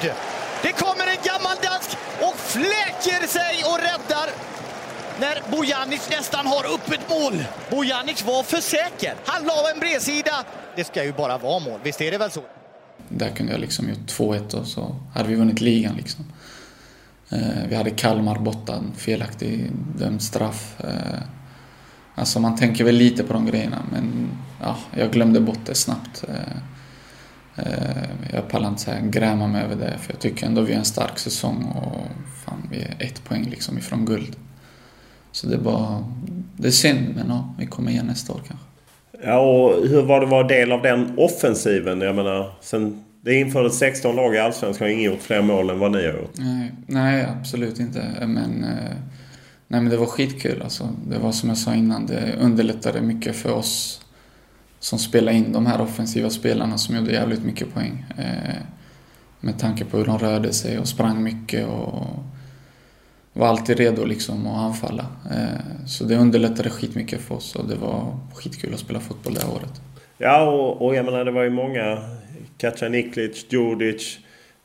Ellegård! 0.00 0.16
Det 0.62 0.72
kommer 0.72 1.06
en 1.06 1.22
gammal 1.24 1.56
dansk 1.62 1.98
och 2.20 2.36
fläker 2.36 3.26
sig 3.26 3.64
och 3.64 3.78
räddar 3.78 4.28
när 5.20 5.50
Bojanic 5.50 6.08
nästan 6.10 6.46
har 6.46 6.74
öppet 6.74 7.00
mål. 7.10 7.44
Bojanic 7.70 8.24
var 8.24 8.42
för 8.42 8.60
säker. 8.60 9.14
Han 9.26 9.46
la 9.46 9.70
en 9.74 9.80
bredsida. 9.80 10.44
Det 10.76 10.84
ska 10.84 11.04
ju 11.04 11.12
bara 11.12 11.38
vara 11.38 11.58
mål, 11.58 11.80
visst 11.82 12.00
är 12.00 12.10
det 12.10 12.18
väl 12.18 12.30
så? 12.30 12.42
Där 13.08 13.30
kunde 13.30 13.52
jag 13.52 13.60
liksom 13.60 13.88
gjort 13.88 13.98
2-1 13.98 14.54
och 14.54 14.66
så 14.66 14.96
hade 15.14 15.28
vi 15.28 15.34
vunnit 15.34 15.60
ligan 15.60 15.94
liksom. 15.96 16.24
Eh, 17.30 17.66
vi 17.68 17.74
hade 17.74 17.90
Kalmar 17.90 18.38
borta, 18.38 18.74
en 18.74 18.92
felaktig 18.96 19.70
dömd 19.98 20.22
straff. 20.22 20.80
Eh, 20.80 21.20
alltså 22.14 22.40
man 22.40 22.56
tänker 22.56 22.84
väl 22.84 22.94
lite 22.94 23.24
på 23.24 23.32
de 23.32 23.46
grejerna 23.46 23.82
men 23.92 24.30
ja, 24.62 24.76
jag 24.94 25.12
glömde 25.12 25.40
bort 25.40 25.66
det 25.66 25.74
snabbt. 25.74 26.24
Eh, 26.28 26.58
Eh, 27.66 28.02
jag 28.32 28.48
pallar 28.48 28.68
inte 28.68 29.00
gräma 29.04 29.46
mig 29.46 29.64
över 29.64 29.76
det 29.76 29.98
för 29.98 30.12
jag 30.12 30.20
tycker 30.20 30.46
ändå 30.46 30.60
vi 30.60 30.72
har 30.72 30.78
en 30.78 30.84
stark 30.84 31.18
säsong 31.18 31.64
och 31.64 32.06
fan, 32.44 32.68
vi 32.70 32.78
är 32.78 32.96
ett 32.98 33.24
poäng 33.24 33.44
liksom 33.50 33.78
ifrån 33.78 34.04
guld. 34.04 34.36
Så 35.32 35.46
det 35.46 35.54
är 35.54 35.58
bara... 35.58 36.04
Det 36.56 36.68
är 36.68 36.72
synd, 36.72 37.14
men 37.16 37.28
ja, 37.28 37.54
vi 37.58 37.66
kommer 37.66 37.90
igen 37.90 38.06
nästa 38.06 38.32
år 38.32 38.40
kanske. 38.48 38.66
Ja, 39.24 39.38
och 39.38 39.88
hur 39.88 40.02
var 40.02 40.20
det 40.20 40.24
att 40.24 40.30
vara 40.30 40.46
del 40.46 40.72
av 40.72 40.82
den 40.82 41.18
offensiven? 41.18 42.00
Jag 42.00 42.14
menar, 42.14 42.52
sen 42.60 43.04
det 43.20 43.34
infördes 43.34 43.78
16 43.78 44.16
lag 44.16 44.34
i 44.34 44.38
Allsvenskan 44.38 44.86
har 44.86 44.92
ingen 44.92 45.04
gjort 45.04 45.22
fler 45.22 45.42
mål 45.42 45.70
än 45.70 45.78
vad 45.78 45.92
ni 45.92 46.06
har 46.06 46.12
gjort. 46.12 46.34
Nej, 46.34 46.72
nej 46.86 47.26
absolut 47.40 47.80
inte. 47.80 48.04
Men, 48.20 48.64
eh, 48.64 48.96
nej, 49.68 49.80
men 49.80 49.88
det 49.88 49.96
var 49.96 50.06
skitkul 50.06 50.62
alltså. 50.62 50.88
Det 51.08 51.18
var 51.18 51.32
som 51.32 51.48
jag 51.48 51.58
sa 51.58 51.74
innan, 51.74 52.06
det 52.06 52.34
underlättade 52.40 53.00
mycket 53.00 53.36
för 53.36 53.52
oss 53.52 54.00
som 54.88 54.98
spelade 54.98 55.36
in 55.36 55.52
de 55.52 55.66
här 55.66 55.80
offensiva 55.80 56.30
spelarna 56.30 56.78
som 56.78 56.96
gjorde 56.96 57.12
jävligt 57.12 57.44
mycket 57.44 57.74
poäng. 57.74 58.04
Eh, 58.18 58.54
med 59.40 59.58
tanke 59.58 59.84
på 59.84 59.96
hur 59.96 60.04
de 60.04 60.18
rörde 60.18 60.52
sig 60.52 60.78
och 60.78 60.88
sprang 60.88 61.22
mycket 61.22 61.66
och 61.66 62.06
var 63.32 63.48
alltid 63.48 63.78
redo 63.78 64.04
liksom 64.04 64.46
att 64.46 64.58
anfalla. 64.58 65.06
Eh, 65.30 65.86
så 65.86 66.04
det 66.04 66.16
underlättade 66.16 66.70
skitmycket 66.70 67.20
för 67.20 67.34
oss 67.34 67.56
och 67.56 67.68
det 67.68 67.74
var 67.74 68.16
skitkul 68.34 68.74
att 68.74 68.80
spela 68.80 69.00
fotboll 69.00 69.34
det 69.34 69.40
här 69.40 69.52
året. 69.52 69.80
Ja, 70.18 70.50
och, 70.50 70.86
och 70.86 70.94
jag 70.94 71.04
menar 71.04 71.24
det 71.24 71.30
var 71.30 71.42
ju 71.42 71.50
många. 71.50 71.98
Kacaniklic, 72.58 73.46
Djurdjic, 73.48 74.18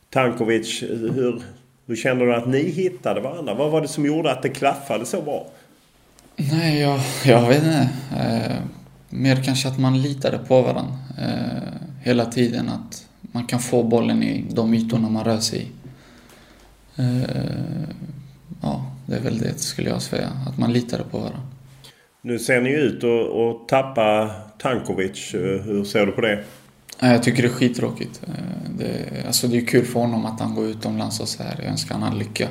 Tankovic. 0.09 0.83
Hur, 0.83 1.41
hur 1.85 1.95
kände 1.95 2.25
du 2.25 2.35
att 2.35 2.47
ni 2.47 2.69
hittade 2.69 3.21
varandra? 3.21 3.53
Vad 3.53 3.71
var 3.71 3.81
det 3.81 3.87
som 3.87 4.05
gjorde 4.05 4.31
att 4.31 4.41
det 4.41 4.49
klaffade 4.49 5.05
så 5.05 5.21
bra? 5.21 5.47
Nej, 6.35 6.81
jag, 6.81 6.99
jag 7.25 7.47
vet 7.47 7.63
inte. 7.63 7.89
Eh, 8.17 8.57
mer 9.13 9.43
kanske 9.43 9.67
att 9.67 9.79
man 9.79 10.01
litade 10.01 10.37
på 10.37 10.61
varandra 10.61 10.97
eh, 11.17 11.73
hela 12.01 12.25
tiden. 12.25 12.69
Att 12.69 13.07
man 13.21 13.45
kan 13.45 13.59
få 13.59 13.83
bollen 13.83 14.23
i 14.23 14.45
de 14.49 14.73
ytorna 14.73 15.09
man 15.09 15.23
rör 15.23 15.39
sig 15.39 15.59
i. 15.59 15.67
Eh, 17.01 17.23
ja, 18.61 18.85
det 19.05 19.15
är 19.15 19.21
väl 19.21 19.37
det 19.37 19.59
skulle 19.59 19.89
jag 19.89 20.01
säga. 20.01 20.29
Att 20.47 20.57
man 20.57 20.73
litade 20.73 21.03
på 21.03 21.17
varandra. 21.17 21.41
Nu 22.21 22.39
ser 22.39 22.61
ni 22.61 22.69
ut 22.69 23.03
att 23.03 23.67
tappa 23.67 24.31
Tankovic. 24.57 25.33
Hur 25.33 25.83
ser 25.83 26.05
du 26.05 26.11
på 26.11 26.21
det? 26.21 26.43
Jag 26.99 27.23
tycker 27.23 27.41
det 27.43 27.47
är 27.47 27.53
skittråkigt. 27.53 28.21
Det, 28.77 29.23
alltså 29.27 29.47
det 29.47 29.57
är 29.57 29.65
kul 29.65 29.85
för 29.85 29.99
honom 29.99 30.25
att 30.25 30.39
han 30.39 30.55
går 30.55 30.65
utomlands 30.65 31.19
och 31.19 31.27
så 31.27 31.43
här. 31.43 31.55
Jag 31.57 31.71
önskar 31.71 31.99
all 32.03 32.17
lycka. 32.17 32.47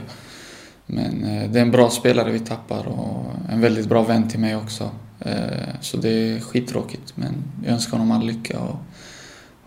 Men 0.87 1.25
eh, 1.25 1.51
det 1.51 1.59
är 1.59 1.63
en 1.63 1.71
bra 1.71 1.91
spelare 1.91 2.31
vi 2.31 2.41
tappar 2.41 2.89
och 2.89 3.33
en 3.51 3.61
väldigt 3.61 3.89
bra 3.89 4.03
vän 4.03 4.29
till 4.29 4.41
mig 4.41 4.57
också. 4.57 4.91
Eh, 5.25 5.81
så 5.81 5.97
det 5.97 6.09
är 6.09 6.41
skittråkigt. 6.41 7.13
Men 7.17 7.45
jag 7.65 7.73
önskar 7.73 7.99
honom 7.99 8.11
all 8.11 8.27
lycka 8.27 8.61
och 8.61 8.77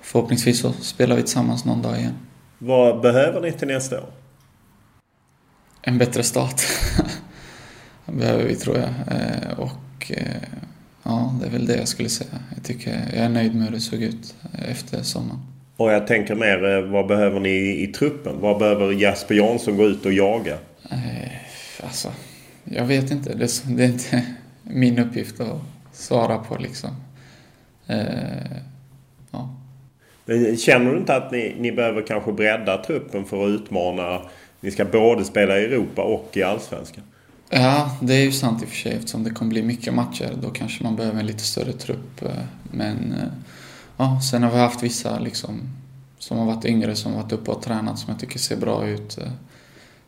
förhoppningsvis 0.02 0.60
så 0.60 0.72
spelar 0.74 1.16
vi 1.16 1.22
tillsammans 1.22 1.66
någon 1.66 1.82
dag 1.82 2.00
igen. 2.00 2.14
Vad 2.58 3.02
behöver 3.02 3.42
ni 3.42 3.52
till 3.52 3.68
nästa 3.68 4.02
år? 4.02 4.10
en 5.88 5.98
bättre 5.98 6.24
start. 6.24 6.62
behöver 8.06 8.44
vi 8.44 8.56
tror 8.56 8.78
jag. 8.78 8.88
Eh, 8.88 9.60
och 9.60 10.12
eh, 10.12 10.42
ja, 11.04 11.36
det 11.42 11.48
är 11.48 11.52
väl 11.52 11.66
det 11.66 11.76
jag 11.76 11.88
skulle 11.88 12.10
säga. 12.10 12.40
Jag 12.56 12.64
tycker 12.64 12.92
jag 13.14 13.26
är 13.26 13.30
nöjd 13.30 13.56
med 13.56 13.64
hur 13.66 13.72
det 13.72 13.80
såg 13.80 14.02
ut 14.02 14.36
efter 14.68 15.04
sommaren. 15.04 15.40
Och 15.78 15.92
jag 15.92 16.08
tänker 16.08 16.36
mer, 16.36 16.82
vad 16.82 17.08
behöver 17.08 17.40
ni 17.40 17.84
i 17.84 17.88
truppen? 17.88 18.42
Vad 18.42 18.60
behöver 18.60 18.92
Jasper 18.92 19.36
Jansson 19.36 19.78
gå 19.78 19.86
ut 19.86 20.06
och 20.06 20.14
jaga? 20.14 20.58
alltså, 21.84 22.12
jag 22.64 22.86
vet 22.86 23.12
inte. 23.12 23.34
Det 23.34 23.84
är 23.84 23.88
inte 23.88 24.26
min 24.70 25.00
uppgift 25.00 25.40
att 25.40 25.62
svara 25.92 26.38
på 26.38 26.58
liksom. 26.58 26.90
ja. 29.32 29.56
Men 30.26 30.58
känner 30.58 30.92
du 30.92 30.98
inte 30.98 31.16
att 31.16 31.32
ni, 31.32 31.56
ni 31.60 31.72
behöver 31.72 32.02
kanske 32.02 32.32
bredda 32.32 32.84
truppen 32.84 33.26
för 33.26 33.46
att 33.46 33.50
utmana 33.50 34.22
ni 34.66 34.72
ska 34.72 34.86
både 34.86 35.26
spela 35.26 35.60
i 35.60 35.66
Europa 35.66 36.02
och 36.02 36.30
i 36.34 36.44
Allsvenskan. 36.44 37.04
Ja, 37.50 37.98
det 38.02 38.14
är 38.14 38.24
ju 38.24 38.32
sant 38.32 38.62
i 38.62 38.66
och 38.66 38.70
för 38.70 38.76
sig 38.76 38.94
eftersom 38.94 39.24
det 39.24 39.30
kommer 39.30 39.50
bli 39.50 39.64
mycket 39.64 39.94
matcher. 39.94 40.30
Då 40.42 40.50
kanske 40.50 40.84
man 40.84 40.96
behöver 40.96 41.20
en 41.20 41.26
lite 41.26 41.44
större 41.44 41.74
trupp. 41.74 42.22
Eh, 42.22 42.30
men 42.72 43.12
eh, 43.12 43.28
ja, 43.98 44.22
sen 44.32 44.44
har 44.44 44.52
vi 44.52 44.58
haft 44.58 44.84
vissa 44.84 45.20
liksom, 45.20 45.62
som 46.20 46.38
har 46.38 46.46
varit 46.46 46.66
yngre 46.66 46.96
som 46.96 47.14
har 47.14 47.22
varit 47.22 47.32
uppe 47.32 47.52
och 47.52 47.62
tränat 47.62 48.00
som 48.00 48.12
jag 48.12 48.20
tycker 48.20 48.40
ser 48.40 48.58
bra 48.58 48.88
ut. 48.88 49.18
Eh, 49.18 49.32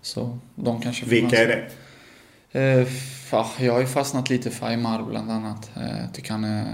så 0.01 0.37
de 0.55 0.81
kanske 0.81 1.05
Vilka 1.05 1.43
är 1.43 1.47
det? 1.47 2.85
Ja, 3.31 3.49
jag 3.59 3.73
har 3.73 3.79
ju 3.79 3.85
fastnat 3.85 4.29
lite 4.29 4.51
för 4.51 4.67
Aymar 4.67 5.03
bland 5.03 5.31
annat. 5.31 5.71
Jag 5.75 6.13
tycker 6.13 6.31
han 6.31 6.43
är... 6.43 6.65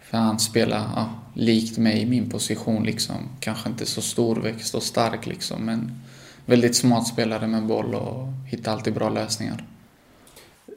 För 0.00 0.18
han 0.18 0.38
spelar 0.38 0.78
ja, 0.96 1.08
likt 1.34 1.78
mig 1.78 2.02
i 2.02 2.06
min 2.06 2.30
position 2.30 2.84
liksom. 2.84 3.16
Kanske 3.40 3.68
inte 3.68 3.86
så 3.86 4.00
storväxt 4.00 4.74
och 4.74 4.82
stark 4.82 5.26
liksom 5.26 5.64
men 5.64 6.02
väldigt 6.46 6.76
smart 6.76 7.06
spelare 7.06 7.46
med 7.46 7.66
boll 7.66 7.94
och 7.94 8.26
hittar 8.48 8.72
alltid 8.72 8.94
bra 8.94 9.08
lösningar. 9.08 9.64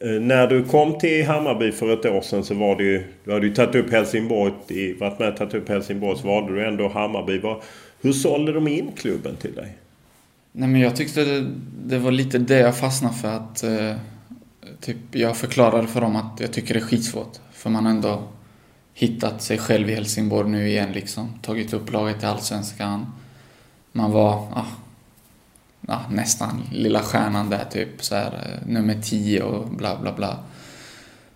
Eh, 0.02 0.22
när 0.22 0.48
du 0.48 0.64
kom 0.64 0.98
till 0.98 1.26
Hammarby 1.26 1.72
för 1.72 1.94
ett 1.94 2.06
år 2.06 2.22
sedan 2.22 2.44
så 2.44 2.54
var 2.54 2.76
det 2.76 2.84
ju... 2.84 3.04
Du 3.24 3.34
hade 3.34 3.48
ju 3.48 3.54
tagit 3.54 3.76
upp 3.76 3.92
Helsingborg, 3.92 4.54
varit 5.00 5.20
med 5.20 5.30
och 5.30 5.38
tagit 5.38 5.54
upp 5.54 5.70
Helsingborg 5.70 6.18
så 6.18 6.28
valde 6.28 6.54
du 6.54 6.68
ändå 6.68 6.90
Hammarby. 6.90 7.40
Var, 7.40 7.62
hur 8.02 8.14
sålde 8.14 8.54
de 8.54 8.68
in 8.68 8.92
klubben 8.96 9.36
till 9.36 9.56
dig? 9.56 9.78
Nej 10.52 10.70
men 10.70 10.82
jag 10.82 10.96
tyckte 10.96 11.24
det, 11.24 11.48
det 11.86 12.00
var 12.00 12.12
lite 12.12 12.38
det 12.38 12.60
jag 12.60 12.78
fastnade 12.78 13.16
för 13.16 13.28
att... 13.28 13.64
Typ, 14.82 14.98
jag 15.12 15.38
förklarade 15.38 15.88
för 15.88 16.02
dem 16.02 16.16
att 16.16 16.40
jag 16.40 16.54
tycker 16.54 16.74
det 16.74 16.80
är 16.80 16.86
skitsvårt. 16.86 17.40
För 17.52 17.70
man 17.70 17.86
har 17.86 17.92
ändå 17.92 18.24
hittat 18.94 19.42
sig 19.42 19.58
själv 19.58 19.90
i 19.90 19.96
Helsingborg 19.96 20.50
nu 20.50 20.68
igen 20.68 20.92
liksom. 20.92 21.30
Tagit 21.42 21.74
upp 21.74 21.92
laget 21.92 22.24
i 22.24 22.26
Allsvenskan. 22.26 23.06
Man 23.92 24.12
var, 24.12 24.34
ah, 24.34 24.66
ja, 25.82 26.02
nästan 26.10 26.64
lilla 26.72 27.00
stjärnan 27.00 27.50
där 27.50 27.66
typ. 27.72 28.04
Så 28.04 28.16
här, 28.16 28.32
eh, 28.34 28.68
nummer 28.72 29.02
10 29.02 29.44
och 29.44 29.70
bla 29.70 30.00
bla 30.02 30.14
bla. 30.14 30.40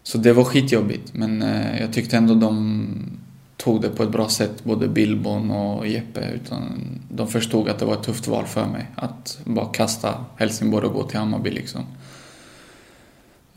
Så 0.03 0.17
det 0.17 0.33
var 0.33 0.43
skitjobbigt 0.43 1.13
men 1.13 1.41
eh, 1.41 1.81
jag 1.81 1.93
tyckte 1.93 2.17
ändå 2.17 2.33
de 2.35 3.19
tog 3.57 3.81
det 3.81 3.89
på 3.89 4.03
ett 4.03 4.11
bra 4.11 4.29
sätt, 4.29 4.63
både 4.63 4.87
Billborn 4.87 5.51
och 5.51 5.87
Jeppe. 5.87 6.31
Utan 6.35 6.61
de 7.09 7.27
förstod 7.27 7.69
att 7.69 7.79
det 7.79 7.85
var 7.85 7.93
ett 7.93 8.03
tufft 8.03 8.27
val 8.27 8.45
för 8.45 8.65
mig. 8.65 8.85
Att 8.95 9.39
bara 9.43 9.65
kasta 9.65 10.25
Helsingborg 10.37 10.87
och 10.87 10.93
gå 10.93 11.03
till 11.03 11.19
Hammarby 11.19 11.49
liksom. 11.49 11.85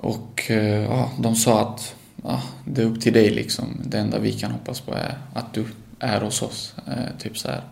Och 0.03 0.51
eh, 0.51 0.83
ja, 0.83 1.11
de 1.19 1.37
sa 1.37 1.61
att 1.61 1.95
ja, 2.23 2.43
det 2.65 2.83
är 2.83 2.87
upp 2.87 3.01
till 3.01 3.13
dig 3.13 3.31
liksom. 3.31 3.81
Det 3.85 3.99
enda 3.99 4.19
vi 4.19 4.33
kan 4.33 4.51
hoppas 4.51 4.81
på 4.81 4.95
är 4.95 5.19
att 5.35 5.55
du 5.55 5.65
är 5.99 6.21
hos 6.21 6.43
oss. 6.43 6.75
Eh, 6.87 7.19
typ 7.19 7.39
så 7.39 7.49
här. 7.49 7.63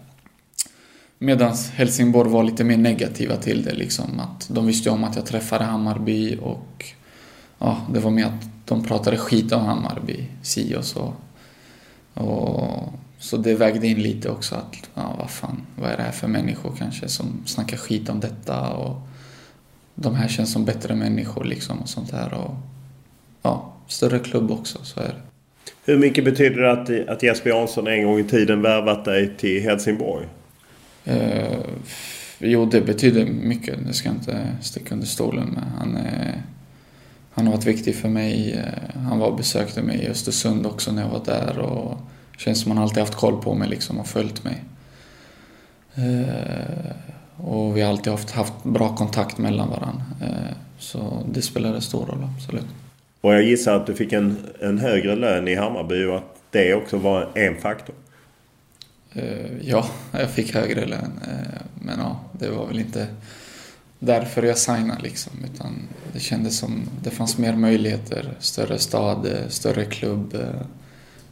Medan 1.18 1.56
Helsingborg 1.72 2.30
var 2.30 2.44
lite 2.44 2.64
mer 2.64 2.76
negativa 2.76 3.36
till 3.36 3.62
det. 3.62 3.72
Liksom, 3.72 4.20
att 4.20 4.48
de 4.48 4.66
visste 4.66 4.90
om 4.90 5.04
att 5.04 5.16
jag 5.16 5.26
träffade 5.26 5.64
Hammarby 5.64 6.36
och 6.42 6.84
ja, 7.58 7.86
det 7.92 8.00
var 8.00 8.10
mer 8.10 8.24
att 8.24 8.48
de 8.64 8.84
pratade 8.84 9.16
skit 9.16 9.52
om 9.52 9.64
Hammarby, 9.64 10.28
si 10.42 10.76
och 10.76 10.84
så. 10.84 11.12
Och, 12.14 12.92
så 13.18 13.36
det 13.36 13.54
vägde 13.54 13.86
in 13.86 14.02
lite 14.02 14.30
också 14.30 14.54
att, 14.54 14.76
ja 14.94 15.14
vad 15.18 15.30
fan, 15.30 15.66
vad 15.76 15.90
är 15.90 15.96
det 15.96 16.02
här 16.02 16.12
för 16.12 16.28
människor 16.28 16.74
kanske 16.78 17.08
som 17.08 17.42
snackar 17.46 17.76
skit 17.76 18.08
om 18.08 18.20
detta 18.20 18.70
och 18.70 19.09
de 20.02 20.14
här 20.14 20.28
känns 20.28 20.52
som 20.52 20.64
bättre 20.64 20.94
människor 20.94 21.44
liksom 21.44 21.78
och 21.78 21.88
sånt 21.88 22.10
där. 22.10 22.34
Och, 22.34 22.54
ja, 23.42 23.72
större 23.86 24.18
klubb 24.18 24.50
också, 24.50 24.78
så 24.82 25.00
är 25.00 25.04
det. 25.04 25.20
Hur 25.84 25.98
mycket 25.98 26.24
betyder 26.24 26.62
det 26.62 26.72
att, 26.72 27.08
att 27.08 27.22
Jesper 27.22 27.50
Jansson 27.50 27.86
en 27.86 28.04
gång 28.04 28.18
i 28.18 28.24
tiden 28.24 28.62
värvat 28.62 29.04
dig 29.04 29.36
till 29.36 29.62
Helsingborg? 29.62 30.26
Eh, 31.04 31.58
jo, 32.38 32.66
det 32.66 32.80
betyder 32.80 33.26
mycket. 33.26 33.78
Det 33.86 33.92
ska 33.92 34.08
jag 34.08 34.16
inte 34.16 34.46
sticka 34.60 34.94
under 34.94 35.06
stolen 35.06 35.48
med. 35.48 35.64
Han, 35.78 35.96
eh, 35.96 36.34
han 37.32 37.46
har 37.46 37.54
varit 37.54 37.66
viktig 37.66 37.94
för 37.94 38.08
mig. 38.08 38.52
Eh, 38.52 39.00
han 39.00 39.18
var 39.18 39.26
och 39.26 39.36
besökte 39.36 39.82
mig 39.82 39.98
i 39.98 40.08
Östersund 40.08 40.66
också 40.66 40.92
när 40.92 41.02
jag 41.02 41.08
var 41.08 41.24
där. 41.24 41.58
Och 41.58 41.98
känns 42.36 42.60
som 42.62 42.70
han 42.70 42.82
alltid 42.82 42.98
haft 42.98 43.14
koll 43.14 43.42
på 43.42 43.54
mig 43.54 43.68
liksom 43.68 43.98
och 43.98 44.06
följt 44.06 44.44
mig. 44.44 44.64
Eh, 45.94 46.94
och 47.44 47.76
vi 47.76 47.80
har 47.80 47.90
alltid 47.90 48.12
haft, 48.12 48.30
haft 48.30 48.52
bra 48.62 48.96
kontakt 48.96 49.38
mellan 49.38 49.70
varandra. 49.70 50.02
Eh, 50.22 50.56
så 50.78 51.26
det 51.32 51.42
spelade 51.42 51.80
stor 51.80 52.06
roll, 52.06 52.28
absolut. 52.36 52.66
Och 53.20 53.34
jag 53.34 53.42
gissar 53.42 53.76
att 53.76 53.86
du 53.86 53.94
fick 53.94 54.12
en, 54.12 54.36
en 54.60 54.78
högre 54.78 55.16
lön 55.16 55.48
i 55.48 55.54
Hammarby 55.54 56.04
och 56.04 56.16
att 56.16 56.36
det 56.50 56.74
också 56.74 56.96
var 56.96 57.28
en 57.34 57.56
faktor? 57.56 57.94
Eh, 59.12 59.58
ja, 59.62 59.86
jag 60.12 60.30
fick 60.30 60.54
högre 60.54 60.86
lön. 60.86 61.20
Eh, 61.28 61.60
men 61.74 61.98
ja, 61.98 62.20
det 62.32 62.50
var 62.50 62.66
väl 62.66 62.78
inte 62.78 63.06
därför 63.98 64.42
jag 64.42 64.58
signade 64.58 65.02
liksom. 65.02 65.32
Utan 65.54 65.74
det 66.12 66.20
kändes 66.20 66.58
som 66.58 66.82
det 67.02 67.10
fanns 67.10 67.38
mer 67.38 67.56
möjligheter. 67.56 68.34
Större 68.38 68.78
stad, 68.78 69.28
större 69.48 69.84
klubb, 69.84 70.36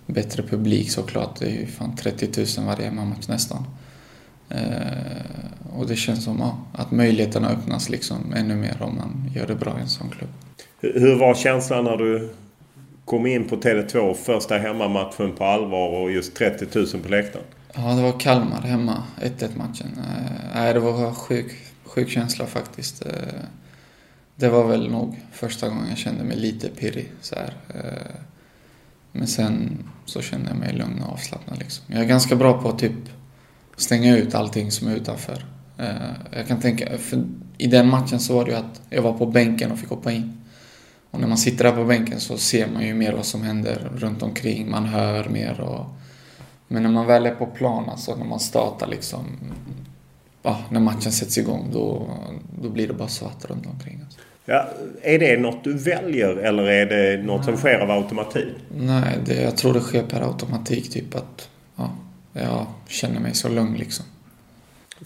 bättre 0.07 0.43
publik 0.43 0.91
såklart. 0.91 1.39
Det 1.39 1.47
är 1.47 1.61
ju 1.61 1.67
fan 1.67 1.97
30 1.97 2.47
000 2.59 2.67
varje 2.67 2.85
hemmamatch 2.85 3.29
nästan. 3.29 3.65
Och 5.73 5.87
det 5.87 5.97
känns 5.97 6.25
som 6.25 6.39
ja, 6.39 6.59
att 6.73 6.91
möjligheterna 6.91 7.49
öppnas 7.49 7.89
liksom 7.89 8.33
ännu 8.37 8.55
mer 8.55 8.77
om 8.81 8.97
man 8.97 9.31
gör 9.35 9.47
det 9.47 9.55
bra 9.55 9.79
i 9.79 9.81
en 9.81 9.89
sån 9.89 10.11
klubb. 10.11 10.31
Hur 10.81 11.19
var 11.19 11.35
känslan 11.35 11.85
när 11.85 11.97
du 11.97 12.31
kom 13.05 13.27
in 13.27 13.49
på 13.49 13.57
Tele2 13.57 14.15
första 14.15 14.59
hemmamatchen 14.59 15.33
på 15.33 15.45
allvar 15.45 15.89
och 15.89 16.11
just 16.11 16.35
30 16.35 16.79
000 16.79 16.87
på 17.03 17.09
läktaren? 17.09 17.45
Ja, 17.75 17.95
det 17.95 18.03
var 18.03 18.21
Kalmar 18.21 18.61
hemma, 18.61 19.03
1-1 19.21 19.57
matchen. 19.57 19.87
Nej, 20.55 20.75
det 20.75 20.81
var 20.81 21.13
sjuk, 21.13 21.57
sjuk 21.85 22.11
känsla 22.11 22.47
faktiskt. 22.47 23.07
Eh, 23.07 23.13
det 24.37 24.49
var 24.49 24.69
väl 24.69 24.91
nog 24.91 25.21
första 25.33 25.69
gången 25.69 25.89
jag 25.89 25.99
kände 25.99 26.25
mig 26.25 26.37
lite 26.37 26.69
pirrig 26.69 27.13
så 27.21 27.35
här. 27.35 27.55
Eh, 27.75 28.21
men 29.13 29.27
sen 29.27 29.79
så 30.05 30.21
kände 30.23 30.49
jag 30.49 30.59
mig 30.59 30.73
lugn 30.73 31.03
och 31.03 31.13
avslappnad 31.13 31.59
liksom. 31.59 31.85
Jag 31.89 32.01
är 32.01 32.07
ganska 32.07 32.37
bra 32.37 32.63
på 32.63 32.73
typ 32.73 32.93
stänga 33.79 34.17
ut 34.17 34.35
allting 34.35 34.71
som 34.71 34.89
är 34.89 34.97
utanför. 34.97 35.45
Eh, 35.79 35.87
jag 36.37 36.47
kan 36.49 36.61
tänka, 36.61 36.99
för 36.99 37.25
i 37.59 37.67
den 37.67 37.89
matchen 37.89 38.21
så 38.21 38.35
var 38.35 38.45
det 38.45 38.51
ju 38.51 38.57
att 38.57 38.81
jag 38.91 39.03
var 39.03 39.13
på 39.13 39.27
bänken 39.27 39.73
och 39.73 39.79
fick 39.79 39.89
hoppa 39.89 40.13
in. 40.13 40.41
Och 41.11 41.21
när 41.21 41.29
man 41.29 41.39
sitter 41.39 41.65
där 41.65 41.73
på 41.73 41.85
bänken 41.85 42.21
så 42.21 42.39
ser 42.39 42.67
man 42.67 42.87
ju 42.87 42.95
mer 42.95 43.13
vad 43.13 43.27
som 43.27 43.43
händer 43.43 43.91
runt 43.97 44.23
omkring. 44.23 44.71
Man 44.71 44.85
hör 44.85 45.29
mer 45.29 45.61
och 45.61 45.87
men 46.69 46.83
när 46.83 46.91
man 46.91 47.07
väl 47.07 47.27
är 47.27 47.35
på 47.35 47.47
plan, 47.47 47.89
alltså 47.89 48.17
när 48.17 48.25
man 48.25 48.41
startar 48.41 48.87
liksom, 48.87 49.25
ja, 50.43 50.59
när 50.71 50.81
matchen 50.81 51.13
sätts 51.13 51.39
igång, 51.39 51.71
då, 51.73 52.07
då 52.63 52.69
blir 52.69 52.89
det 52.89 52.95
bara 52.95 53.09
svart 53.09 53.45
runt 53.45 53.67
omkring. 53.67 54.01
Alltså. 54.05 54.19
Ja, 54.45 54.69
är 55.03 55.19
det 55.19 55.41
något 55.41 55.65
du 55.65 55.79
väljer 55.79 56.37
eller 56.37 56.63
är 56.63 56.87
det 56.87 57.23
något 57.23 57.45
som 57.45 57.57
sker 57.57 57.79
av 57.79 57.91
automatik? 57.91 58.55
Nej, 58.77 59.19
det, 59.27 59.43
jag 59.43 59.57
tror 59.57 59.75
det 59.75 59.81
sker 59.81 60.03
per 60.03 60.21
automatik. 60.21 60.91
Typ 60.91 61.15
att 61.15 61.49
ja, 61.77 61.91
jag 62.43 62.67
känner 62.89 63.21
mig 63.21 63.35
så 63.35 63.49
lugn 63.49 63.77
liksom. 63.77 64.05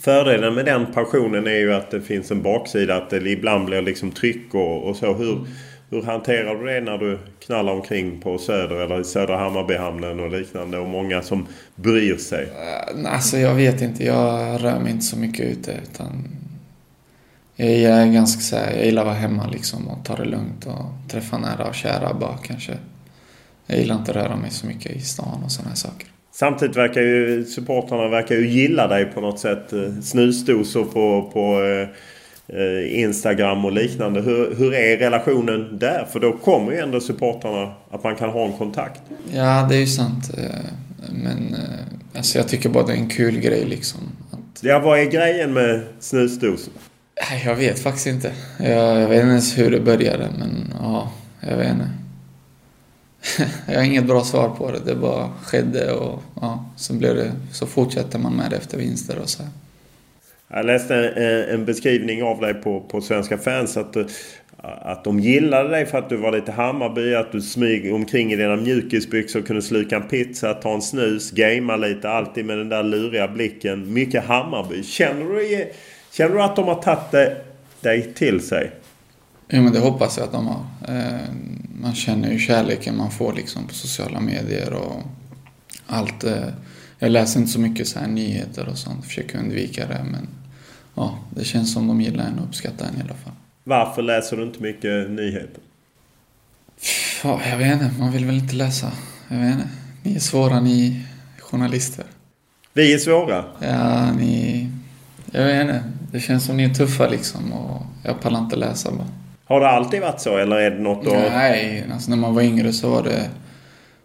Fördelen 0.00 0.54
med 0.54 0.64
den 0.64 0.92
passionen 0.92 1.46
är 1.46 1.58
ju 1.58 1.74
att 1.74 1.90
det 1.90 2.00
finns 2.00 2.30
en 2.30 2.42
baksida. 2.42 2.96
Att 2.96 3.10
det 3.10 3.30
ibland 3.30 3.66
blir 3.66 3.82
liksom 3.82 4.10
tryck 4.10 4.54
och, 4.54 4.88
och 4.88 4.96
så. 4.96 5.14
Hur, 5.14 5.46
hur 5.90 6.02
hanterar 6.02 6.54
du 6.54 6.66
det 6.66 6.80
när 6.80 6.98
du 6.98 7.18
knallar 7.46 7.72
omkring 7.72 8.20
på 8.20 8.38
Söder 8.38 8.76
eller 8.76 9.00
i 9.00 9.04
Södra 9.04 9.36
Hammarbyhamnen 9.36 10.20
och 10.20 10.30
liknande 10.30 10.78
och 10.78 10.88
många 10.88 11.22
som 11.22 11.46
bryr 11.74 12.16
sig? 12.16 12.44
Uh, 12.44 13.12
alltså 13.12 13.38
jag 13.38 13.54
vet 13.54 13.80
inte. 13.80 14.04
Jag 14.04 14.64
rör 14.64 14.80
mig 14.80 14.92
inte 14.92 15.04
så 15.04 15.18
mycket 15.18 15.46
ute 15.46 15.80
utan 15.82 16.28
jag 17.56 17.68
är 17.68 18.12
ganska 18.12 18.40
så 18.40 18.56
här, 18.56 18.72
jag 18.76 18.84
gillar 18.84 19.02
att 19.02 19.06
vara 19.06 19.16
hemma 19.16 19.46
liksom 19.46 19.88
och 19.88 20.04
ta 20.04 20.16
det 20.16 20.24
lugnt 20.24 20.66
och 20.66 21.10
träffa 21.10 21.38
nära 21.38 21.64
och 21.64 21.74
kära 21.74 22.14
bara 22.14 22.38
kanske. 22.38 22.78
Jag 23.66 23.78
gillar 23.78 23.98
inte 23.98 24.10
att 24.10 24.16
röra 24.16 24.36
mig 24.36 24.50
så 24.50 24.66
mycket 24.66 24.96
i 24.96 25.00
stan 25.00 25.42
och 25.44 25.52
sådana 25.52 25.68
här 25.68 25.76
saker. 25.76 26.08
Samtidigt 26.32 26.76
verkar 26.76 27.00
ju 27.00 27.44
supportrarna 27.44 28.08
verkar 28.08 28.34
ju 28.34 28.48
gilla 28.48 28.88
dig 28.88 29.04
på 29.04 29.20
något 29.20 29.40
sätt. 29.40 29.72
Eh, 29.72 30.00
snusdosor 30.02 30.84
på, 30.84 31.30
på 31.32 31.62
eh, 31.64 31.88
Eh, 32.48 33.00
Instagram 33.00 33.64
och 33.64 33.72
liknande. 33.72 34.20
Hur, 34.20 34.54
hur 34.54 34.74
är 34.74 34.96
relationen 34.96 35.78
där? 35.78 36.06
För 36.12 36.20
då 36.20 36.32
kommer 36.32 36.72
ju 36.72 36.78
ändå 36.78 37.00
supportrarna 37.00 37.72
att 37.90 38.04
man 38.04 38.16
kan 38.16 38.30
ha 38.30 38.44
en 38.44 38.52
kontakt. 38.52 39.00
Ja, 39.32 39.66
det 39.68 39.76
är 39.76 39.80
ju 39.80 39.86
sant. 39.86 40.30
Eh, 40.38 40.44
men 41.12 41.56
alltså 42.16 42.38
jag 42.38 42.48
tycker 42.48 42.68
bara 42.68 42.86
det 42.86 42.92
är 42.92 42.96
en 42.96 43.08
kul 43.08 43.40
grej 43.40 43.64
liksom. 43.64 44.00
Att... 44.30 44.62
Ja, 44.62 44.78
vad 44.78 44.98
är 44.98 45.04
grejen 45.04 45.52
med 45.52 45.82
snusdosor? 46.00 46.72
Jag 47.44 47.54
vet 47.54 47.78
faktiskt 47.78 48.06
inte. 48.06 48.32
Jag, 48.58 49.00
jag 49.00 49.08
vet 49.08 49.20
inte 49.20 49.30
ens 49.30 49.58
hur 49.58 49.70
det 49.70 49.80
började, 49.80 50.28
men 50.38 50.74
ja, 50.80 51.12
jag 51.40 51.56
vet 51.56 51.70
inte. 51.70 51.88
jag 53.66 53.74
har 53.74 53.82
inget 53.82 54.06
bra 54.06 54.24
svar 54.24 54.48
på 54.48 54.70
det. 54.70 54.80
Det 54.84 54.94
bara 54.94 55.30
skedde 55.42 55.92
och 55.92 56.22
ja, 56.40 56.64
så 56.76 56.94
blev 56.94 57.14
det, 57.14 57.32
så 57.52 57.66
fortsätter 57.66 58.18
man 58.18 58.36
med 58.36 58.50
det 58.50 58.56
efter 58.56 58.78
vinster 58.78 59.18
och 59.18 59.28
så. 59.28 59.42
Jag 60.48 60.66
läste 60.66 60.96
en, 60.96 61.54
en 61.54 61.64
beskrivning 61.64 62.22
av 62.22 62.40
dig 62.40 62.54
på, 62.54 62.80
på 62.80 63.00
Svenska 63.00 63.38
fans. 63.38 63.76
Att, 63.76 63.96
att 64.62 65.04
de 65.04 65.20
gillade 65.20 65.68
dig 65.68 65.86
för 65.86 65.98
att 65.98 66.08
du 66.08 66.16
var 66.16 66.32
lite 66.32 66.52
Hammarby. 66.52 67.14
Att 67.14 67.32
du 67.32 67.40
smyg 67.40 67.94
omkring 67.94 68.32
i 68.32 68.36
dina 68.36 68.56
mjukisbyxor. 68.56 69.42
Kunde 69.42 69.62
sluka 69.62 69.96
en 69.96 70.08
pizza, 70.08 70.54
ta 70.54 70.74
en 70.74 70.82
snus, 70.82 71.30
gamea 71.30 71.76
lite. 71.76 72.10
Alltid 72.10 72.44
med 72.44 72.58
den 72.58 72.68
där 72.68 72.82
luriga 72.82 73.28
blicken. 73.28 73.92
Mycket 73.92 74.24
Hammarby. 74.24 74.82
Känner 74.82 75.24
du, 75.24 75.66
känner 76.12 76.34
du 76.34 76.42
att 76.42 76.56
de 76.56 76.64
har 76.64 76.82
tagit 76.82 77.36
dig 77.80 78.14
till 78.14 78.40
sig? 78.40 78.70
Ja 79.48 79.60
men 79.60 79.72
det 79.72 79.78
hoppas 79.78 80.18
jag 80.18 80.24
att 80.24 80.32
de 80.32 80.46
har. 80.46 80.64
Man 81.82 81.94
känner 81.94 82.32
ju 82.32 82.38
kärleken 82.38 82.96
man 82.96 83.10
får 83.10 83.32
liksom 83.32 83.66
på 83.66 83.74
sociala 83.74 84.20
medier 84.20 84.72
och 84.72 85.02
allt. 85.86 86.24
Eh, 86.24 86.48
jag 86.98 87.10
läser 87.10 87.40
inte 87.40 87.52
så 87.52 87.60
mycket 87.60 87.88
så 87.88 87.98
här 87.98 88.06
nyheter 88.06 88.68
och 88.68 88.78
sånt. 88.78 89.04
Försöker 89.04 89.38
undvika 89.38 89.86
det 89.86 90.04
men 90.10 90.28
ja, 90.94 91.18
det 91.30 91.44
känns 91.44 91.72
som 91.72 91.88
de 91.88 92.00
gillar 92.00 92.24
en 92.24 92.38
och 92.38 92.44
uppskattar 92.44 92.86
en 92.86 92.96
i 92.96 93.00
alla 93.00 93.14
fall. 93.14 93.32
Varför 93.64 94.02
läser 94.02 94.36
du 94.36 94.42
inte 94.42 94.62
mycket 94.62 95.10
nyheter? 95.10 95.60
Ja, 97.24 97.40
jag 97.50 97.58
vet 97.58 97.72
inte. 97.72 97.90
Man 97.98 98.12
vill 98.12 98.24
väl 98.24 98.34
inte 98.38 98.54
läsa. 98.54 98.92
Jag 99.28 99.38
vet 99.38 99.52
inte. 99.52 99.68
Ni 100.02 100.14
är 100.14 100.20
svåra 100.20 100.60
ni 100.60 101.02
journalister. 101.38 102.04
Vi 102.72 102.94
är 102.94 102.98
svåra? 102.98 103.44
Ja, 103.60 104.12
ni... 104.12 104.68
Jag 105.30 105.44
vet 105.44 105.60
inte. 105.60 105.82
Det 106.12 106.20
känns 106.20 106.44
som 106.44 106.56
ni 106.56 106.64
är 106.64 106.74
tuffa 106.74 107.08
liksom 107.08 107.52
och 107.52 107.82
jag 108.04 108.20
pallar 108.20 108.40
inte 108.40 108.56
läsa 108.56 108.92
bara. 108.92 109.21
Har 109.52 109.60
det 109.60 109.68
alltid 109.68 110.00
varit 110.00 110.20
så 110.20 110.36
eller 110.36 110.56
är 110.56 110.70
det 110.70 110.78
något 110.78 111.04
då? 111.04 111.10
Nej, 111.10 111.84
alltså 111.92 112.10
när 112.10 112.16
man 112.16 112.34
var 112.34 112.42
yngre 112.42 112.72
så 112.72 112.90
var 112.90 113.02
det... 113.02 113.30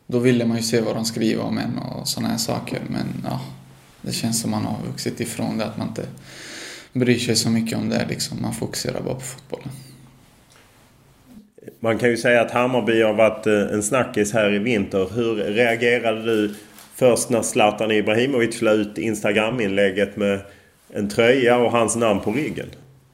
Då 0.08 0.20
ville 0.20 0.46
man 0.46 0.58
ju 0.58 0.64
se 0.64 0.82
vad 0.82 0.96
de 0.96 1.06
skriver 1.06 1.44
om 1.44 1.58
en 1.58 1.78
och 1.78 2.08
sådana 2.08 2.30
här 2.30 2.38
saker. 2.38 2.80
Men 2.90 3.06
ja, 3.24 3.42
det 4.02 4.12
känns 4.12 4.42
som 4.42 4.52
man 4.52 4.66
har 4.66 4.78
vuxit 4.88 5.20
ifrån 5.20 5.58
det. 5.58 5.66
Att 5.66 5.78
man 5.78 5.88
inte 5.88 6.04
bryr 6.94 7.20
sig 7.20 7.36
så 7.36 7.50
mycket 7.50 7.78
om 7.78 7.90
det. 7.90 8.06
Liksom. 8.10 8.42
Man 8.42 8.54
fokuserar 8.54 9.02
bara 9.02 9.14
på 9.14 9.22
fotbollen. 9.22 9.70
Man 11.80 11.98
kan 11.98 12.10
ju 12.10 12.18
säga 12.18 12.42
att 12.42 12.52
Hammarby 12.52 13.02
har 13.02 13.14
varit 13.14 13.48
eh, 13.48 13.76
en 13.76 13.84
snackis 13.84 14.34
här 14.34 14.54
i 14.54 14.60
vinter. 14.60 15.10
Hur 15.16 15.36
reagerade 15.36 16.24
du 16.24 16.56
först 16.96 17.30
när 17.30 17.42
Zlatan 17.42 17.92
Ibrahimovic 17.92 18.62
la 18.62 18.72
ut 18.72 18.98
Instagram-inlägget 18.98 20.18
med 20.18 20.42
en 20.94 21.10
tröja 21.10 21.58
och 21.58 21.72
hans 21.72 21.96
namn 21.96 22.20
på 22.20 22.32
ryggen? 22.32 22.68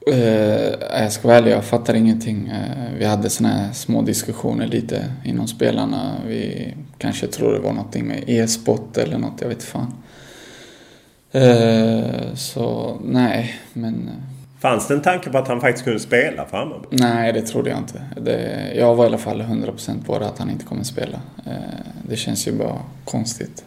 Uh, 0.08 1.02
jag 1.02 1.12
ska 1.12 1.28
vara 1.28 1.38
ärlig, 1.38 1.52
jag 1.52 1.63
fattar 1.63 1.94
ingenting. 1.94 2.52
Uh, 2.52 2.98
vi 2.98 3.06
hade 3.06 3.30
såna 3.30 3.50
här 3.50 3.74
små 3.74 4.02
diskussioner 4.02 4.68
lite 4.68 5.06
inom 5.26 5.48
spelarna. 5.48 6.16
Vi 6.28 6.74
kanske 6.98 7.28
tror 7.28 7.54
det 7.54 7.60
var 7.60 7.74
någonting 7.74 8.08
med 8.08 8.24
e-sport 8.28 8.98
eller 8.98 9.18
något, 9.18 9.42
jag 9.42 9.48
vet 9.48 9.63
fan. 9.63 9.94
Uh, 11.36 12.34
så 12.36 12.98
nej, 13.04 13.56
men... 13.74 14.10
Fanns 14.60 14.88
det 14.88 14.94
en 14.94 15.02
tanke 15.02 15.30
på 15.30 15.38
att 15.38 15.48
han 15.48 15.62
faktiskt 15.62 15.84
kunde 15.84 16.00
spela 16.00 16.46
för 16.46 16.58
Hammarby? 16.58 16.88
Nej, 16.92 17.34
det 17.34 17.42
trodde 17.42 17.70
jag 17.70 17.80
inte. 17.80 18.02
Det, 18.22 18.72
jag 18.76 18.96
var 18.96 19.04
i 19.04 19.08
alla 19.08 19.18
fall 19.18 19.42
100% 19.42 20.06
på 20.06 20.20
det 20.20 20.26
att 20.26 20.39
han 20.39 20.50
inte 20.50 20.66
kommer 20.66 20.84
spela. 20.84 21.22
Det 22.10 22.16
känns 22.16 22.48
ju 22.48 22.52
bara 22.52 22.78
konstigt. 23.06 23.66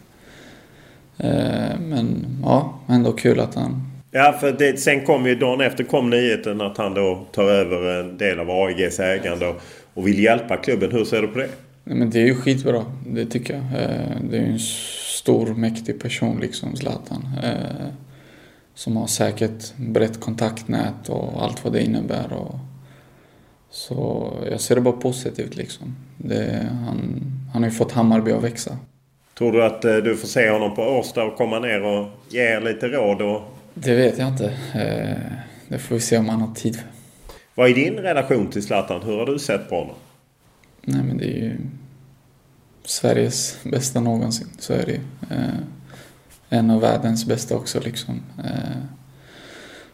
Men 1.79 2.27
ja, 2.42 2.75
ändå 2.88 3.12
kul 3.12 3.40
att 3.40 3.55
han 3.55 3.95
Ja, 4.16 4.33
för 4.40 4.52
det, 4.52 4.81
sen 4.81 5.05
kom 5.05 5.26
ju 5.26 5.35
dagen 5.35 5.61
efter 5.61 5.85
kom 5.85 6.11
nyheten 6.11 6.61
att 6.61 6.76
han 6.76 6.94
då 6.94 7.26
tar 7.33 7.44
över 7.44 8.00
en 8.00 8.18
del 8.18 8.40
av 8.40 8.50
AIGs 8.50 9.00
ägande 9.00 9.46
och, 9.46 9.61
och 9.94 10.07
vill 10.07 10.18
hjälpa 10.18 10.57
klubben. 10.57 10.92
Hur 10.92 11.05
ser 11.05 11.22
du 11.22 11.29
på 11.29 11.38
det? 11.38 11.48
Nej, 11.85 11.96
men 11.96 12.11
det 12.11 12.18
är 12.18 12.26
ju 12.26 12.35
skitbra, 12.35 12.85
det 13.07 13.26
tycker 13.26 13.55
jag. 13.55 13.62
Eh, 13.62 14.16
det 14.31 14.37
är 14.37 14.40
ju 14.40 14.52
en 14.52 14.59
stor, 14.59 15.46
mäktig 15.46 16.00
person 16.00 16.40
liksom, 16.40 16.76
Zlatan. 16.76 17.29
Eh, 17.44 17.87
som 18.74 18.96
har 18.96 19.07
säkert 19.07 19.76
brett 19.76 20.20
kontaktnät 20.20 21.09
och 21.09 21.42
allt 21.42 21.64
vad 21.64 21.72
det 21.72 21.83
innebär. 21.83 22.33
Och 22.33 22.55
så 23.70 24.31
jag 24.50 24.61
ser 24.61 24.74
det 24.74 24.81
bara 24.81 24.96
positivt 24.96 25.57
liksom. 25.57 25.96
Det, 26.16 26.68
han, 26.87 27.22
han 27.52 27.62
har 27.62 27.70
ju 27.70 27.76
fått 27.76 27.92
Hammarby 27.92 28.33
att 28.33 28.44
växa. 28.44 28.79
Tror 29.38 29.52
du 29.52 29.64
att 29.64 29.85
eh, 29.85 29.96
du 29.96 30.16
får 30.16 30.29
se 30.29 30.50
honom 30.50 30.74
på 30.74 30.83
Årsta 30.83 31.24
och 31.24 31.37
komma 31.37 31.59
ner 31.59 31.83
och 31.83 32.07
ge 32.29 32.40
er 32.40 32.61
lite 32.61 32.88
råd 32.88 33.22
och 33.22 33.56
det 33.78 33.94
vet 33.94 34.18
jag 34.18 34.28
inte. 34.28 34.46
Eh, 34.74 35.32
det 35.68 35.78
får 35.78 35.94
vi 35.94 36.00
se 36.00 36.18
om 36.18 36.28
han 36.28 36.40
har 36.40 36.54
tid 36.54 36.76
för. 36.76 36.88
Vad 37.54 37.70
är 37.70 37.74
din 37.74 37.94
relation 37.94 38.50
till 38.50 38.62
Zlatan? 38.62 39.02
Hur 39.02 39.16
har 39.16 39.26
du 39.26 39.38
sett 39.38 39.68
på 39.68 39.78
honom? 39.78 39.94
Nej 40.82 41.02
men 41.02 41.18
det 41.18 41.24
är 41.24 41.42
ju 41.42 41.56
Sveriges 42.84 43.58
bästa 43.64 44.00
någonsin. 44.00 44.48
Så 44.58 44.72
är 44.72 44.86
det 44.86 44.92
ju. 44.92 45.00
Eh, 45.30 45.58
en 46.48 46.70
av 46.70 46.80
världens 46.80 47.26
bästa 47.26 47.56
också 47.56 47.80
liksom. 47.80 48.22
Eh, 48.44 48.82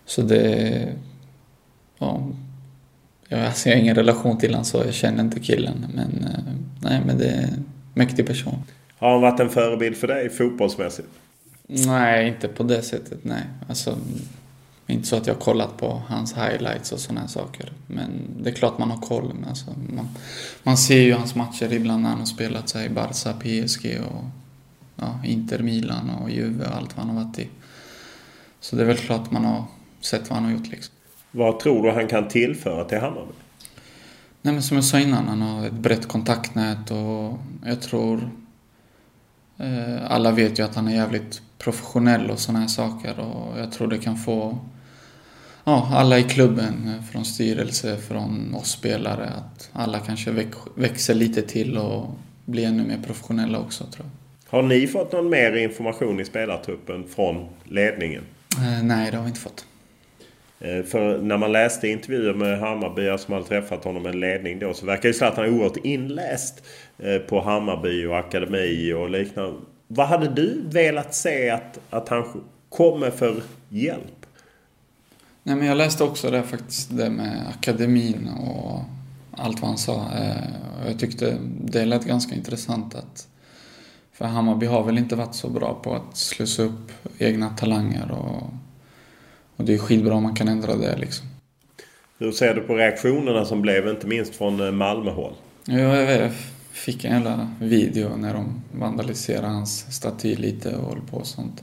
så 0.04 0.22
det... 0.22 0.88
Ja, 1.98 2.26
alltså 3.30 3.68
jag 3.68 3.76
har 3.76 3.80
ingen 3.80 3.94
relation 3.94 4.38
till 4.38 4.50
honom 4.50 4.64
så 4.64 4.78
jag 4.78 4.94
känner 4.94 5.20
inte 5.24 5.40
killen. 5.40 5.86
Men 5.94 6.26
nej 6.82 7.00
men 7.06 7.18
det 7.18 7.26
är 7.26 7.42
en 7.42 7.64
mäktig 7.94 8.26
person. 8.26 8.62
Har 8.98 9.10
han 9.12 9.20
varit 9.20 9.40
en 9.40 9.50
förebild 9.50 9.96
för 9.96 10.06
dig 10.06 10.30
fotbollsmässigt? 10.30 11.08
Nej, 11.66 12.28
inte 12.28 12.48
på 12.48 12.62
det 12.62 12.82
sättet, 12.82 13.24
nej. 13.24 13.44
Alltså, 13.68 13.98
inte 14.86 15.08
så 15.08 15.16
att 15.16 15.26
jag 15.26 15.34
har 15.34 15.40
kollat 15.40 15.76
på 15.76 16.02
hans 16.06 16.36
highlights 16.36 16.92
och 16.92 17.00
sådana 17.00 17.28
saker. 17.28 17.72
Men 17.86 18.10
det 18.40 18.50
är 18.50 18.54
klart 18.54 18.78
man 18.78 18.90
har 18.90 19.00
koll. 19.00 19.32
Alltså, 19.48 19.66
man, 19.94 20.08
man 20.62 20.76
ser 20.76 21.00
ju 21.00 21.12
hans 21.12 21.34
matcher 21.34 21.72
ibland 21.72 22.02
när 22.02 22.10
han 22.10 22.18
har 22.18 22.26
spelat 22.26 22.68
sig 22.68 22.86
i 22.86 22.88
Barca, 22.88 23.32
PSG 23.32 24.00
och 24.00 24.24
ja, 24.96 25.20
Inter, 25.24 25.58
Milan 25.58 26.10
och 26.10 26.30
Juve 26.30 26.66
och 26.66 26.76
allt 26.76 26.96
vad 26.96 27.06
han 27.06 27.16
har 27.16 27.24
varit 27.24 27.38
i. 27.38 27.48
Så 28.60 28.76
det 28.76 28.82
är 28.82 28.86
väl 28.86 28.96
klart 28.96 29.30
man 29.30 29.44
har 29.44 29.64
sett 30.00 30.30
vad 30.30 30.38
han 30.38 30.44
har 30.44 30.52
gjort 30.52 30.68
liksom. 30.68 30.94
Vad 31.30 31.60
tror 31.60 31.82
du 31.82 31.92
han 31.92 32.08
kan 32.08 32.28
tillföra 32.28 32.84
till 32.84 32.98
Hammarby? 32.98 33.32
Nej 34.42 34.54
men 34.54 34.62
som 34.62 34.76
jag 34.76 34.84
sa 34.84 35.00
innan, 35.00 35.28
han 35.28 35.42
har 35.42 35.66
ett 35.66 35.72
brett 35.72 36.08
kontaktnät 36.08 36.90
och 36.90 37.38
jag 37.64 37.80
tror 37.82 38.30
Eh, 39.62 40.12
alla 40.12 40.30
vet 40.30 40.58
ju 40.58 40.62
att 40.62 40.74
han 40.74 40.88
är 40.88 40.94
jävligt 40.94 41.42
professionell 41.62 42.30
och 42.30 42.38
sådana 42.38 42.60
här 42.60 42.68
saker 42.68 43.20
och 43.20 43.58
jag 43.58 43.72
tror 43.72 43.88
det 43.88 43.98
kan 43.98 44.16
få 44.16 44.58
ja, 45.64 45.88
alla 45.92 46.18
i 46.18 46.22
klubben, 46.22 47.02
från 47.12 47.24
styrelse, 47.24 47.96
från 47.96 48.54
oss 48.54 48.70
spelare, 48.70 49.28
att 49.28 49.70
alla 49.72 49.98
kanske 49.98 50.46
växer 50.74 51.14
lite 51.14 51.42
till 51.42 51.78
och 51.78 52.10
blir 52.44 52.66
ännu 52.66 52.82
mer 52.82 52.98
professionella 53.06 53.58
också 53.58 53.84
tror 53.84 54.06
jag. 54.06 54.22
Har 54.58 54.62
ni 54.62 54.86
fått 54.86 55.12
någon 55.12 55.30
mer 55.30 55.56
information 55.56 56.20
i 56.20 56.24
spelartruppen 56.24 57.04
från 57.08 57.46
ledningen? 57.64 58.22
Eh, 58.56 58.84
nej, 58.84 59.10
det 59.10 59.16
har 59.16 59.24
vi 59.24 59.28
inte 59.28 59.40
fått. 59.40 59.66
Eh, 60.60 60.82
för 60.84 61.18
när 61.18 61.36
man 61.36 61.52
läste 61.52 61.88
intervjuer 61.88 62.34
med 62.34 62.58
Hammarby 62.58 63.18
som 63.18 63.34
hade 63.34 63.46
träffat 63.46 63.84
honom 63.84 64.06
en 64.06 64.20
ledning 64.20 64.58
då 64.58 64.74
så 64.74 64.86
verkar 64.86 65.08
ju 65.08 65.12
Zlatan 65.12 65.44
oerhört 65.44 65.76
inläst 65.84 66.64
eh, 66.98 67.18
på 67.18 67.40
Hammarby 67.40 68.06
och 68.06 68.18
akademi 68.18 68.92
och 68.92 69.10
liknande. 69.10 69.60
Vad 69.94 70.06
hade 70.06 70.28
du 70.28 70.62
velat 70.68 71.14
se 71.14 71.50
att, 71.50 71.78
att 71.90 72.08
han 72.08 72.44
kom 72.68 73.00
med 73.00 73.14
för 73.14 73.42
hjälp? 73.68 74.26
Nej 75.42 75.56
men 75.56 75.66
jag 75.66 75.76
läste 75.76 76.04
också 76.04 76.30
det 76.30 76.42
faktiskt, 76.42 76.96
det 76.96 77.10
med 77.10 77.46
akademin 77.58 78.28
och 78.28 78.80
allt 79.32 79.60
vad 79.60 79.68
han 79.68 79.78
sa. 79.78 80.06
Eh, 80.18 80.86
jag 80.86 80.98
tyckte 80.98 81.38
det 81.60 81.84
lät 81.84 82.04
ganska 82.04 82.34
intressant 82.34 82.94
att 82.94 83.28
för 84.12 84.24
Hammarby 84.24 84.66
har 84.66 84.82
väl 84.82 84.98
inte 84.98 85.16
varit 85.16 85.34
så 85.34 85.48
bra 85.48 85.80
på 85.82 85.94
att 85.94 86.16
slussa 86.16 86.62
upp 86.62 86.92
egna 87.18 87.48
talanger 87.50 88.10
och 88.10 88.52
och 89.56 89.64
det 89.64 89.74
är 89.74 89.78
skitbra 89.78 90.14
om 90.14 90.22
man 90.22 90.34
kan 90.34 90.48
ändra 90.48 90.76
det 90.76 90.96
liksom. 90.96 91.26
Hur 92.18 92.32
ser 92.32 92.54
du 92.54 92.60
på 92.60 92.74
reaktionerna 92.74 93.44
som 93.44 93.62
blev, 93.62 93.88
inte 93.88 94.06
minst 94.06 94.34
från 94.34 94.60
eh, 94.60 94.70
Malmöhåll? 94.70 95.32
Ja, 95.64 95.78
jag 95.78 96.30
fick 96.72 97.04
en 97.04 97.12
jävla 97.12 97.50
video 97.60 98.16
när 98.16 98.34
de 98.34 98.62
vandaliserade 98.72 99.46
hans 99.46 99.94
staty 99.94 100.36
lite 100.36 100.76
och 100.76 100.88
höll 100.88 101.00
på 101.10 101.16
och 101.16 101.26
sånt. 101.26 101.62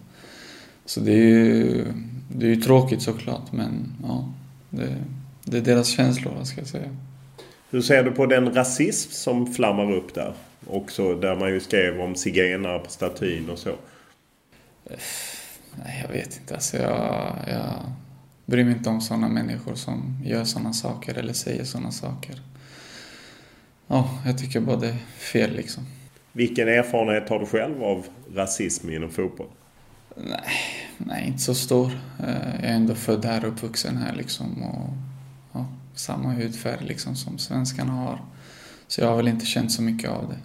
Så 0.86 1.00
det 1.00 1.12
är 1.12 1.16
ju, 1.16 1.86
det 2.30 2.46
är 2.46 2.50
ju 2.50 2.62
tråkigt 2.62 3.02
såklart, 3.02 3.52
men 3.52 3.94
ja, 4.04 4.34
det, 4.70 4.96
det 5.44 5.58
är 5.58 5.62
deras 5.62 5.88
känslor, 5.88 6.44
ska 6.44 6.62
jag 6.62 6.68
säga. 6.68 6.96
Hur 7.70 7.82
ser 7.82 8.04
du 8.04 8.12
på 8.12 8.26
den 8.26 8.54
rasism 8.54 9.12
som 9.12 9.54
flammar 9.54 9.92
upp 9.92 10.14
där? 10.14 10.34
Också 10.68 11.16
där 11.16 11.36
man 11.36 11.50
ju 11.50 11.60
skrev 11.60 12.02
om 12.02 12.16
zigenare 12.16 12.80
på 12.80 12.90
statyn 12.90 13.50
och 13.50 13.60
så. 13.60 13.76
Nej, 15.76 16.06
jag 16.08 16.14
vet 16.14 16.38
inte. 16.40 16.54
Alltså 16.54 16.78
jag, 16.78 17.36
jag 17.48 17.74
bryr 18.46 18.64
mig 18.64 18.74
inte 18.74 18.90
om 18.90 19.02
sådana 19.02 19.30
människor 19.30 19.76
som 19.76 20.22
gör 20.26 20.44
sådana 20.44 20.74
saker 20.74 21.18
eller 21.18 21.34
säger 21.34 21.64
sådana 21.64 21.92
saker. 21.92 22.42
Ja, 23.92 24.10
jag 24.26 24.38
tycker 24.38 24.60
bara 24.60 24.76
det 24.76 24.88
är 24.88 24.98
fel 25.18 25.56
liksom. 25.56 25.84
Vilken 26.32 26.68
erfarenhet 26.68 27.30
har 27.30 27.40
du 27.40 27.46
själv 27.46 27.84
av 27.84 28.06
rasism 28.36 28.90
inom 28.90 29.10
fotboll? 29.10 29.48
Nej, 30.16 30.40
nej 30.98 31.28
inte 31.28 31.40
så 31.40 31.56
stor. 31.56 31.92
Eh, 32.20 32.56
jag 32.62 32.70
är 32.70 32.74
ändå 32.74 32.96
född 32.96 33.26
här 33.26 33.46
och 33.46 33.52
uppvuxen 33.52 33.98
här 33.98 34.16
liksom. 34.16 34.64
Och, 34.64 34.90
ja, 35.54 35.66
samma 35.96 36.30
hudfärg 36.30 36.86
liksom 36.86 37.16
som 37.16 37.38
svenskarna 37.38 37.92
har. 37.92 38.20
Så 38.88 39.02
jag 39.02 39.08
har 39.08 39.16
väl 39.16 39.28
inte 39.28 39.46
känt 39.46 39.72
så 39.72 39.82
mycket 39.82 40.10
av 40.10 40.30
det. 40.30 40.38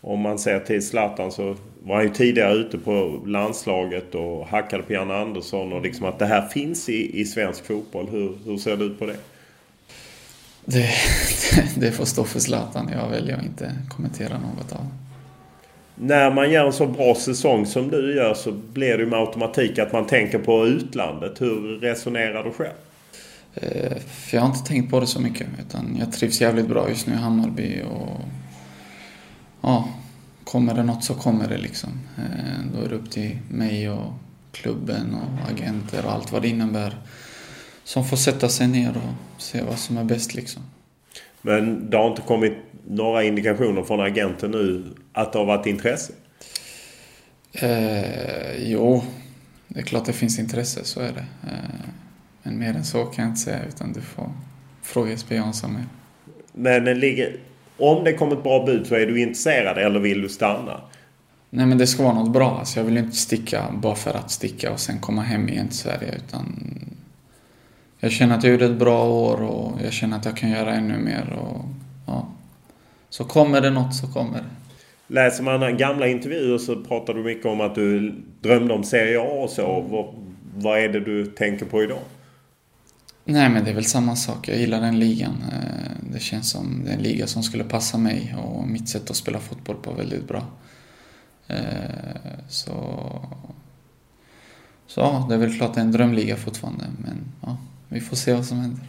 Om 0.00 0.20
man 0.20 0.38
ser 0.38 0.60
till 0.60 0.86
Zlatan 0.86 1.32
så 1.32 1.56
var 1.82 1.96
han 1.96 2.04
ju 2.04 2.10
tidigare 2.10 2.54
ute 2.54 2.78
på 2.78 3.22
landslaget 3.26 4.14
och 4.14 4.46
hackade 4.46 4.82
på 4.82 4.92
Janne 4.92 5.14
Andersson 5.14 5.72
och 5.72 5.82
liksom 5.82 6.06
att 6.06 6.18
det 6.18 6.26
här 6.26 6.48
finns 6.48 6.88
i, 6.88 7.20
i 7.20 7.24
svensk 7.24 7.64
fotboll. 7.66 8.08
Hur, 8.08 8.38
hur 8.44 8.56
ser 8.56 8.76
det 8.76 8.84
ut 8.84 8.98
på 8.98 9.06
det? 9.06 9.16
Det, 10.70 10.90
det 11.76 11.92
får 11.92 12.04
stå 12.04 12.24
för 12.24 12.40
Zlatan. 12.40 12.90
Jag 12.92 13.08
väljer 13.08 13.36
att 13.36 13.44
inte 13.44 13.72
kommentera 13.88 14.38
något 14.38 14.72
av 14.72 14.86
När 15.94 16.30
man 16.30 16.50
gör 16.50 16.66
en 16.66 16.72
så 16.72 16.86
bra 16.86 17.14
säsong 17.14 17.66
som 17.66 17.90
du 17.90 18.16
gör 18.16 18.34
så 18.34 18.52
blir 18.52 18.98
det 18.98 19.06
med 19.06 19.18
automatik 19.18 19.78
att 19.78 19.92
man 19.92 20.06
tänker 20.06 20.38
på 20.38 20.66
utlandet. 20.66 21.40
Hur 21.40 21.80
resonerar 21.80 22.44
du 22.44 22.50
själv? 22.50 22.74
Eh, 23.54 23.96
jag 24.32 24.40
har 24.40 24.48
inte 24.48 24.68
tänkt 24.68 24.90
på 24.90 25.00
det 25.00 25.06
så 25.06 25.20
mycket. 25.20 25.46
Utan 25.66 25.96
jag 25.98 26.12
trivs 26.12 26.40
jävligt 26.40 26.68
bra 26.68 26.88
just 26.88 27.06
nu 27.06 27.12
i 27.12 27.16
Hammarby 27.16 27.82
och 27.82 28.20
ja, 29.60 29.88
kommer 30.44 30.74
det 30.74 30.82
något 30.82 31.04
så 31.04 31.14
kommer 31.14 31.48
det 31.48 31.58
liksom. 31.58 31.90
Eh, 32.16 32.72
då 32.74 32.84
är 32.84 32.88
det 32.88 32.94
upp 32.94 33.10
till 33.10 33.38
mig 33.50 33.90
och 33.90 34.12
klubben 34.52 35.14
och 35.14 35.50
agenter 35.50 36.06
och 36.06 36.12
allt 36.12 36.32
vad 36.32 36.42
det 36.42 36.48
innebär. 36.48 36.94
Som 37.88 38.04
får 38.04 38.16
sätta 38.16 38.48
sig 38.48 38.68
ner 38.68 38.96
och 38.96 39.42
se 39.42 39.62
vad 39.62 39.78
som 39.78 39.96
är 39.96 40.04
bäst 40.04 40.34
liksom. 40.34 40.62
Men 41.42 41.90
det 41.90 41.96
har 41.96 42.10
inte 42.10 42.22
kommit 42.22 42.52
några 42.86 43.24
indikationer 43.24 43.82
från 43.82 44.00
agenten 44.00 44.50
nu 44.50 44.84
att 45.12 45.32
det 45.32 45.38
har 45.38 45.46
varit 45.46 45.66
intresse? 45.66 46.12
Eh, 47.52 48.70
jo, 48.70 49.02
det 49.68 49.80
är 49.80 49.84
klart 49.84 50.04
det 50.04 50.12
finns 50.12 50.38
intresse, 50.38 50.84
så 50.84 51.00
är 51.00 51.12
det. 51.12 51.26
Eh, 51.50 51.88
men 52.42 52.58
mer 52.58 52.74
än 52.74 52.84
så 52.84 53.04
kan 53.04 53.24
jag 53.24 53.32
inte 53.32 53.40
säga 53.40 53.64
utan 53.68 53.92
du 53.92 54.00
får 54.00 54.32
fråga 54.82 55.10
Jesper 55.10 55.34
Jansson 55.34 55.72
med. 55.72 55.84
Men 56.52 57.00
ligger, 57.00 57.36
om 57.78 58.04
det 58.04 58.12
kommer 58.12 58.36
ett 58.36 58.42
bra 58.42 58.66
bud 58.66 58.86
så 58.86 58.94
är 58.94 59.06
du 59.06 59.20
intresserad 59.20 59.78
eller 59.78 60.00
vill 60.00 60.22
du 60.22 60.28
stanna? 60.28 60.80
Nej 61.50 61.66
men 61.66 61.78
det 61.78 61.86
ska 61.86 62.02
vara 62.02 62.14
något 62.14 62.32
bra. 62.32 62.58
Alltså 62.58 62.80
jag 62.80 62.84
vill 62.84 62.98
inte 62.98 63.16
sticka 63.16 63.64
bara 63.72 63.94
för 63.94 64.14
att 64.14 64.30
sticka 64.30 64.72
och 64.72 64.80
sen 64.80 65.00
komma 65.00 65.22
hem 65.22 65.48
igen 65.48 65.68
till 65.68 65.78
Sverige. 65.78 66.14
Utan 66.16 66.74
jag 68.00 68.12
känner 68.12 68.36
att 68.36 68.42
jag 68.44 68.52
gjorde 68.52 68.64
ett 68.64 68.78
bra 68.78 69.08
år 69.08 69.42
och 69.42 69.72
jag 69.84 69.92
känner 69.92 70.16
att 70.16 70.24
jag 70.24 70.36
kan 70.36 70.50
göra 70.50 70.74
ännu 70.74 70.98
mer. 70.98 71.38
Och, 71.42 71.64
ja. 72.06 72.28
Så 73.08 73.24
kommer 73.24 73.60
det 73.60 73.70
något 73.70 73.94
så 73.94 74.06
kommer 74.06 74.38
det. 74.38 74.44
Läser 75.06 75.42
man 75.42 75.76
gamla 75.76 76.08
intervjuer 76.08 76.58
så 76.58 76.82
pratar 76.82 77.14
du 77.14 77.22
mycket 77.22 77.46
om 77.46 77.60
att 77.60 77.74
du 77.74 78.14
drömde 78.40 78.74
om 78.74 78.84
Serie 78.84 79.20
A 79.20 79.42
och 79.42 79.50
så. 79.50 79.80
Vad, 79.80 80.14
vad 80.54 80.78
är 80.78 80.88
det 80.88 81.00
du 81.00 81.26
tänker 81.26 81.66
på 81.66 81.82
idag? 81.82 82.00
Nej 83.24 83.48
men 83.48 83.64
det 83.64 83.70
är 83.70 83.74
väl 83.74 83.84
samma 83.84 84.16
sak. 84.16 84.48
Jag 84.48 84.58
gillar 84.58 84.80
den 84.80 84.98
ligan. 84.98 85.44
Eh, 85.52 86.12
det 86.12 86.20
känns 86.20 86.50
som 86.50 86.82
det 86.84 86.90
är 86.90 86.94
en 86.94 87.02
liga 87.02 87.26
som 87.26 87.42
skulle 87.42 87.64
passa 87.64 87.98
mig 87.98 88.34
och 88.38 88.68
mitt 88.68 88.88
sätt 88.88 89.10
att 89.10 89.16
spela 89.16 89.38
fotboll 89.38 89.76
på 89.76 89.92
väldigt 89.92 90.28
bra. 90.28 90.42
Eh, 91.46 91.56
så... 92.48 92.72
Så 94.86 95.00
ja, 95.00 95.26
det 95.28 95.34
är 95.34 95.38
väl 95.38 95.58
klart 95.58 95.74
det 95.74 95.80
är 95.80 95.84
en 95.84 95.92
drömliga 95.92 96.36
fortfarande. 96.36 96.84
Men 96.98 97.18
ja, 97.40 97.56
vi 97.88 98.00
får 98.00 98.16
se 98.16 98.32
vad 98.32 98.44
som 98.44 98.58
händer. 98.58 98.80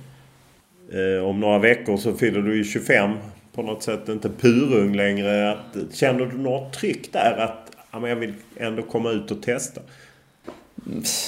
Eh, 0.91 1.23
om 1.23 1.39
några 1.39 1.59
veckor 1.59 1.97
så 1.97 2.13
fyller 2.13 2.41
du 2.41 2.57
ju 2.57 2.63
25. 2.63 3.17
På 3.53 3.61
något 3.61 3.83
sätt 3.83 4.09
inte 4.09 4.29
purung 4.29 4.95
längre. 4.95 5.51
Att, 5.51 5.95
känner 5.95 6.25
du 6.25 6.37
något 6.37 6.73
tryck 6.73 7.13
där 7.13 7.37
att 7.37 7.71
ja, 7.91 7.99
men 7.99 8.09
jag 8.09 8.17
vill 8.17 8.33
ändå 8.57 8.81
komma 8.81 9.11
ut 9.11 9.31
och 9.31 9.41
testa? 9.41 9.81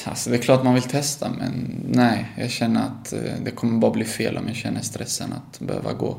Alltså 0.06 0.30
det 0.30 0.36
är 0.36 0.42
klart 0.42 0.64
man 0.64 0.74
vill 0.74 0.84
testa 0.84 1.32
men 1.40 1.76
nej, 1.90 2.30
jag 2.38 2.50
känner 2.50 2.82
att 2.82 3.14
eh, 3.14 3.20
det 3.46 3.52
kommer 3.52 3.80
bara 3.80 3.92
bli 3.92 4.06
fel 4.06 4.38
om 4.38 4.48
jag 4.48 4.56
känner 4.56 4.82
stressen 4.82 5.34
att 5.34 5.60
behöva 5.60 5.94
gå. 5.94 6.18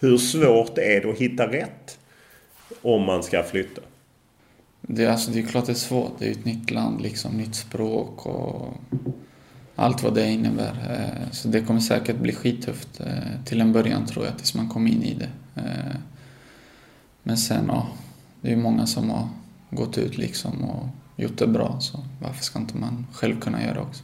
Hur 0.00 0.18
svårt 0.18 0.78
är 0.78 1.00
det 1.00 1.10
att 1.10 1.18
hitta 1.18 1.52
rätt? 1.52 1.98
Om 2.82 3.02
man 3.02 3.22
ska 3.22 3.42
flytta? 3.42 3.80
Det, 4.80 5.06
alltså, 5.06 5.30
det 5.30 5.38
är 5.38 5.46
klart 5.46 5.66
det 5.66 5.72
är 5.72 5.74
svårt. 5.74 6.12
Det 6.18 6.26
är 6.26 6.30
ett 6.30 6.44
nytt 6.44 6.70
land, 6.70 7.00
liksom, 7.00 7.36
nytt 7.36 7.54
språk 7.54 8.26
och 8.26 8.74
allt 9.80 10.02
vad 10.02 10.14
det 10.14 10.30
innebär. 10.30 10.74
Eh, 10.90 11.30
så 11.30 11.48
det 11.48 11.60
kommer 11.60 11.80
säkert 11.80 12.16
bli 12.16 12.32
skittufft 12.32 13.00
eh, 13.00 13.44
till 13.44 13.60
en 13.60 13.72
början 13.72 14.06
tror 14.06 14.26
jag, 14.26 14.38
tills 14.38 14.54
man 14.54 14.68
kommer 14.68 14.90
in 14.90 15.02
i 15.02 15.14
det. 15.14 15.28
Men 17.22 17.36
sen, 17.36 17.64
ja, 17.68 17.88
det 18.40 18.52
är 18.52 18.56
många 18.56 18.86
som 18.86 19.10
har 19.10 19.28
gått 19.70 19.98
ut 19.98 20.18
liksom 20.18 20.64
och 20.64 20.86
gjort 21.16 21.38
det 21.38 21.46
bra. 21.46 21.76
Så 21.80 21.98
varför 22.22 22.44
ska 22.44 22.58
inte 22.58 22.76
man 22.76 23.06
själv 23.12 23.40
kunna 23.40 23.62
göra 23.62 23.74
det 23.74 23.80
också? 23.80 24.02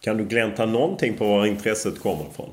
Kan 0.00 0.16
du 0.16 0.24
glänta 0.24 0.66
någonting 0.66 1.16
på 1.16 1.26
var 1.26 1.46
intresset 1.46 2.02
kommer 2.02 2.24
ifrån? 2.30 2.50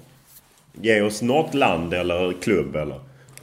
Ge 0.81 1.01
oss 1.01 1.21
något 1.21 1.53
land 1.53 1.93
eller 1.93 2.41
klubb 2.41 2.75
eller? 2.75 2.99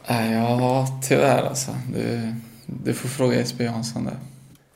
Ja, 0.06 1.00
tyvärr 1.08 1.42
alltså. 1.42 1.70
Du, 1.94 2.34
du 2.66 2.94
får 2.94 3.08
fråga 3.08 3.36
Jesper 3.36 3.64
Jansson 3.64 4.04
där. 4.04 4.16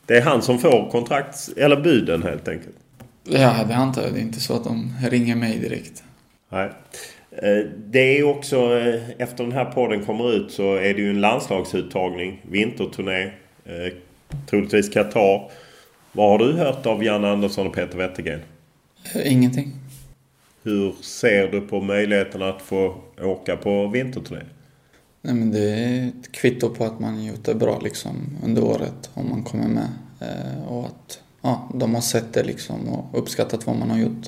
Det 0.06 0.16
är 0.16 0.22
han 0.22 0.42
som 0.42 0.58
får 0.58 0.90
kontrakt 0.90 1.48
eller 1.56 1.80
buden 1.80 2.22
helt 2.22 2.48
enkelt? 2.48 2.76
Ja, 3.24 3.64
det 3.68 3.74
antar 3.74 4.02
jag. 4.02 4.12
Det 4.12 4.18
är 4.18 4.22
inte 4.22 4.40
så 4.40 4.54
att 4.54 4.64
de 4.64 4.94
ringer 5.02 5.36
mig 5.36 5.58
direkt. 5.58 6.02
Nej. 6.48 6.70
Eh, 7.30 7.70
det 7.86 8.18
är 8.18 8.24
också, 8.24 8.78
eh, 8.78 9.02
efter 9.18 9.44
den 9.44 9.52
här 9.52 9.64
podden 9.64 10.04
kommer 10.04 10.32
ut 10.32 10.52
så 10.52 10.74
är 10.74 10.94
det 10.94 11.00
ju 11.00 11.10
en 11.10 11.20
landslagsuttagning. 11.20 12.40
Vinterturné. 12.42 13.22
Eh, 13.64 13.92
troligtvis 14.46 14.88
Qatar. 14.88 15.50
Vad 16.12 16.30
har 16.30 16.38
du 16.38 16.52
hört 16.52 16.86
av 16.86 17.04
Jan 17.04 17.24
Andersson 17.24 17.66
och 17.66 17.74
Peter 17.74 17.98
Wettergren? 17.98 18.40
Ingenting. 19.24 19.72
Hur 20.62 20.92
ser 21.02 21.48
du 21.48 21.60
på 21.60 21.80
möjligheten 21.80 22.42
att 22.42 22.62
få 22.62 22.94
åka 23.22 23.56
på 23.56 23.86
vinterturné? 23.86 24.40
Nej, 25.22 25.34
men 25.34 25.50
det 25.50 25.70
är 25.70 26.08
ett 26.08 26.32
kvitto 26.32 26.74
på 26.74 26.84
att 26.84 27.00
man 27.00 27.24
gjort 27.24 27.44
det 27.44 27.54
bra 27.54 27.80
liksom, 27.80 28.38
under 28.44 28.64
året 28.64 29.10
om 29.14 29.30
man 29.30 29.42
kommer 29.42 29.68
med. 29.68 29.88
Och 30.68 30.86
att 30.86 31.20
ja, 31.44 31.68
de 31.74 31.94
har 31.94 32.02
sett 32.02 32.32
det 32.32 32.42
liksom, 32.42 32.88
och 32.88 33.18
uppskattat 33.18 33.66
vad 33.66 33.76
man 33.76 33.90
har 33.90 33.98
gjort. 33.98 34.26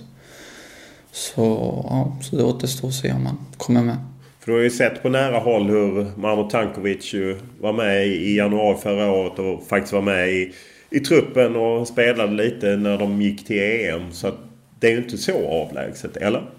Så, 1.12 1.42
ja, 1.90 2.16
så 2.22 2.36
det 2.36 2.44
återstår 2.44 2.88
att 2.88 2.94
se 2.94 3.12
om 3.12 3.24
man 3.24 3.38
kommer 3.56 3.82
med. 3.82 3.96
För 4.40 4.52
du 4.52 4.58
har 4.58 4.64
ju 4.64 4.70
sett 4.70 5.02
på 5.02 5.08
nära 5.08 5.38
håll 5.38 5.66
hur 5.66 6.06
Marmo 6.16 6.50
Tankovic 6.50 7.14
var 7.60 7.72
med 7.72 8.06
i 8.06 8.36
januari 8.36 8.76
förra 8.82 9.10
året 9.10 9.38
och 9.38 9.66
faktiskt 9.68 9.92
var 9.92 10.02
med 10.02 10.28
i 10.28 10.54
i 10.90 11.00
truppen 11.00 11.56
och 11.56 11.88
spelade 11.88 12.32
lite 12.32 12.76
när 12.76 12.98
de 12.98 13.22
gick 13.22 13.46
till 13.46 13.62
EM. 13.62 14.12
Så 14.12 14.32
det 14.80 14.86
är 14.86 14.90
ju 14.90 14.98
inte 14.98 15.18
så 15.18 15.48
avlägset, 15.48 16.16
eller? 16.16 16.50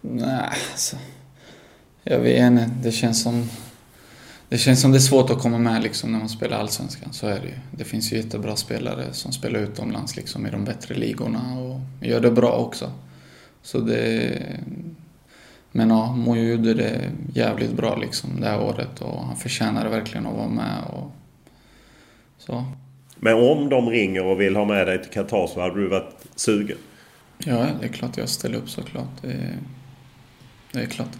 Nej, 0.00 0.48
alltså. 0.72 0.96
Jag 2.02 2.18
vet 2.18 2.42
inte. 2.42 2.70
Det 2.82 2.92
känns 2.92 3.22
som... 3.22 3.48
Det 4.52 4.58
känns 4.58 4.80
som 4.80 4.92
det 4.92 4.98
är 4.98 5.00
svårt 5.00 5.30
att 5.30 5.38
komma 5.38 5.58
med 5.58 5.82
liksom 5.82 6.12
när 6.12 6.18
man 6.18 6.28
spelar 6.28 6.58
Allsvenskan. 6.58 7.12
Så 7.12 7.26
är 7.26 7.40
det 7.40 7.46
ju. 7.46 7.54
Det 7.70 7.84
finns 7.84 8.12
ju 8.12 8.16
jättebra 8.16 8.56
spelare 8.56 9.12
som 9.12 9.32
spelar 9.32 9.60
utomlands 9.60 10.16
liksom 10.16 10.46
i 10.46 10.50
de 10.50 10.64
bättre 10.64 10.94
ligorna 10.94 11.58
och 11.58 12.06
gör 12.06 12.20
det 12.20 12.30
bra 12.30 12.52
också. 12.52 12.92
Så 13.62 13.78
det... 13.78 14.42
Men 15.70 15.90
ja, 15.90 16.12
Mojo 16.12 16.42
gjorde 16.42 16.74
det 16.74 17.10
jävligt 17.34 17.72
bra 17.72 17.96
liksom 17.96 18.40
det 18.40 18.46
här 18.46 18.60
året 18.60 19.00
och 19.00 19.26
han 19.26 19.36
förtjänade 19.36 19.90
verkligen 19.90 20.26
att 20.26 20.36
vara 20.36 20.48
med. 20.48 20.84
Och... 20.92 21.12
Så. 22.38 22.64
Men 23.16 23.34
om 23.34 23.68
de 23.68 23.90
ringer 23.90 24.24
och 24.24 24.40
vill 24.40 24.56
ha 24.56 24.64
med 24.64 24.86
dig 24.86 25.02
till 25.02 25.12
Qatar 25.12 25.46
så 25.46 25.60
hade 25.60 25.80
du 25.80 25.88
varit 25.88 26.26
sugen? 26.34 26.78
Ja, 27.38 27.66
det 27.80 27.86
är 27.86 27.92
klart 27.92 28.16
jag 28.16 28.28
ställer 28.28 28.58
upp 28.58 28.70
såklart. 28.70 29.22
Det 29.22 29.32
är, 29.32 29.58
det 30.72 30.80
är 30.80 30.86
klart. 30.86 31.18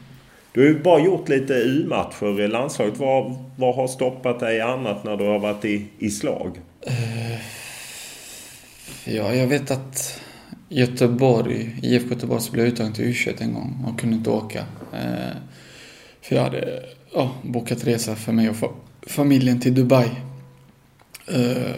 Du 0.52 0.60
har 0.60 0.68
ju 0.68 0.82
bara 0.82 1.00
gjort 1.00 1.28
lite 1.28 1.54
U-matcher 1.54 2.40
i 2.40 2.48
landslaget. 2.48 2.98
Vad, 2.98 3.36
vad 3.56 3.74
har 3.74 3.88
stoppat 3.88 4.40
dig 4.40 4.60
annat 4.60 5.04
när 5.04 5.16
du 5.16 5.24
har 5.24 5.38
varit 5.38 5.64
i, 5.64 5.86
i 5.98 6.10
slag? 6.10 6.60
Eh, 6.80 7.38
ja, 9.04 9.34
jag 9.34 9.46
vet 9.46 9.70
att 9.70 10.20
Göteborg, 10.68 11.76
IFK 11.82 12.08
Göteborg 12.08 12.40
så 12.40 12.52
blev 12.52 12.64
jag 12.64 12.72
uttagen 12.72 12.92
till 12.92 13.04
U21 13.04 13.42
en 13.42 13.54
gång 13.54 13.84
och 13.86 14.00
kunde 14.00 14.16
inte 14.16 14.30
åka. 14.30 14.64
Eh, 14.92 15.36
för 16.22 16.36
jag 16.36 16.42
hade 16.42 16.82
ja, 17.14 17.34
bokat 17.42 17.84
resa 17.84 18.16
för 18.16 18.32
mig 18.32 18.50
och 18.50 18.56
familjen 19.06 19.60
till 19.60 19.74
Dubai 19.74 20.10
eh, 21.28 21.76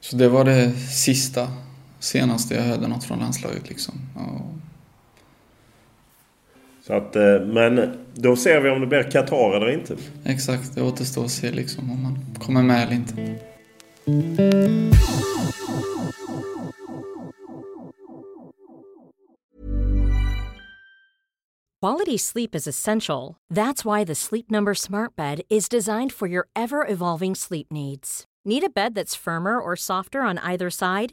så 0.00 0.16
det 0.16 0.28
var 0.28 0.44
det 0.44 0.72
sista, 0.72 1.48
senaste 1.98 2.54
jag 2.54 2.62
hörde 2.62 2.88
något 2.88 3.04
från 3.04 3.18
landslaget 3.18 3.68
liksom. 3.68 3.94
Så 6.88 6.94
att, 6.94 7.16
eh, 7.16 7.40
men 7.40 7.98
då 8.14 8.36
ser 8.36 8.60
vi 8.60 8.70
om 8.70 8.80
det 8.80 8.86
blir 8.86 9.02
Qatar 9.02 9.56
eller 9.56 9.70
inte. 9.70 9.96
Exakt, 10.24 10.74
det 10.74 10.82
återstår 10.82 11.24
att 11.24 11.30
se 11.30 11.50
liksom 11.50 11.90
om 11.90 12.02
man 12.02 12.18
kommer 12.38 12.62
med 12.62 12.82
eller 12.82 12.94
inte. 12.94 13.14
Quality 21.82 22.18
sleep 22.18 22.54
is 22.54 22.66
essential. 22.66 23.34
That's 23.54 23.84
why 23.84 24.06
the 24.06 24.14
Sleep 24.14 24.50
Number 24.50 24.74
smart 24.74 25.16
bed 25.16 25.40
is 25.48 25.68
designed 25.68 26.12
for 26.12 26.28
your 26.28 26.46
ever-evolving 26.54 27.36
sleep 27.36 27.66
needs. 27.70 28.24
Need 28.44 28.64
a 28.64 28.70
bed 28.74 28.94
that's 28.94 29.14
firmer 29.24 29.60
or 29.60 29.76
softer 29.76 30.20
on 30.20 30.38
either 30.38 30.70
side? 30.70 31.12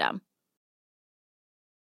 system. 0.01 0.21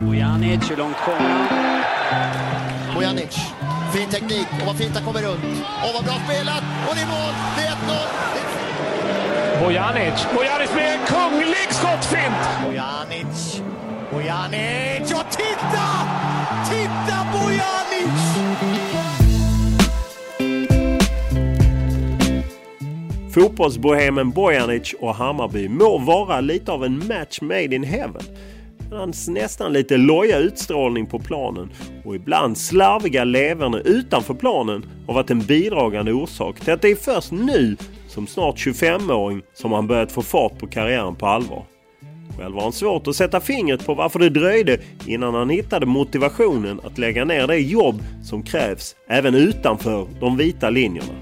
Bojanic, 0.00 0.70
hur 0.70 0.76
långt 0.76 0.96
kommer 0.96 1.28
han? 1.28 1.48
Bojanic, 2.94 3.36
fin 3.92 4.08
teknik 4.10 4.46
och 4.60 4.66
vad 4.66 4.76
fint 4.76 4.94
han 4.94 5.04
kommer 5.04 5.22
runt. 5.22 5.44
Och 5.84 5.90
vad 5.94 6.04
bra 6.04 6.14
spelat! 6.24 6.62
Och 6.88 6.94
det 6.94 7.00
är 7.00 7.06
mål! 7.06 7.34
Det 7.56 7.62
är 7.62 7.70
1-0! 9.60 9.64
Bojanic, 9.64 10.26
Bojanic 10.34 10.74
med 10.74 10.92
en 10.92 11.06
kunglig 11.06 11.68
skottfint! 11.70 12.48
Bojanic, 12.64 13.62
Bojanic! 14.12 15.10
Ja, 15.10 15.22
titta! 15.30 15.86
Titta 16.70 17.26
Bojanic! 17.32 17.68
Fotbollsbohemen 23.34 24.30
Bojanic 24.30 24.94
och 25.00 25.14
Hammarby 25.14 25.68
må 25.68 25.98
vara 25.98 26.40
lite 26.40 26.72
av 26.72 26.84
en 26.84 26.98
match 27.08 27.40
made 27.40 27.74
in 27.74 27.84
heaven. 27.84 28.22
Men 28.90 28.98
hans 28.98 29.28
nästan 29.28 29.72
lite 29.72 29.96
loja 29.96 30.38
utstrålning 30.38 31.06
på 31.06 31.18
planen 31.18 31.70
och 32.04 32.16
ibland 32.16 32.58
slarviga 32.58 33.24
leverne 33.24 33.78
utanför 33.78 34.34
planen 34.34 34.86
har 35.06 35.14
varit 35.14 35.30
en 35.30 35.40
bidragande 35.40 36.12
orsak 36.12 36.60
till 36.60 36.72
att 36.72 36.82
det 36.82 36.90
är 36.90 36.96
först 36.96 37.32
nu 37.32 37.76
som 38.08 38.26
snart 38.26 38.56
25-åring 38.56 39.42
som 39.54 39.72
han 39.72 39.86
börjat 39.86 40.12
få 40.12 40.22
fart 40.22 40.58
på 40.58 40.66
karriären 40.66 41.14
på 41.14 41.26
allvar. 41.26 41.64
Själv 42.38 42.54
har 42.54 42.62
han 42.62 42.72
svårt 42.72 43.06
att 43.06 43.16
sätta 43.16 43.40
fingret 43.40 43.86
på 43.86 43.94
varför 43.94 44.18
det 44.18 44.28
dröjde 44.28 44.78
innan 45.06 45.34
han 45.34 45.50
hittade 45.50 45.86
motivationen 45.86 46.80
att 46.84 46.98
lägga 46.98 47.24
ner 47.24 47.46
det 47.46 47.58
jobb 47.58 48.02
som 48.22 48.42
krävs 48.42 48.96
även 49.08 49.34
utanför 49.34 50.08
de 50.20 50.36
vita 50.36 50.70
linjerna. 50.70 51.14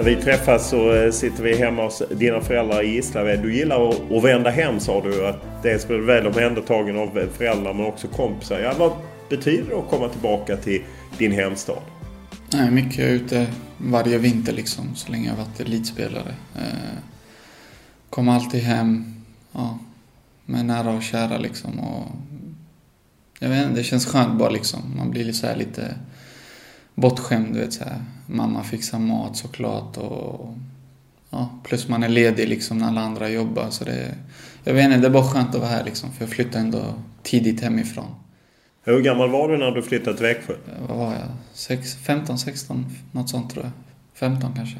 När 0.00 0.06
vi 0.06 0.16
träffas 0.16 0.70
så 0.70 0.94
eh, 0.94 1.12
sitter 1.12 1.42
vi 1.42 1.56
hemma 1.56 1.82
hos 1.82 2.02
dina 2.10 2.40
föräldrar 2.40 2.82
i 2.82 2.94
Gislaved. 2.94 3.42
Du 3.42 3.56
gillar 3.56 3.88
att, 3.88 4.24
vända 4.24 4.50
hem 4.50 4.80
sa 4.80 5.02
du. 5.02 5.26
Att 5.26 5.62
dels 5.62 5.86
blir 5.86 5.96
du 5.96 6.04
väl 6.04 6.26
omhändertagen 6.26 6.98
av 6.98 7.28
föräldrar 7.36 7.74
men 7.74 7.86
också 7.86 8.08
kompisar. 8.08 8.58
Ja, 8.58 8.74
vad 8.78 8.92
betyder 9.28 9.70
det 9.70 9.78
att 9.78 9.90
komma 9.90 10.08
tillbaka 10.08 10.56
till 10.56 10.82
din 11.18 11.32
hemstad? 11.32 11.78
Nej, 12.52 12.70
mycket 12.70 13.00
ute 13.00 13.46
varje 13.78 14.18
vinter 14.18 14.52
liksom, 14.52 14.94
så 14.94 15.12
länge 15.12 15.28
jag 15.28 15.36
varit 15.36 15.60
elitspelare. 15.60 16.34
Eh, 16.56 16.98
Kom 18.10 18.28
alltid 18.28 18.60
hem 18.60 19.14
ja, 19.52 19.78
med 20.46 20.64
nära 20.64 20.90
och 20.90 21.02
kära 21.02 21.38
liksom. 21.38 21.80
Och, 21.80 22.06
jag 23.38 23.48
vet 23.48 23.66
inte, 23.66 23.80
det 23.80 23.84
känns 23.84 24.06
skönt 24.06 24.38
bara 24.38 24.50
liksom. 24.50 24.80
Man 24.96 25.10
blir 25.10 25.32
så 25.32 25.46
här 25.46 25.56
lite 25.56 25.94
bortskämd, 27.00 27.54
du 27.54 27.60
vet 27.60 27.72
så 27.72 27.84
här. 27.84 28.04
Mamma 28.26 28.64
fixar 28.64 28.98
mat 28.98 29.36
såklart 29.36 29.96
och 29.96 30.54
ja, 31.30 31.48
plus 31.64 31.88
man 31.88 32.02
är 32.02 32.08
ledig 32.08 32.48
liksom 32.48 32.78
när 32.78 32.88
alla 32.88 33.00
andra 33.00 33.28
jobbar. 33.28 33.70
Så 33.70 33.84
det, 33.84 34.14
jag 34.64 34.74
vet 34.74 34.84
inte, 34.84 34.96
det 34.98 35.06
är 35.06 35.10
bara 35.10 35.28
skönt 35.28 35.54
att 35.54 35.60
vara 35.60 35.70
här 35.70 35.84
liksom. 35.84 36.12
För 36.12 36.24
jag 36.24 36.30
flyttade 36.30 36.58
ändå 36.58 36.84
tidigt 37.22 37.60
hemifrån. 37.60 38.14
Hur 38.84 39.00
gammal 39.00 39.30
var 39.30 39.48
du 39.48 39.58
när 39.58 39.70
du 39.70 39.82
flyttade 39.82 40.16
till 40.16 40.26
Växjö? 40.26 40.54
Vad 40.88 40.98
var 40.98 41.12
jag? 41.12 41.28
Sex, 41.52 41.96
15, 41.96 42.38
16, 42.38 42.86
något 43.12 43.30
sånt 43.30 43.50
tror 43.50 43.64
jag. 43.64 43.72
15 44.14 44.54
kanske. 44.56 44.78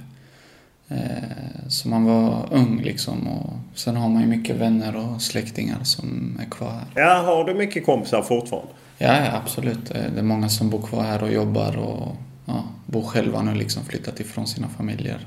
Eh, 0.88 1.68
så 1.68 1.88
man 1.88 2.04
var 2.04 2.48
ung 2.50 2.82
liksom 2.82 3.28
och 3.28 3.52
sen 3.74 3.96
har 3.96 4.08
man 4.08 4.22
ju 4.22 4.28
mycket 4.28 4.56
vänner 4.56 4.96
och 4.96 5.22
släktingar 5.22 5.84
som 5.84 6.38
är 6.40 6.50
kvar 6.50 6.70
här. 6.70 6.86
Ja, 6.94 7.22
har 7.26 7.44
du 7.44 7.54
mycket 7.54 7.86
kompisar 7.86 8.22
fortfarande? 8.22 8.72
Ja, 9.02 9.24
ja, 9.24 9.32
absolut. 9.36 9.90
Eh, 9.90 10.02
Det 10.14 10.18
är 10.18 10.22
många 10.22 10.48
som 10.48 10.70
bor 10.70 10.82
kvar 10.82 11.02
här 11.02 11.22
och 11.22 11.32
jobbar 11.32 11.76
och 11.76 12.16
ja, 12.46 12.64
bor 12.86 13.02
själva 13.02 13.42
nu 13.42 13.54
liksom, 13.54 13.84
flyttat 13.84 14.20
ifrån 14.20 14.46
sina 14.46 14.68
familjer. 14.68 15.26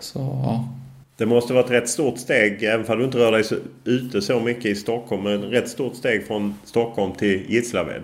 Så 0.00 0.18
ja, 0.18 0.68
Det 1.16 1.26
måste 1.26 1.52
vara 1.52 1.64
ett 1.64 1.70
rätt 1.70 1.88
stort 1.88 2.18
steg, 2.18 2.62
även 2.62 2.86
om 2.92 2.98
du 2.98 3.04
inte 3.04 3.18
rör 3.18 3.32
dig 3.32 3.44
så, 3.44 3.56
ute 3.84 4.22
så 4.22 4.40
mycket 4.40 4.64
i 4.66 4.74
Stockholm, 4.74 5.22
men 5.22 5.44
ett 5.44 5.52
rätt 5.52 5.68
stort 5.68 5.96
steg 5.96 6.26
från 6.26 6.54
Stockholm 6.64 7.12
till 7.14 7.44
Gislaved. 7.50 8.02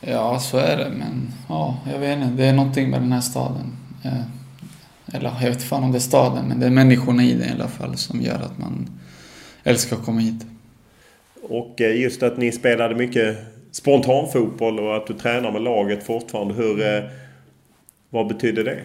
ja 0.00 0.38
så 0.40 0.56
är 0.58 0.76
det. 0.76 0.90
Men 0.98 1.28
ja, 1.48 1.78
jag 1.92 1.98
vet 1.98 2.18
inte. 2.18 2.28
Det 2.36 2.44
är 2.46 2.52
någonting 2.52 2.90
med 2.90 3.00
den 3.00 3.12
här 3.12 3.20
staden. 3.20 3.76
Eh, 4.04 4.22
Eller 5.12 5.32
jag 5.40 5.50
vet 5.50 5.62
fan 5.62 5.84
om 5.84 5.92
det 5.92 5.98
är 5.98 6.00
staden, 6.00 6.44
men 6.48 6.60
det 6.60 6.66
är 6.66 6.70
människorna 6.70 7.22
i 7.24 7.34
den 7.34 7.48
i 7.48 7.52
alla 7.52 7.68
fall 7.68 7.96
som 7.96 8.20
gör 8.20 8.34
att 8.42 8.58
man 8.58 8.88
älskar 9.64 9.96
att 9.96 10.04
komma 10.04 10.20
hit. 10.20 10.46
Och 11.48 11.80
eh, 11.80 12.00
just 12.00 12.22
att 12.22 12.36
ni 12.36 12.52
spelade 12.52 12.94
mycket 12.94 13.38
spontanfotboll 13.70 14.78
och 14.78 14.96
att 14.96 15.06
du 15.06 15.14
tränar 15.14 15.52
med 15.52 15.62
laget 15.62 16.04
fortfarande. 16.04 16.54
Hur, 16.54 16.96
eh, 16.96 17.04
vad 18.10 18.28
betyder 18.28 18.64
det? 18.64 18.82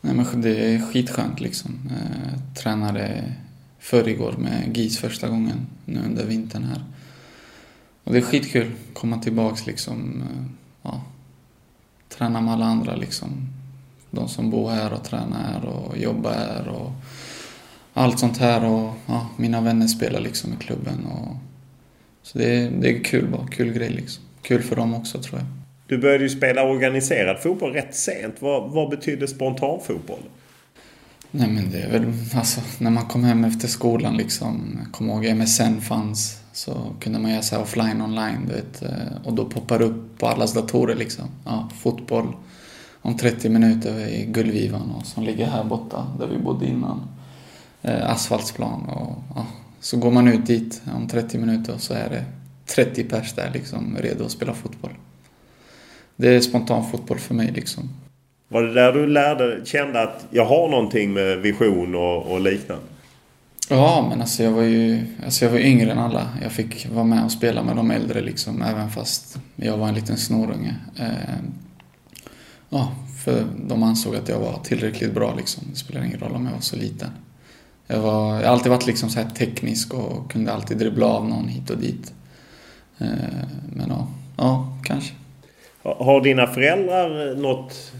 Nej, 0.00 0.14
men 0.14 0.42
det 0.42 0.74
är 0.74 0.78
skitskönt 0.80 1.40
liksom. 1.40 1.90
Jag 1.90 2.62
tränade 2.62 3.24
förr 3.78 4.08
igår 4.08 4.34
med 4.38 4.76
GIS 4.76 4.98
första 4.98 5.28
gången 5.28 5.66
nu 5.84 6.00
under 6.06 6.24
vintern 6.24 6.64
här. 6.64 6.82
Och 8.04 8.12
det 8.12 8.18
är 8.18 8.22
skitkul 8.22 8.66
att 8.66 8.94
komma 8.94 9.18
tillbaks 9.18 9.66
liksom. 9.66 10.22
Ja, 10.82 11.02
träna 12.08 12.40
med 12.40 12.54
alla 12.54 12.64
andra 12.64 12.96
liksom. 12.96 13.28
De 14.10 14.28
som 14.28 14.50
bor 14.50 14.70
här 14.70 14.92
och 14.92 15.04
tränar 15.04 15.38
här 15.38 15.64
och 15.64 15.98
jobbar 15.98 16.32
här 16.32 16.68
och 16.68 16.92
allt 17.94 18.18
sånt 18.18 18.38
här 18.38 18.64
och 18.64 18.94
ja, 19.06 19.26
mina 19.36 19.60
vänner 19.60 19.86
spelar 19.86 20.20
liksom 20.20 20.52
i 20.52 20.56
klubben 20.56 21.06
och 21.06 21.36
så 22.32 22.38
det 22.38 22.56
är, 22.56 22.70
det 22.70 22.88
är 22.88 23.04
kul 23.04 23.28
bara, 23.28 23.46
kul 23.46 23.72
grej 23.72 23.90
liksom. 23.90 24.24
Kul 24.42 24.62
för 24.62 24.76
dem 24.76 24.94
också 24.94 25.22
tror 25.22 25.38
jag. 25.38 25.46
Du 25.86 25.98
började 25.98 26.24
ju 26.24 26.30
spela 26.30 26.62
organiserad 26.62 27.38
fotboll 27.38 27.72
rätt 27.72 27.94
sent. 27.94 28.34
Vad, 28.38 28.70
vad 28.70 28.90
betyder 28.90 29.26
spontanfotboll? 29.26 30.20
Nej 31.30 31.48
men 31.48 31.70
det 31.70 31.78
är 31.78 31.90
väl, 31.90 32.12
alltså 32.34 32.60
när 32.78 32.90
man 32.90 33.06
kom 33.06 33.24
hem 33.24 33.44
efter 33.44 33.68
skolan 33.68 34.16
liksom, 34.16 34.78
jag 34.84 34.92
kommer 34.92 35.12
ihåg 35.12 35.36
MSN 35.36 35.80
fanns, 35.80 36.40
så 36.52 36.94
kunde 37.00 37.18
man 37.18 37.30
göra 37.30 37.42
så 37.42 37.58
offline 37.58 38.02
online, 38.02 38.46
du 38.48 38.54
vet, 38.54 38.82
eh, 38.82 39.24
och 39.24 39.34
då 39.34 39.44
poppar 39.44 39.82
upp 39.82 40.18
på 40.18 40.26
allas 40.26 40.52
datorer 40.52 40.94
liksom. 40.94 41.24
Ja, 41.44 41.70
fotboll 41.80 42.36
om 43.02 43.16
30 43.16 43.48
minuter 43.48 44.08
i 44.08 44.24
Gullvivan 44.24 44.90
och 44.90 45.06
som 45.06 45.24
ligger 45.24 45.46
här 45.46 45.64
borta 45.64 46.06
där 46.18 46.26
vi 46.26 46.38
bodde 46.38 46.66
innan. 46.66 47.00
Eh, 47.82 48.10
asfaltsplan 48.10 48.88
och 48.88 49.18
ja, 49.34 49.46
så 49.80 49.96
går 49.96 50.10
man 50.10 50.28
ut 50.28 50.46
dit 50.46 50.82
om 50.94 51.08
30 51.08 51.38
minuter 51.38 51.74
och 51.74 51.80
så 51.80 51.94
är 51.94 52.08
det 52.10 52.24
30 52.66 53.04
pers 53.04 53.34
där 53.34 53.50
liksom 53.54 53.96
redo 54.00 54.24
att 54.24 54.30
spela 54.30 54.54
fotboll. 54.54 54.92
Det 56.16 56.28
är 56.28 56.40
spontan 56.40 56.90
fotboll 56.90 57.18
för 57.18 57.34
mig 57.34 57.52
liksom. 57.54 57.90
Var 58.48 58.62
det 58.62 58.74
där 58.74 58.92
du 58.92 59.06
lärde, 59.06 59.60
kände 59.64 60.02
att 60.02 60.26
jag 60.30 60.44
har 60.44 60.68
någonting 60.68 61.12
med 61.12 61.38
vision 61.38 61.94
och, 61.94 62.32
och 62.32 62.40
liknande? 62.40 62.84
Ja, 63.70 64.06
men 64.10 64.20
alltså 64.20 64.42
jag 64.42 64.50
var 64.50 64.62
ju 64.62 65.06
alltså 65.24 65.44
jag 65.44 65.52
var 65.52 65.58
yngre 65.58 65.92
än 65.92 65.98
alla. 65.98 66.28
Jag 66.42 66.52
fick 66.52 66.88
vara 66.88 67.04
med 67.04 67.24
och 67.24 67.32
spela 67.32 67.62
med 67.62 67.76
de 67.76 67.90
äldre 67.90 68.20
liksom, 68.20 68.62
även 68.62 68.90
fast 68.90 69.38
jag 69.56 69.76
var 69.76 69.88
en 69.88 69.94
liten 69.94 70.16
snorunge. 70.16 70.74
Eh, 70.96 71.36
ja, 72.68 72.92
för 73.24 73.44
de 73.66 73.82
ansåg 73.82 74.16
att 74.16 74.28
jag 74.28 74.38
var 74.38 74.60
tillräckligt 74.64 75.14
bra 75.14 75.34
liksom. 75.34 75.64
Det 75.70 75.76
spelar 75.76 76.04
ingen 76.04 76.20
roll 76.20 76.32
om 76.32 76.44
jag 76.46 76.52
var 76.52 76.60
så 76.60 76.76
liten. 76.76 77.10
Jag, 77.90 78.00
var, 78.00 78.40
jag 78.40 78.46
har 78.46 78.52
alltid 78.52 78.70
varit 78.70 78.86
liksom 78.86 79.10
så 79.10 79.20
här 79.20 79.30
teknisk 79.30 79.94
och 79.94 80.32
kunde 80.32 80.52
alltid 80.52 80.78
dribbla 80.78 81.06
av 81.06 81.28
någon 81.28 81.48
hit 81.48 81.70
och 81.70 81.78
dit. 81.78 82.12
Eh, 82.98 83.08
men 83.72 83.88
ja, 83.88 84.08
ja, 84.36 84.78
kanske. 84.84 85.14
Har 85.82 86.20
dina 86.20 86.46
föräldrar 86.46 87.34
något 87.34 87.92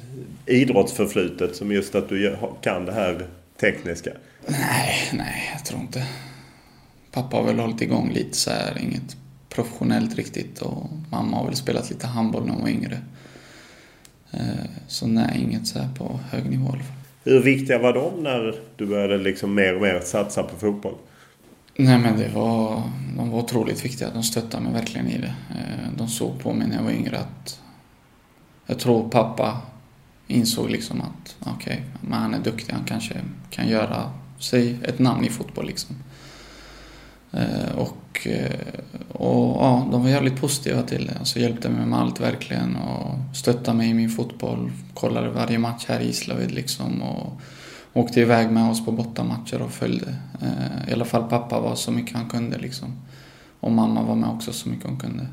idrottsförflutet 0.47 1.57
som 1.57 1.73
just 1.73 1.95
att 1.95 2.09
du 2.09 2.37
kan 2.61 2.85
det 2.85 2.93
här 2.93 3.27
tekniska? 3.61 4.11
Nej, 4.47 4.95
nej, 5.13 5.51
jag 5.53 5.65
tror 5.65 5.81
inte. 5.81 6.07
Pappa 7.13 7.37
har 7.37 7.45
väl 7.45 7.59
hållit 7.59 7.81
igång 7.81 8.13
lite 8.13 8.37
så 8.37 8.51
här, 8.51 8.79
inget 8.81 9.17
professionellt 9.49 10.17
riktigt 10.17 10.63
och 10.63 10.91
mamma 11.11 11.37
har 11.37 11.45
väl 11.45 11.57
spelat 11.57 11.91
lite 11.91 12.07
handboll 12.07 12.47
när 12.47 12.53
hon 12.53 12.63
var 12.63 12.69
yngre. 12.69 13.01
Eh, 14.31 14.71
så 14.89 15.07
nej, 15.07 15.41
inget 15.43 15.67
så 15.67 15.79
här 15.79 15.89
på 15.99 16.21
hög 16.31 16.51
nivå 16.51 16.65
i 16.65 16.73
alla 16.73 16.83
fall. 16.83 16.98
Hur 17.29 17.41
viktiga 17.41 17.79
var 17.79 17.93
de 17.93 18.23
när 18.23 18.55
du 18.77 18.87
började 18.87 19.19
liksom 19.19 19.55
mer 19.55 19.75
och 19.75 19.83
mer 19.83 20.01
satsa 20.01 20.43
på 20.43 20.57
fotboll? 20.57 20.95
Nej 21.77 21.99
men 21.99 22.19
det 22.19 22.29
var, 22.35 22.83
de 23.17 23.31
var 23.31 23.39
otroligt 23.39 23.85
viktiga. 23.85 24.11
De 24.15 24.23
stöttade 24.23 24.65
mig 24.65 24.73
verkligen 24.73 25.09
i 25.09 25.19
det. 25.19 25.35
Eh, 25.51 25.93
de 25.97 26.09
såg 26.09 26.41
på 26.41 26.53
mig 26.53 26.69
när 26.69 26.77
jag 26.77 26.83
var 26.83 26.91
yngre 26.91 27.19
att 27.19 27.61
jag 28.67 28.79
tror 28.79 29.09
pappa 29.09 29.63
insåg 30.27 30.71
liksom 30.71 31.01
att 31.01 31.37
okej, 31.41 31.53
okay, 31.57 31.77
men 32.01 32.19
han 32.19 32.35
är 32.35 32.39
duktig, 32.39 32.73
han 32.73 32.85
kanske 32.85 33.15
kan 33.51 33.69
göra 33.69 34.11
sig 34.39 34.77
ett 34.83 34.99
namn 34.99 35.25
i 35.25 35.29
fotboll 35.29 35.67
liksom. 35.67 35.97
Eh, 37.33 37.79
och, 37.79 38.27
eh, 38.27 38.61
och 39.09 39.57
ja, 39.65 39.89
de 39.91 40.03
var 40.03 40.09
jävligt 40.09 40.41
positiva 40.41 40.83
till 40.83 41.07
det. 41.07 41.17
Alltså 41.19 41.39
hjälpte 41.39 41.69
mig 41.69 41.87
med 41.87 41.99
allt 41.99 42.21
verkligen 42.21 42.77
och 42.77 43.37
stöttade 43.37 43.77
mig 43.77 43.91
i 43.91 43.95
min 43.95 44.11
fotboll. 44.11 44.73
Kollade 44.95 45.29
varje 45.29 45.59
match 45.59 45.85
här 45.89 46.01
i 46.01 46.07
Gislaved 46.07 46.51
liksom 46.51 47.03
och 47.03 47.41
åkte 47.93 48.21
iväg 48.21 48.51
med 48.51 48.71
oss 48.71 48.85
på 48.85 48.93
bortamatcher 48.93 49.63
och 49.63 49.73
följde. 49.73 50.15
Eh, 50.43 50.91
I 50.91 50.93
alla 50.93 51.05
fall 51.05 51.29
pappa 51.29 51.61
var 51.61 51.75
så 51.75 51.93
mycket 51.93 52.17
han 52.17 52.29
kunde 52.29 52.59
liksom. 52.59 52.89
Och 53.61 53.73
mamma 53.73 54.03
var 54.03 54.15
med 54.15 54.29
också 54.29 54.53
så 54.53 54.69
mycket 54.69 54.87
hon 54.87 54.99
kunde. 54.99 55.27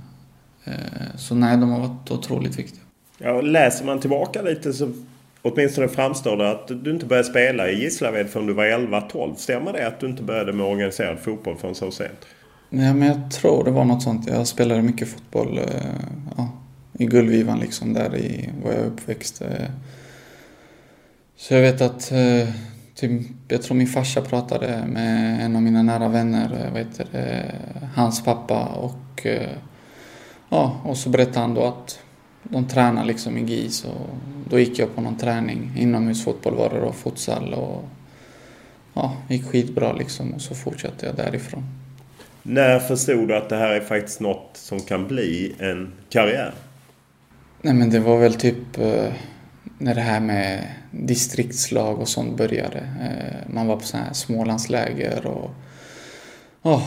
Eh, 0.64 0.74
så 1.18 1.36
nej, 1.36 1.58
de 1.58 1.70
har 1.70 1.80
varit 1.80 2.12
otroligt 2.12 2.60
viktiga. 2.60 2.82
Ja, 3.18 3.42
läser 3.42 3.86
man 3.86 4.00
tillbaka 4.00 4.42
lite 4.42 4.74
så 4.74 4.92
åtminstone 5.46 5.88
framstår 5.88 6.38
det 6.38 6.52
att 6.52 6.68
du 6.84 6.92
inte 6.92 7.06
började 7.06 7.28
spela 7.28 7.70
i 7.70 7.82
Gislaved 7.82 8.30
förrän 8.30 8.48
du 8.48 8.54
var 8.54 8.66
11-12. 8.66 9.36
Stämmer 9.36 9.74
det 9.74 9.88
att 9.88 10.00
du 10.00 10.08
inte 10.08 10.24
började 10.24 10.54
med 10.54 10.66
organiserad 10.66 11.20
fotboll 11.20 11.58
förrän 11.58 11.76
så 11.76 11.92
sent? 11.92 12.26
Nej, 12.70 12.94
men 12.94 13.08
jag 13.08 13.32
tror 13.32 13.64
det 13.64 13.72
var 13.72 13.86
något 13.86 14.04
sånt. 14.04 14.28
Jag 14.28 14.48
spelade 14.48 14.82
mycket 14.82 15.08
fotboll 15.08 15.58
eh, 15.58 15.66
ja, 16.38 16.50
i 16.94 17.06
Gullvivan 17.06 17.60
liksom, 17.60 17.94
där 17.94 18.16
i, 18.16 18.50
var 18.64 18.72
jag 18.72 18.86
uppväxt. 18.86 19.42
Eh. 19.42 19.70
Så 21.38 21.54
jag 21.54 21.62
vet 21.62 21.82
att 21.82 22.12
eh, 22.12 22.50
typ, 22.96 23.22
jag 23.48 23.62
tror 23.62 23.78
min 23.78 23.88
farsa 23.88 24.22
pratade 24.22 24.84
med 24.88 25.46
en 25.46 25.56
av 25.56 25.62
mina 25.62 25.84
nära 25.84 26.08
vänner, 26.08 26.70
vad 26.74 26.82
heter 26.82 27.08
det, 27.12 27.56
hans 27.96 28.24
pappa 28.24 28.66
och 28.66 29.26
ja, 30.50 30.82
och 30.84 30.98
så 30.98 31.10
berättade 31.10 31.40
han 31.40 31.54
då 31.54 31.64
att 31.64 32.00
de 32.50 32.68
tränar 32.68 33.06
liksom 33.06 33.38
i 33.38 33.44
GIS 33.44 33.86
och 33.86 34.10
då 34.50 34.60
gick 34.60 34.80
jag 34.80 34.96
på 34.96 35.02
någon 35.02 35.18
träning. 35.18 35.72
Inomhusfotboll 35.78 36.56
var 36.56 36.70
det 36.70 36.80
då, 36.80 36.92
futsal 36.92 37.54
och 37.54 37.84
ja, 38.94 39.18
gick 39.30 39.46
skitbra 39.46 39.94
liksom 39.94 40.34
och 40.34 40.42
så 40.42 40.56
fortsatte 40.56 41.06
jag 41.06 41.16
därifrån. 41.16 41.64
När 42.44 42.80
förstod 42.80 43.28
du 43.28 43.36
att 43.36 43.50
det 43.50 43.56
här 43.56 43.70
är 43.70 43.82
faktiskt 43.82 44.20
något 44.20 44.50
som 44.54 44.80
kan 44.80 45.08
bli 45.08 45.56
en 45.60 45.94
karriär? 46.10 46.54
Nej 47.62 47.74
men 47.74 47.90
det 47.90 48.00
var 48.00 48.18
väl 48.18 48.34
typ 48.34 48.78
eh, 48.78 49.14
när 49.78 49.96
det 49.96 50.02
här 50.02 50.20
med 50.20 50.68
distriktslag 50.92 52.00
och 52.00 52.08
sånt 52.08 52.38
började. 52.38 52.80
Eh, 52.80 53.54
man 53.54 53.68
var 53.68 53.76
på 53.76 53.84
sådana 53.84 54.06
här 54.06 54.14
Smålandsläger 54.14 55.26
och 55.26 55.52
oh, 56.62 56.84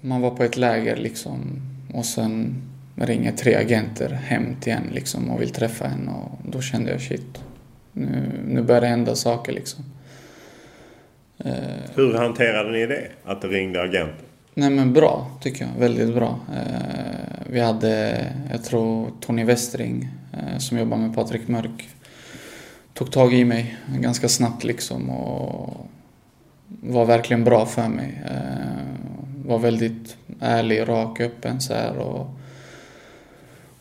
man 0.00 0.20
var 0.20 0.30
på 0.30 0.42
ett 0.42 0.56
läger 0.56 0.96
liksom 0.96 1.60
och 1.94 2.04
sen 2.04 2.62
ringer 2.96 3.32
tre 3.32 3.54
agenter 3.54 4.08
hem 4.08 4.56
till 4.60 4.72
en 4.72 4.86
liksom 4.92 5.30
och 5.30 5.42
vill 5.42 5.50
träffa 5.50 5.86
en 5.86 6.08
och 6.08 6.38
då 6.44 6.60
kände 6.60 6.90
jag 6.90 7.00
shit, 7.00 7.38
nu, 7.92 8.30
nu 8.48 8.62
börjar 8.62 8.80
det 8.80 8.86
hända 8.86 9.14
saker 9.14 9.52
liksom. 9.52 9.84
Eh, 11.38 11.52
Hur 11.94 12.14
hanterade 12.14 12.72
ni 12.72 12.86
det? 12.86 13.08
Att 13.24 13.42
det 13.42 13.48
ringde 13.48 13.82
agenter? 13.82 14.24
Nej 14.54 14.70
men 14.70 14.92
bra, 14.92 15.30
tycker 15.40 15.64
jag. 15.64 15.80
Väldigt 15.80 16.14
bra. 16.14 16.38
Eh, 16.54 17.46
vi 17.46 17.60
hade, 17.60 18.24
jag 18.50 18.64
tror 18.64 19.10
Tony 19.20 19.44
Westring 19.44 20.08
eh, 20.32 20.58
som 20.58 20.78
jobbar 20.78 20.96
med 20.96 21.14
Patrik 21.14 21.48
Mörk 21.48 21.88
tog 22.94 23.12
tag 23.12 23.34
i 23.34 23.44
mig 23.44 23.76
ganska 23.98 24.28
snabbt 24.28 24.64
liksom 24.64 25.10
och 25.10 25.86
var 26.68 27.04
verkligen 27.04 27.44
bra 27.44 27.66
för 27.66 27.88
mig. 27.88 28.22
Var 29.44 29.58
väldigt 29.58 30.16
ärlig, 30.40 30.88
rak, 30.88 31.20
öppen 31.20 31.60
så 31.60 31.74
här 31.74 31.96
och 31.96 32.26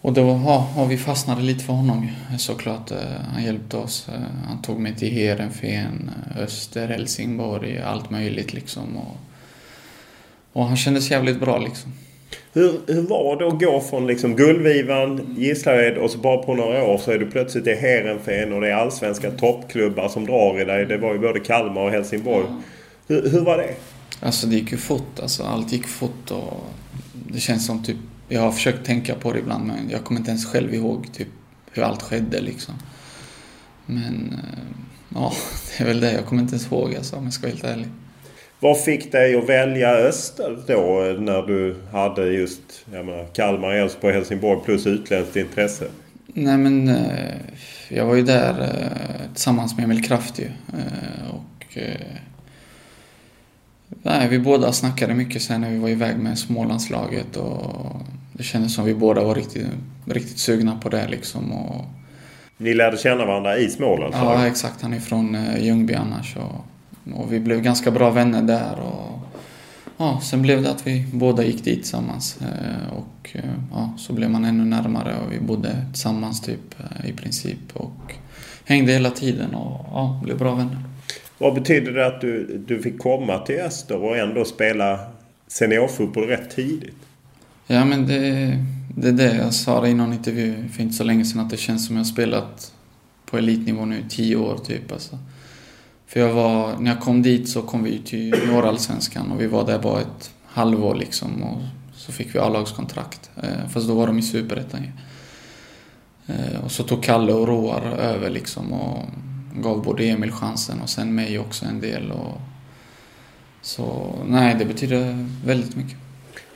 och 0.01 0.13
då 0.13 0.21
ja, 0.21 0.85
vi 0.89 0.97
fastnade 0.97 1.41
lite 1.41 1.63
för 1.63 1.73
honom 1.73 2.07
såklart. 2.37 2.91
Eh, 2.91 2.97
han 3.33 3.43
hjälpte 3.43 3.77
oss. 3.77 4.09
Eh, 4.09 4.47
han 4.47 4.61
tog 4.61 4.79
mig 4.79 4.95
till 4.95 5.11
Heerenveen, 5.11 6.11
eh, 6.35 6.43
Öster, 6.43 6.87
Helsingborg, 6.87 7.81
allt 7.81 8.09
möjligt 8.09 8.53
liksom. 8.53 8.97
Och, 8.97 9.17
och 10.53 10.65
han 10.65 10.77
kändes 10.77 11.11
jävligt 11.11 11.39
bra 11.39 11.57
liksom. 11.57 11.93
Hur, 12.53 12.71
hur 12.87 13.01
var 13.01 13.39
det 13.39 13.47
att 13.47 13.59
gå 13.59 13.81
från 13.81 14.07
liksom 14.07 14.35
Gullvivan, 14.35 15.35
Gislaved 15.37 15.97
och 15.97 16.11
så 16.11 16.17
bara 16.17 16.37
på 16.37 16.55
några 16.55 16.83
år 16.83 16.97
så 16.97 17.11
är 17.11 17.19
du 17.19 17.31
plötsligt 17.31 17.67
i 17.67 17.73
Heerenveen 17.73 18.53
och 18.53 18.61
det 18.61 18.69
är 18.69 18.75
allsvenska 18.75 19.31
toppklubbar 19.31 20.09
som 20.09 20.25
drar 20.25 20.61
i 20.61 20.65
dig. 20.65 20.85
Det 20.85 20.97
var 20.97 21.13
ju 21.13 21.19
både 21.19 21.39
Kalmar 21.39 21.81
och 21.81 21.91
Helsingborg. 21.91 22.45
Hur, 23.07 23.29
hur 23.29 23.41
var 23.41 23.57
det? 23.57 23.73
Alltså 24.19 24.47
det 24.47 24.55
gick 24.55 24.71
ju 24.71 24.77
fort. 24.77 25.19
Alltså, 25.21 25.43
allt 25.43 25.71
gick 25.71 25.87
fort 25.87 26.31
och 26.31 26.65
det 27.13 27.39
känns 27.39 27.65
som 27.65 27.83
typ 27.83 27.97
jag 28.31 28.41
har 28.41 28.51
försökt 28.51 28.85
tänka 28.85 29.15
på 29.15 29.33
det 29.33 29.39
ibland 29.39 29.67
men 29.67 29.89
jag 29.89 30.03
kommer 30.03 30.19
inte 30.19 30.31
ens 30.31 30.45
själv 30.45 30.73
ihåg 30.73 31.13
typ 31.13 31.27
hur 31.71 31.83
allt 31.83 32.01
skedde 32.01 32.41
liksom. 32.41 32.73
Men 33.85 34.33
eh, 34.33 34.75
ja, 35.15 35.33
det 35.77 35.83
är 35.83 35.87
väl 35.87 35.99
det. 35.99 36.11
Jag 36.11 36.25
kommer 36.25 36.41
inte 36.41 36.55
ens 36.55 36.71
ihåg 36.71 36.95
alltså, 36.95 37.15
om 37.15 37.23
jag 37.23 37.33
ska 37.33 37.47
vara 37.47 37.51
helt 37.51 37.63
ärlig. 37.63 37.87
Vad 38.59 38.83
fick 38.83 39.11
dig 39.11 39.35
att 39.35 39.49
välja 39.49 39.89
Öster 39.89 40.63
då 40.67 41.15
när 41.19 41.41
du 41.41 41.75
hade 41.91 42.25
just 42.25 42.61
jag 42.93 43.05
menar, 43.05 43.25
Kalmar, 43.33 43.71
Elfsborg, 43.71 44.13
Helsingborg 44.13 44.61
plus 44.65 44.87
utländskt 44.87 45.35
intresse? 45.35 45.85
Nej 46.25 46.57
men 46.57 46.87
eh, 46.87 47.35
jag 47.89 48.05
var 48.05 48.15
ju 48.15 48.21
där 48.21 48.61
eh, 48.61 49.33
tillsammans 49.33 49.77
med 49.77 49.83
Emil 49.83 50.03
Kraft 50.03 50.39
ju. 50.39 50.47
Och 51.33 51.77
nej, 54.03 54.27
vi 54.29 54.39
båda 54.39 54.73
snackade 54.73 55.13
mycket 55.13 55.41
sen 55.41 55.61
när 55.61 55.69
vi 55.69 55.77
var 55.77 55.89
iväg 55.89 56.17
med 56.17 56.39
Smålandslaget 56.39 57.37
och 57.37 58.01
det 58.41 58.45
kändes 58.45 58.75
som 58.75 58.85
vi 58.85 58.93
båda 58.93 59.23
var 59.23 59.35
riktigt, 59.35 59.67
riktigt 60.05 60.39
sugna 60.39 60.75
på 60.75 60.89
det 60.89 61.07
liksom. 61.07 61.51
Och... 61.51 61.85
Ni 62.57 62.73
lärde 62.73 62.97
känna 62.97 63.25
varandra 63.25 63.57
i 63.57 63.69
Småland? 63.69 64.13
Ja, 64.17 64.47
exakt. 64.47 64.81
Han 64.81 64.93
är 64.93 64.99
från 64.99 65.35
eh, 65.35 65.65
Ljungby 65.65 65.93
annars. 65.93 66.35
Och, 66.35 66.65
och 67.15 67.33
vi 67.33 67.39
blev 67.39 67.61
ganska 67.61 67.91
bra 67.91 68.09
vänner 68.09 68.41
där. 68.41 68.79
Och, 68.79 69.19
ja, 69.97 70.19
sen 70.23 70.41
blev 70.41 70.61
det 70.61 70.71
att 70.71 70.87
vi 70.87 71.05
båda 71.13 71.43
gick 71.43 71.63
dit 71.63 71.79
tillsammans. 71.79 72.39
Eh, 72.41 72.97
och 72.97 73.29
eh, 73.33 73.41
ja, 73.71 73.93
så 73.97 74.13
blev 74.13 74.29
man 74.29 74.45
ännu 74.45 74.65
närmare 74.65 75.15
och 75.25 75.33
vi 75.33 75.39
bodde 75.39 75.85
tillsammans 75.91 76.41
typ 76.41 76.75
i 77.03 77.11
princip. 77.13 77.59
Och 77.73 78.13
hängde 78.65 78.91
hela 78.91 79.09
tiden 79.09 79.55
och 79.55 79.85
ja, 79.91 80.21
blev 80.23 80.37
bra 80.37 80.55
vänner. 80.55 80.77
Vad 81.37 81.53
betyder 81.53 81.91
det 81.91 82.05
att 82.05 82.21
du, 82.21 82.63
du 82.67 82.81
fick 82.81 82.99
komma 82.99 83.37
till 83.37 83.59
Öster 83.59 84.03
och 84.03 84.17
ändå 84.17 84.45
spela 84.45 84.99
seniorfotboll 85.47 86.27
rätt 86.27 86.55
tidigt? 86.55 86.95
Ja, 87.71 87.85
men 87.85 88.07
det, 88.07 88.57
det 88.95 89.07
är 89.07 89.11
det 89.11 89.35
jag 89.35 89.53
sa 89.53 89.87
i 89.87 89.93
någon 89.93 90.13
intervju 90.13 90.69
för 90.69 90.83
inte 90.83 90.95
så 90.95 91.03
länge 91.03 91.25
sedan 91.25 91.39
att 91.39 91.49
det 91.49 91.57
känns 91.57 91.85
som 91.87 91.95
jag 91.95 92.03
har 92.03 92.07
spelat 92.07 92.73
på 93.25 93.37
elitnivå 93.37 93.85
nu 93.85 93.99
i 93.99 94.09
tio 94.09 94.35
år 94.35 94.57
typ. 94.57 94.91
Alltså. 94.91 95.17
För 96.07 96.19
jag 96.19 96.33
var, 96.33 96.77
när 96.77 96.91
jag 96.91 97.01
kom 97.01 97.21
dit 97.21 97.49
så 97.49 97.61
kom 97.61 97.83
vi 97.83 97.99
till 97.99 98.35
norrallsvenskan 98.47 99.31
och 99.31 99.41
vi 99.41 99.47
var 99.47 99.65
där 99.65 99.79
bara 99.79 100.01
ett 100.01 100.33
halvår 100.45 100.95
liksom 100.95 101.43
och 101.43 101.61
så 101.95 102.11
fick 102.11 102.35
vi 102.35 102.39
A-lagskontrakt. 102.39 103.29
Eh, 103.43 103.69
fast 103.69 103.87
då 103.87 103.93
var 103.93 104.07
de 104.07 104.19
i 104.19 104.21
superettan 104.21 104.87
eh, 106.27 106.63
Och 106.63 106.71
så 106.71 106.83
tog 106.83 107.03
Kalle 107.03 107.33
och 107.33 107.47
Roar 107.47 107.81
över 107.81 108.29
liksom 108.29 108.73
och 108.73 109.05
gav 109.55 109.83
både 109.83 110.03
Emil 110.03 110.31
chansen 110.31 110.81
och 110.81 110.89
sen 110.89 111.15
mig 111.15 111.39
också 111.39 111.65
en 111.65 111.81
del. 111.81 112.11
Och, 112.11 112.41
så 113.61 114.15
nej, 114.27 114.55
det 114.59 114.65
betyder 114.65 115.27
väldigt 115.45 115.75
mycket. 115.75 116.00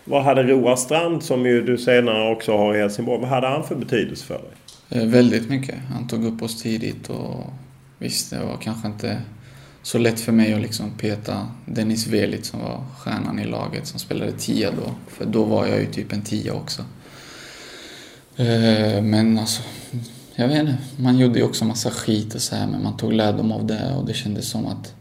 Vad 0.07 0.23
hade 0.23 0.43
Roar 0.43 0.75
Strand, 0.75 1.23
som 1.23 1.45
ju 1.45 1.61
du 1.61 1.77
senare 1.77 2.31
också 2.31 2.57
har 2.57 2.75
i 2.75 2.79
Helsingborg, 2.79 3.21
vad 3.21 3.29
hade 3.29 3.47
han 3.47 3.63
för 3.63 3.75
betydelse 3.75 4.25
för 4.25 4.33
dig? 4.33 5.01
Eh, 5.01 5.07
väldigt 5.07 5.49
mycket. 5.49 5.75
Han 5.93 6.07
tog 6.07 6.25
upp 6.25 6.41
oss 6.41 6.61
tidigt 6.61 7.09
och 7.09 7.43
visst, 7.97 8.29
det 8.29 8.39
var 8.39 8.57
kanske 8.57 8.87
inte 8.87 9.21
så 9.81 9.97
lätt 9.97 10.19
för 10.19 10.31
mig 10.31 10.53
att 10.53 10.61
liksom 10.61 10.91
peta 10.97 11.47
Dennis 11.65 12.07
Velit 12.07 12.45
som 12.45 12.59
var 12.59 12.83
stjärnan 12.97 13.39
i 13.39 13.45
laget 13.45 13.87
som 13.87 13.99
spelade 13.99 14.31
tia 14.31 14.71
då. 14.71 14.91
För 15.07 15.25
då 15.25 15.43
var 15.43 15.65
jag 15.65 15.79
ju 15.79 15.85
typ 15.85 16.13
en 16.13 16.21
tia 16.21 16.53
också. 16.53 16.81
Eh, 18.37 19.01
men 19.01 19.39
alltså, 19.39 19.61
jag 20.35 20.47
vet 20.47 20.59
inte. 20.59 20.77
Man 20.97 21.17
gjorde 21.17 21.39
ju 21.39 21.45
också 21.45 21.65
massa 21.65 21.91
skit 21.91 22.35
och 22.35 22.41
så 22.41 22.55
här 22.55 22.67
men 22.67 22.83
man 22.83 22.97
tog 22.97 23.13
lärdom 23.13 23.51
av 23.51 23.65
det 23.65 23.95
och 23.97 24.05
det 24.05 24.13
kändes 24.13 24.49
som 24.49 24.65
att 24.65 24.94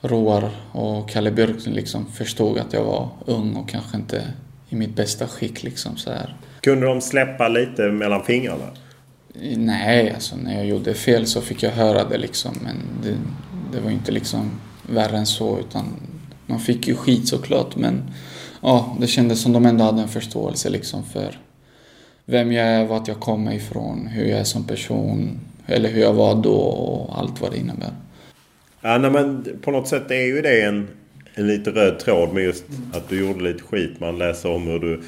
Roar 0.00 0.50
och 0.72 1.08
Kalle 1.08 1.30
Björk 1.30 1.66
liksom 1.66 2.06
förstod 2.06 2.58
att 2.58 2.72
jag 2.72 2.84
var 2.84 3.08
ung 3.26 3.56
och 3.56 3.68
kanske 3.68 3.96
inte 3.96 4.22
i 4.68 4.76
mitt 4.76 4.96
bästa 4.96 5.26
skick. 5.26 5.62
Liksom, 5.62 5.96
så 5.96 6.10
här. 6.10 6.36
Kunde 6.60 6.86
de 6.86 7.00
släppa 7.00 7.48
lite 7.48 7.82
mellan 7.82 8.24
fingrarna? 8.24 8.66
Nej, 9.56 10.10
alltså 10.10 10.36
när 10.36 10.54
jag 10.54 10.66
gjorde 10.66 10.94
fel 10.94 11.26
så 11.26 11.40
fick 11.40 11.62
jag 11.62 11.70
höra 11.70 12.04
det 12.04 12.18
liksom. 12.18 12.54
Men 12.62 12.76
det, 13.02 13.16
det 13.72 13.80
var 13.80 13.90
inte 13.90 14.12
liksom 14.12 14.50
värre 14.88 15.16
än 15.16 15.26
så 15.26 15.58
utan 15.58 15.84
man 16.46 16.60
fick 16.60 16.88
ju 16.88 16.94
skit 16.94 17.28
såklart 17.28 17.76
men 17.76 18.10
ja, 18.60 18.96
det 19.00 19.06
kändes 19.06 19.40
som 19.40 19.52
de 19.52 19.66
ändå 19.66 19.84
hade 19.84 20.02
en 20.02 20.08
förståelse 20.08 20.70
liksom 20.70 21.04
för 21.04 21.38
vem 22.24 22.52
jag 22.52 22.66
är, 22.66 22.84
vart 22.84 23.08
jag 23.08 23.20
kommer 23.20 23.52
ifrån, 23.52 24.06
hur 24.06 24.24
jag 24.24 24.40
är 24.40 24.44
som 24.44 24.64
person 24.64 25.40
eller 25.66 25.88
hur 25.88 26.00
jag 26.00 26.12
var 26.12 26.34
då 26.34 26.54
och 26.54 27.18
allt 27.18 27.40
vad 27.40 27.50
det 27.50 27.58
innebär. 27.58 27.92
Ja, 28.86 28.98
nej, 28.98 29.10
men 29.10 29.44
på 29.62 29.70
något 29.70 29.88
sätt 29.88 30.10
är 30.10 30.24
ju 30.24 30.42
det 30.42 30.62
en, 30.62 30.88
en 31.34 31.46
lite 31.46 31.70
röd 31.70 31.98
tråd 31.98 32.34
med 32.34 32.42
just 32.42 32.64
att 32.92 33.08
du 33.08 33.26
gjorde 33.26 33.44
lite 33.44 33.62
skit. 33.62 34.00
Man 34.00 34.18
läser 34.18 34.50
om 34.50 34.66
hur 34.66 34.78
du 34.78 35.00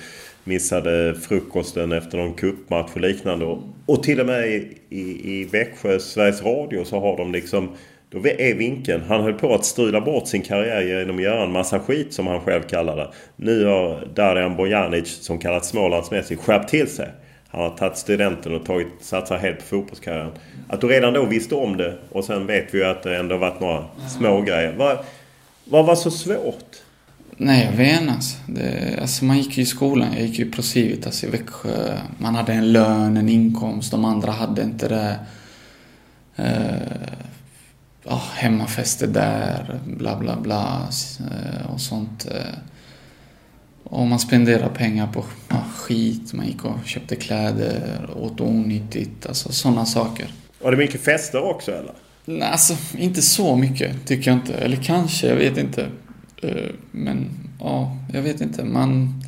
missade 0.45 1.15
frukosten 1.15 1.93
efter 1.93 2.19
någon 2.19 2.35
cupmatch 2.35 2.91
och 2.95 3.01
liknande. 3.01 3.45
Och, 3.45 3.59
och 3.87 4.03
till 4.03 4.21
och 4.21 4.27
med 4.27 4.49
i, 4.49 4.79
i, 4.89 5.01
i 5.41 5.45
Växjö, 5.45 5.99
Sveriges 5.99 6.43
Radio, 6.43 6.85
så 6.85 7.01
har 7.01 7.17
de 7.17 7.33
liksom... 7.33 7.69
Då 8.11 8.19
är 8.19 8.55
vinkeln. 8.55 9.03
Han 9.09 9.23
höll 9.23 9.33
på 9.33 9.55
att 9.55 9.65
strula 9.65 10.01
bort 10.01 10.29
sin 10.29 10.43
karriär 10.43 10.83
genom 10.83 11.17
att 11.17 11.23
göra 11.23 11.45
en 11.45 11.53
massa 11.53 11.81
skit 11.81 12.13
som 12.13 12.27
han 12.27 12.41
själv 12.41 12.63
kallar 12.63 12.97
det. 12.97 13.11
Nu 13.37 13.65
har 13.65 14.09
Darijan 14.15 14.57
Bojanic, 14.57 15.09
som 15.09 15.39
kallats 15.39 15.69
Smålands 15.69 16.11
Messi, 16.11 16.37
skärpt 16.37 16.69
till 16.69 16.89
sig. 16.89 17.09
Han 17.51 17.61
har 17.61 17.71
tagit 17.71 17.97
studenten 17.97 18.55
och 18.55 18.65
tagit, 18.65 18.89
satsat 19.01 19.41
helt 19.41 19.59
på 19.59 19.65
fotbollskarriären. 19.65 20.31
Att 20.69 20.81
du 20.81 20.89
redan 20.89 21.13
då 21.13 21.25
visste 21.25 21.55
om 21.55 21.77
det 21.77 21.99
och 22.13 22.25
sen 22.25 22.47
vet 22.47 22.75
vi 22.75 22.79
ju 22.79 22.85
att 22.85 23.03
det 23.03 23.17
ändå 23.17 23.37
varit 23.37 23.61
några 23.61 23.85
små 24.19 24.41
grejer. 24.41 24.75
Vad, 24.77 24.99
vad 25.65 25.87
var 25.87 25.95
så 25.95 26.11
svårt? 26.11 26.77
Nej, 27.41 27.65
jag 27.65 27.73
vet 27.73 28.01
inte 28.01 28.13
alltså. 28.13 28.37
Det, 28.47 28.99
alltså. 29.01 29.25
Man 29.25 29.39
gick 29.39 29.57
ju 29.57 29.63
i 29.63 29.67
skolan. 29.67 30.09
Jag 30.13 30.27
gick 30.27 30.39
ju 30.39 30.51
på 30.51 30.63
Civitas 30.63 31.25
i 31.25 31.31
Växjö. 31.31 31.99
Man 32.19 32.35
hade 32.35 32.53
en 32.53 32.73
lön, 32.73 33.17
en 33.17 33.29
inkomst. 33.29 33.91
De 33.91 34.05
andra 34.05 34.33
hade 34.33 34.63
inte 34.63 34.89
det. 34.89 35.19
Uh, 36.39 37.05
oh, 38.05 38.31
hemmafester 38.35 39.07
där, 39.07 39.81
bla 39.87 40.17
bla 40.17 40.37
bla 40.37 40.89
uh, 41.21 41.73
och 41.73 41.81
sånt. 41.81 42.29
Uh, 42.31 42.59
och 43.85 44.07
man 44.07 44.19
spenderade 44.19 44.75
pengar 44.75 45.07
på 45.07 45.25
ja, 45.49 45.65
skit. 45.77 46.33
Man 46.33 46.47
gick 46.47 46.65
och 46.65 46.77
köpte 46.85 47.17
kläder, 47.17 48.11
åt 48.17 48.41
onyttigt. 48.41 49.27
Alltså 49.27 49.53
sådana 49.53 49.87
saker. 49.87 50.35
Var 50.63 50.71
det 50.71 50.77
mycket 50.77 51.01
fester 51.01 51.43
också 51.43 51.73
eller? 51.73 51.93
Nej, 52.25 52.49
alltså 52.49 52.77
inte 52.99 53.23
så 53.23 53.57
mycket 53.57 54.07
tycker 54.07 54.31
jag 54.31 54.39
inte. 54.39 54.55
Eller 54.55 54.77
kanske, 54.77 55.27
jag 55.27 55.37
vet 55.37 55.59
inte. 55.59 55.87
Eh, 56.43 56.71
men 56.91 57.29
ja, 57.61 57.97
jag 58.13 58.23
vet 58.23 58.41
inte. 58.41 58.65
Man, 58.65 59.23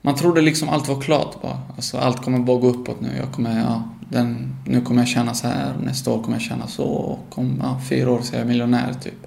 man 0.00 0.14
trodde 0.14 0.40
liksom 0.40 0.68
allt 0.68 0.88
var 0.88 1.00
klart 1.00 1.42
bara. 1.42 1.60
Alltså 1.76 1.98
allt 1.98 2.22
kommer 2.22 2.38
bara 2.38 2.58
gå 2.58 2.68
uppåt 2.68 3.00
nu. 3.00 3.08
Jag 3.16 3.32
kommer, 3.32 3.60
ja, 3.60 3.82
den, 4.10 4.56
nu 4.66 4.80
kommer 4.80 5.00
jag 5.00 5.08
tjäna 5.08 5.34
så 5.34 5.46
här, 5.46 5.74
nästa 5.82 6.10
år 6.10 6.22
kommer 6.22 6.36
jag 6.36 6.42
tjäna 6.42 6.66
så 6.66 6.84
och 6.84 7.38
om 7.38 7.60
ja, 7.62 7.80
fyra 7.88 8.10
år 8.10 8.20
så 8.22 8.34
är 8.34 8.38
jag 8.38 8.48
miljonär 8.48 8.94
typ. 9.02 9.26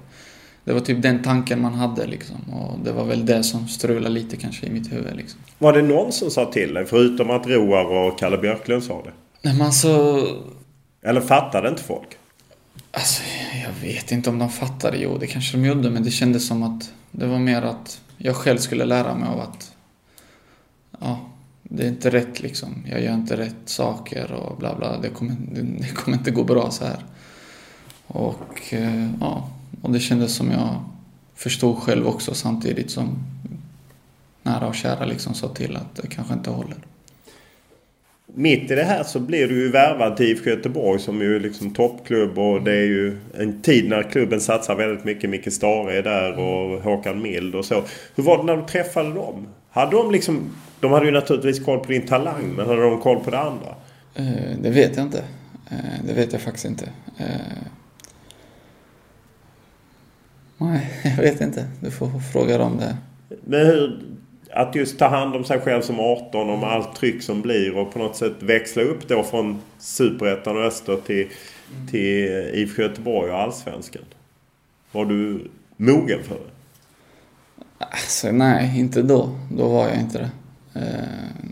Det 0.66 0.72
var 0.72 0.80
typ 0.80 1.02
den 1.02 1.22
tanken 1.22 1.60
man 1.60 1.74
hade 1.74 2.06
liksom. 2.06 2.36
Och 2.52 2.78
det 2.84 2.92
var 2.92 3.04
väl 3.04 3.26
det 3.26 3.42
som 3.42 3.68
strulade 3.68 4.14
lite 4.14 4.36
kanske 4.36 4.66
i 4.66 4.70
mitt 4.70 4.92
huvud 4.92 5.16
liksom. 5.16 5.40
Var 5.58 5.72
det 5.72 5.82
någon 5.82 6.12
som 6.12 6.30
sa 6.30 6.52
till 6.52 6.74
dig? 6.74 6.86
Förutom 6.86 7.30
att 7.30 7.46
Roar 7.46 7.84
och 7.84 8.18
Kalle 8.18 8.38
Björklund 8.38 8.84
sa 8.84 9.02
det? 9.02 9.12
Nej 9.42 9.54
men 9.54 9.66
alltså... 9.66 10.22
Eller 11.02 11.20
fattade 11.20 11.68
inte 11.68 11.82
folk? 11.82 12.08
Alltså, 12.90 13.22
jag 13.64 13.88
vet 13.88 14.12
inte 14.12 14.30
om 14.30 14.38
de 14.38 14.50
fattade. 14.50 14.98
Jo, 14.98 15.18
det 15.18 15.26
kanske 15.26 15.56
de 15.56 15.64
gjorde. 15.64 15.90
Men 15.90 16.04
det 16.04 16.10
kändes 16.10 16.46
som 16.46 16.62
att 16.62 16.92
det 17.10 17.26
var 17.26 17.38
mer 17.38 17.62
att 17.62 18.00
jag 18.16 18.36
själv 18.36 18.58
skulle 18.58 18.84
lära 18.84 19.14
mig 19.14 19.28
av 19.28 19.40
att 19.40 19.72
ja, 21.00 21.20
det 21.62 21.82
är 21.82 21.88
inte 21.88 22.10
rätt 22.10 22.40
liksom. 22.40 22.86
Jag 22.90 23.02
gör 23.02 23.14
inte 23.14 23.36
rätt 23.36 23.62
saker 23.64 24.32
och 24.32 24.56
bla 24.56 24.76
bla. 24.76 24.98
Det 24.98 25.08
kommer, 25.08 25.36
det, 25.80 25.88
kommer 25.94 26.16
inte 26.16 26.30
gå 26.30 26.44
bra 26.44 26.70
så 26.70 26.84
här. 26.84 27.04
Och 28.06 28.72
eh, 28.72 29.08
ja, 29.20 29.50
och 29.82 29.92
det 29.92 30.00
kändes 30.00 30.34
som 30.34 30.50
jag 30.50 30.84
förstod 31.34 31.78
själv 31.78 32.08
också 32.08 32.34
samtidigt 32.34 32.90
som 32.90 33.18
nära 34.42 34.66
och 34.66 34.74
kära 34.74 35.04
liksom 35.04 35.34
sa 35.34 35.48
till 35.48 35.76
att 35.76 35.96
det 36.02 36.08
kanske 36.08 36.34
inte 36.34 36.50
håller. 36.50 36.76
Mitt 38.34 38.70
i 38.70 38.74
det 38.74 38.84
här 38.84 39.02
så 39.02 39.20
blir 39.20 39.48
du 39.48 39.54
ju 39.54 39.70
värvad 39.70 40.16
till 40.16 40.26
IFK 40.26 40.50
Göteborg 40.50 41.00
som 41.00 41.20
ju 41.20 41.38
liksom 41.38 41.70
toppklubb 41.70 42.38
och 42.38 42.62
det 42.62 42.72
är 42.72 42.86
ju 42.86 43.18
en 43.38 43.62
tid 43.62 43.88
när 43.88 44.02
klubben 44.02 44.40
satsar 44.40 44.74
väldigt 44.74 45.04
mycket. 45.04 45.30
Micke 45.30 45.52
Stare 45.52 45.98
är 45.98 46.02
där 46.02 46.38
och 46.38 46.82
Håkan 46.82 47.22
Mild 47.22 47.54
och 47.54 47.64
så. 47.64 47.82
Hur 48.14 48.22
var 48.24 48.38
det 48.38 48.44
när 48.44 48.56
du 48.56 48.62
träffade 48.62 49.14
dem? 49.14 49.46
Hade 49.70 49.96
de 49.96 50.10
liksom... 50.10 50.50
De 50.80 50.92
hade 50.92 51.06
ju 51.06 51.12
naturligtvis 51.12 51.64
koll 51.64 51.78
på 51.78 51.92
din 51.92 52.06
talang 52.06 52.54
men 52.56 52.66
hade 52.66 52.82
de 52.82 53.00
koll 53.00 53.20
på 53.20 53.30
det 53.30 53.38
andra? 53.38 53.74
Eh, 54.14 54.58
det 54.62 54.70
vet 54.70 54.96
jag 54.96 55.06
inte. 55.06 55.24
Eh, 55.70 56.06
det 56.06 56.12
vet 56.12 56.32
jag 56.32 56.42
faktiskt 56.42 56.64
inte. 56.64 56.88
Eh, 57.18 57.26
Nej, 60.58 61.05
jag 61.16 61.22
vet 61.22 61.40
inte. 61.40 61.66
Du 61.80 61.90
får 61.90 62.20
fråga 62.32 62.58
dem 62.58 62.78
det. 62.78 62.96
Men 63.44 63.66
hur, 63.66 64.00
att 64.50 64.74
just 64.74 64.98
ta 64.98 65.08
hand 65.08 65.36
om 65.36 65.44
sig 65.44 65.60
själv 65.60 65.82
som 65.82 66.00
18 66.00 66.50
och 66.50 66.58
med 66.58 66.68
allt 66.68 66.96
tryck 66.96 67.22
som 67.22 67.42
blir 67.42 67.76
och 67.76 67.92
på 67.92 67.98
något 67.98 68.16
sätt 68.16 68.32
växla 68.38 68.82
upp 68.82 69.08
då 69.08 69.22
från 69.22 69.62
Superettan 69.78 70.56
och 70.56 70.62
Öster 70.62 70.96
till, 71.06 71.28
till 71.90 72.28
IFK 72.54 72.82
Göteborg 72.82 73.30
och 73.30 73.38
Allsvenskan. 73.38 74.02
Var 74.92 75.04
du 75.04 75.40
mogen 75.76 76.22
för 76.22 76.34
det? 76.34 76.56
Alltså, 77.78 78.32
nej, 78.32 78.78
inte 78.78 79.02
då. 79.02 79.38
Då 79.52 79.68
var 79.68 79.88
jag 79.88 80.00
inte 80.00 80.18
det. 80.18 80.30
Eh, 80.80 81.46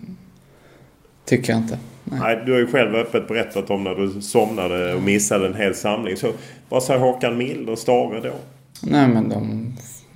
tycker 1.24 1.52
jag 1.52 1.62
inte. 1.62 1.78
Nej. 2.04 2.18
nej. 2.20 2.42
du 2.46 2.52
har 2.52 2.58
ju 2.58 2.66
själv 2.66 2.94
öppet 2.94 3.28
berättat 3.28 3.70
om 3.70 3.84
när 3.84 3.94
du 3.94 4.22
somnade 4.22 4.94
och 4.94 5.02
missade 5.02 5.46
en 5.46 5.54
hel 5.54 5.74
samling. 5.74 6.16
Så 6.16 6.32
vad 6.68 6.82
sa 6.82 6.96
Håkan 6.96 7.36
Mild 7.36 7.68
och 7.68 7.78
Stare 7.78 8.20
då? 8.20 8.34
Nej 8.80 9.08
men 9.08 9.28
de 9.28 9.72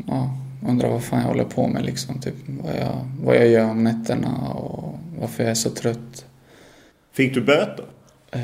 ja, 0.06 0.36
undrar 0.66 0.88
vad 0.88 1.04
fan 1.04 1.20
jag 1.20 1.28
håller 1.28 1.44
på 1.44 1.68
med 1.68 1.84
liksom. 1.84 2.20
Typ 2.20 2.34
vad 2.46 2.76
jag, 2.76 3.10
vad 3.22 3.36
jag 3.36 3.48
gör 3.48 3.70
om 3.70 3.84
nätterna 3.84 4.48
och 4.48 4.98
varför 5.18 5.42
jag 5.42 5.50
är 5.50 5.54
så 5.54 5.70
trött. 5.70 6.24
Fick 7.12 7.34
du 7.34 7.40
böter? 7.40 7.84
Eh, 8.30 8.40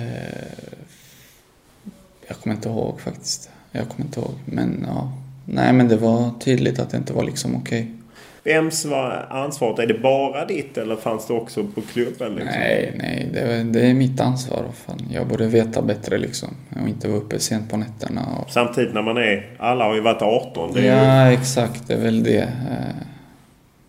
jag 2.29 2.37
kommer 2.37 2.57
inte 2.57 2.69
ihåg 2.69 3.01
faktiskt. 3.01 3.51
Jag 3.73 3.89
kommer 3.89 4.05
inte 4.05 4.21
ihåg. 4.21 4.35
Men 4.45 4.85
ja. 4.87 5.13
Nej 5.45 5.73
men 5.73 5.89
det 5.89 5.97
var 5.97 6.31
tydligt 6.41 6.79
att 6.79 6.91
det 6.91 6.97
inte 6.97 7.13
var 7.13 7.25
liksom 7.25 7.57
okej. 7.57 7.83
Okay. 7.83 8.04
Vems 8.45 8.85
var 8.85 9.27
ansvaret? 9.31 9.79
Är 9.79 9.87
det 9.87 9.99
bara 9.99 10.45
ditt 10.45 10.79
eller 10.79 10.97
fanns 10.97 11.27
det 11.27 11.33
också 11.33 11.65
på 11.65 11.81
klubben? 11.81 12.35
Liksom? 12.35 12.53
Nej, 12.61 12.93
nej. 12.99 13.29
Det, 13.33 13.63
det, 13.63 13.87
är 13.87 13.95
mitt 13.95 14.21
ansvar. 14.21 14.65
Fan. 14.75 15.07
Jag 15.11 15.27
borde 15.27 15.47
veta 15.47 15.83
bättre 15.83 16.19
liksom. 16.19 16.49
Och 16.83 16.89
inte 16.89 17.09
vara 17.09 17.19
uppe 17.19 17.39
sent 17.39 17.71
på 17.71 17.77
nätterna. 17.77 18.27
Och... 18.39 18.51
Samtidigt 18.51 18.95
när 18.95 19.03
man 19.03 19.17
är... 19.17 19.57
Alla 19.59 19.85
har 19.85 19.95
ju 19.95 20.01
varit 20.01 20.23
18. 20.23 20.73
Det 20.75 20.87
ja, 20.87 21.27
ju... 21.27 21.35
exakt. 21.35 21.89
Det 21.89 21.95
är 21.95 22.01
väl 22.01 22.23
det. 22.23 22.43
Eh, 22.43 22.97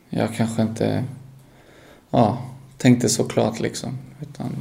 jag 0.09 0.35
kanske 0.35 0.61
inte... 0.61 1.03
Ja, 2.09 2.37
tänkte 2.77 3.09
så 3.09 3.23
klart 3.23 3.59
liksom. 3.59 3.97
Utan... 4.21 4.55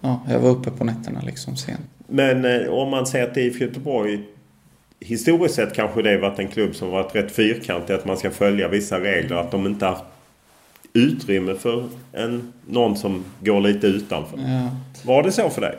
Ja, 0.00 0.20
jag 0.28 0.38
var 0.38 0.50
uppe 0.50 0.70
på 0.70 0.84
nätterna 0.84 1.20
liksom 1.20 1.56
sent. 1.56 1.80
Men 2.06 2.44
eh, 2.44 2.68
om 2.68 2.90
man 2.90 3.06
säger 3.06 3.30
att 3.30 3.36
IFK 3.36 3.64
Göteborg 3.64 4.20
historiskt 5.04 5.54
sett 5.54 5.74
kanske 5.74 6.02
det 6.02 6.18
varit 6.18 6.38
en 6.38 6.48
klubb 6.48 6.74
som 6.74 6.90
varit 6.90 7.14
rätt 7.14 7.32
fyrkantig. 7.32 7.94
Att 7.94 8.04
man 8.04 8.16
ska 8.16 8.30
följa 8.30 8.68
vissa 8.68 9.00
regler. 9.00 9.36
Att 9.36 9.50
de 9.50 9.66
inte 9.66 9.86
haft 9.86 10.04
utrymme 10.92 11.54
för 11.54 11.88
en, 12.12 12.52
någon 12.66 12.96
som 12.96 13.24
går 13.40 13.60
lite 13.60 13.86
utanför. 13.86 14.38
Ja. 14.38 14.70
Var 15.04 15.22
det 15.22 15.32
så 15.32 15.50
för 15.50 15.60
dig? 15.60 15.78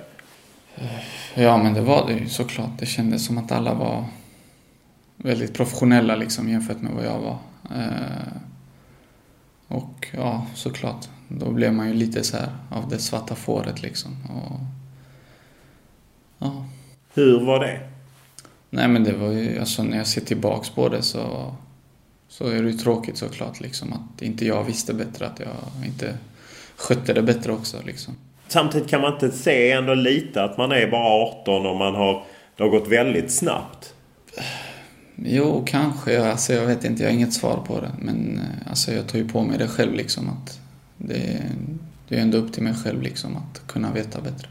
Ja, 1.35 1.63
men 1.63 1.73
det 1.73 1.81
var 1.81 2.07
det 2.07 2.13
ju 2.13 2.29
såklart. 2.29 2.79
Det 2.79 2.85
kändes 2.85 3.25
som 3.25 3.37
att 3.37 3.51
alla 3.51 3.73
var 3.73 4.05
väldigt 5.17 5.53
professionella 5.53 6.15
liksom 6.15 6.49
jämfört 6.49 6.81
med 6.81 6.91
vad 6.91 7.05
jag 7.05 7.19
var. 7.19 7.37
Eh, 7.75 8.37
och 9.67 10.07
ja, 10.11 10.45
såklart. 10.53 11.09
Då 11.27 11.51
blev 11.51 11.73
man 11.73 11.87
ju 11.87 11.93
lite 11.93 12.23
så 12.23 12.37
här 12.37 12.49
av 12.69 12.89
det 12.89 12.99
svarta 12.99 13.35
fåret 13.35 13.81
liksom. 13.81 14.11
Och, 14.29 14.59
ja. 16.39 16.65
Hur 17.13 17.45
var 17.45 17.59
det? 17.59 17.92
Nej 18.75 18.87
men 18.87 19.03
det 19.03 19.13
var 19.13 19.31
ju, 19.31 19.59
alltså 19.59 19.83
när 19.83 19.97
jag 19.97 20.07
ser 20.07 20.21
tillbaks 20.21 20.69
på 20.69 20.89
det 20.89 21.01
så, 21.01 21.53
så 22.27 22.47
är 22.47 22.63
det 22.63 22.69
ju 22.69 22.77
tråkigt 22.77 23.17
såklart 23.17 23.59
liksom 23.59 23.93
att 23.93 24.21
inte 24.21 24.45
jag 24.45 24.63
visste 24.63 24.93
bättre, 24.93 25.25
att 25.25 25.39
jag 25.39 25.85
inte 25.85 26.17
skötte 26.75 27.13
det 27.13 27.21
bättre 27.21 27.51
också 27.51 27.77
liksom. 27.85 28.13
Samtidigt 28.47 28.89
kan 28.89 29.01
man 29.01 29.13
inte 29.13 29.31
se 29.31 29.71
ändå 29.71 29.93
lite 29.93 30.43
att 30.43 30.57
man 30.57 30.71
är 30.71 30.91
bara 30.91 31.05
18 31.05 31.65
och 31.65 31.77
man 31.77 31.95
har, 31.95 32.23
det 32.57 32.63
har 32.63 32.69
gått 32.69 32.87
väldigt 32.87 33.31
snabbt. 33.31 33.93
Jo, 35.15 35.63
kanske. 35.67 36.29
Alltså, 36.31 36.53
jag 36.53 36.65
vet 36.65 36.85
inte, 36.85 37.03
jag 37.03 37.09
har 37.09 37.15
inget 37.15 37.33
svar 37.33 37.63
på 37.67 37.81
det. 37.81 37.91
Men 37.99 38.37
eh, 38.37 38.69
alltså, 38.69 38.91
jag 38.91 39.07
tar 39.07 39.17
ju 39.19 39.27
på 39.27 39.41
mig 39.41 39.57
det 39.57 39.67
själv 39.67 39.93
liksom 39.93 40.29
att 40.29 40.59
det, 40.97 41.41
det 42.07 42.15
är 42.15 42.21
ändå 42.21 42.37
upp 42.37 42.53
till 42.53 42.63
mig 42.63 42.73
själv 42.73 43.01
liksom 43.01 43.35
att 43.35 43.67
kunna 43.67 43.91
veta 43.91 44.21
bättre. 44.21 44.47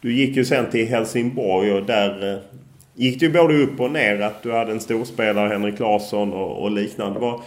Du 0.00 0.14
gick 0.14 0.36
ju 0.36 0.44
sen 0.44 0.70
till 0.70 0.88
Helsingborg 0.88 1.72
och 1.72 1.86
där 1.86 2.34
eh, 2.34 2.40
gick 2.98 3.20
det 3.20 3.26
ju 3.26 3.32
både 3.32 3.62
upp 3.62 3.80
och 3.80 3.90
ner 3.90 4.20
att 4.20 4.42
du 4.42 4.52
hade 4.52 4.72
en 4.72 4.80
storspelare, 4.80 5.48
Henrik 5.48 5.78
Larsson 5.78 6.32
och, 6.32 6.62
och 6.62 6.70
liknande. 6.70 7.20
Var, 7.20 7.40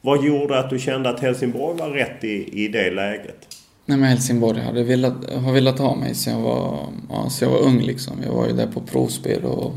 Vad 0.00 0.24
gjorde 0.24 0.58
att 0.58 0.70
du 0.70 0.78
kände 0.78 1.08
att 1.08 1.20
Helsingborg 1.20 1.78
var 1.78 1.90
rätt 1.90 2.24
i, 2.24 2.64
i 2.64 2.68
det 2.68 2.90
läget? 2.90 3.46
Nej 3.86 3.98
men 3.98 4.08
Helsingborg 4.08 4.60
hade 4.60 4.82
velat, 4.82 5.30
har 5.30 5.52
velat 5.52 5.78
ha 5.78 5.94
mig 5.94 6.14
sen 6.14 6.32
jag 6.32 6.40
var, 6.40 6.78
ja, 7.08 7.30
sen 7.30 7.48
jag 7.48 7.58
var 7.58 7.66
ung 7.66 7.80
liksom. 7.80 8.14
Jag 8.26 8.32
var 8.32 8.46
ju 8.46 8.52
där 8.52 8.66
på 8.66 8.80
provspel 8.80 9.44
och 9.44 9.72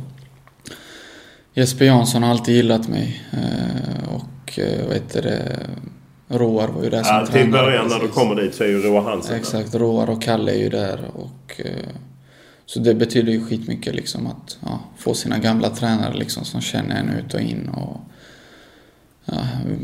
Jesper 1.54 1.86
Jansson 1.86 2.24
har 2.24 2.30
alltid 2.30 2.56
gillat 2.56 2.88
mig. 2.88 3.22
Eh, 3.32 4.16
och 4.16 4.60
eh, 4.60 4.86
vad 4.86 4.94
heter 4.94 5.22
det? 5.22 5.60
Roar 6.28 6.68
var 6.68 6.84
ju 6.84 6.90
där 6.90 7.04
som 7.04 7.16
ja, 7.16 7.26
Till 7.26 7.52
början 7.52 7.88
när 7.88 8.00
du 8.00 8.08
kommer 8.08 8.36
dit 8.36 8.56
så 8.56 8.64
är 8.64 8.68
ju 8.68 8.82
Roar 8.82 9.02
Hansen 9.02 9.36
Exakt. 9.36 9.76
Roar 9.76 10.10
och 10.10 10.22
Kalle 10.22 10.52
är 10.52 10.60
ju 10.60 10.70
där. 10.70 11.00
Och, 11.14 11.62
eh, 11.66 11.90
så 12.74 12.80
det 12.80 12.94
betyder 12.94 13.32
ju 13.32 13.46
skitmycket 13.46 13.96
liksom 13.96 14.28
att 14.28 14.58
ja, 14.62 14.80
få 14.98 15.14
sina 15.14 15.38
gamla 15.38 15.70
tränare 15.70 16.14
liksom 16.14 16.46
som 16.46 16.62
känner 16.62 16.96
en 16.96 17.10
ut 17.10 17.34
och 17.34 17.42
in. 17.42 17.70
Och, 17.70 17.98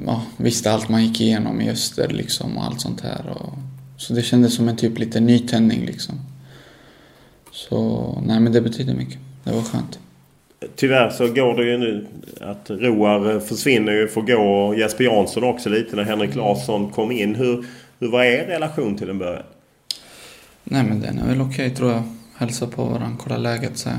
ja, 0.05 0.21
visste 0.37 0.71
allt 0.71 0.89
man 0.89 1.05
gick 1.05 1.21
igenom 1.21 1.61
i 1.61 1.69
öster 1.69 2.07
liksom 2.07 2.57
och 2.57 2.63
allt 2.63 2.81
sånt 2.81 3.01
här. 3.01 3.29
Och, 3.29 3.53
så 3.97 4.13
det 4.13 4.21
kändes 4.21 4.55
som 4.55 4.69
en 4.69 4.77
typ 4.77 4.99
lite 4.99 5.19
nytändning 5.19 5.85
liksom. 5.85 6.15
Så 7.51 8.21
nej 8.25 8.39
men 8.39 8.53
det 8.53 8.61
betyder 8.61 8.93
mycket. 8.93 9.17
Det 9.43 9.51
var 9.51 9.61
skönt. 9.61 9.99
Tyvärr 10.75 11.09
så 11.09 11.27
går 11.27 11.57
det 11.57 11.71
ju 11.71 11.77
nu 11.77 12.07
att 12.41 12.69
Roar 12.69 13.39
försvinner 13.39 13.91
ju 13.91 14.07
får 14.07 14.21
gå 14.21 14.41
och 14.41 14.79
Jesper 14.79 15.03
Jansson 15.03 15.43
också 15.43 15.69
lite 15.69 15.95
när 15.95 16.03
Henrik 16.03 16.35
Larsson 16.35 16.91
kom 16.91 17.11
in. 17.11 17.35
Hur, 17.35 17.65
hur 17.99 18.11
var 18.11 18.23
er 18.23 18.45
relation 18.45 18.97
till 18.97 19.09
en 19.09 19.17
början? 19.17 19.43
Nej 20.63 20.83
men 20.83 21.01
den 21.01 21.19
är 21.19 21.27
väl 21.27 21.41
okej 21.41 21.65
okay, 21.65 21.75
tror 21.75 21.91
jag. 21.91 22.03
Hälsa 22.39 22.67
på 22.67 22.83
varandra, 22.83 23.17
kolla 23.19 23.37
läget 23.37 23.77
så 23.77 23.89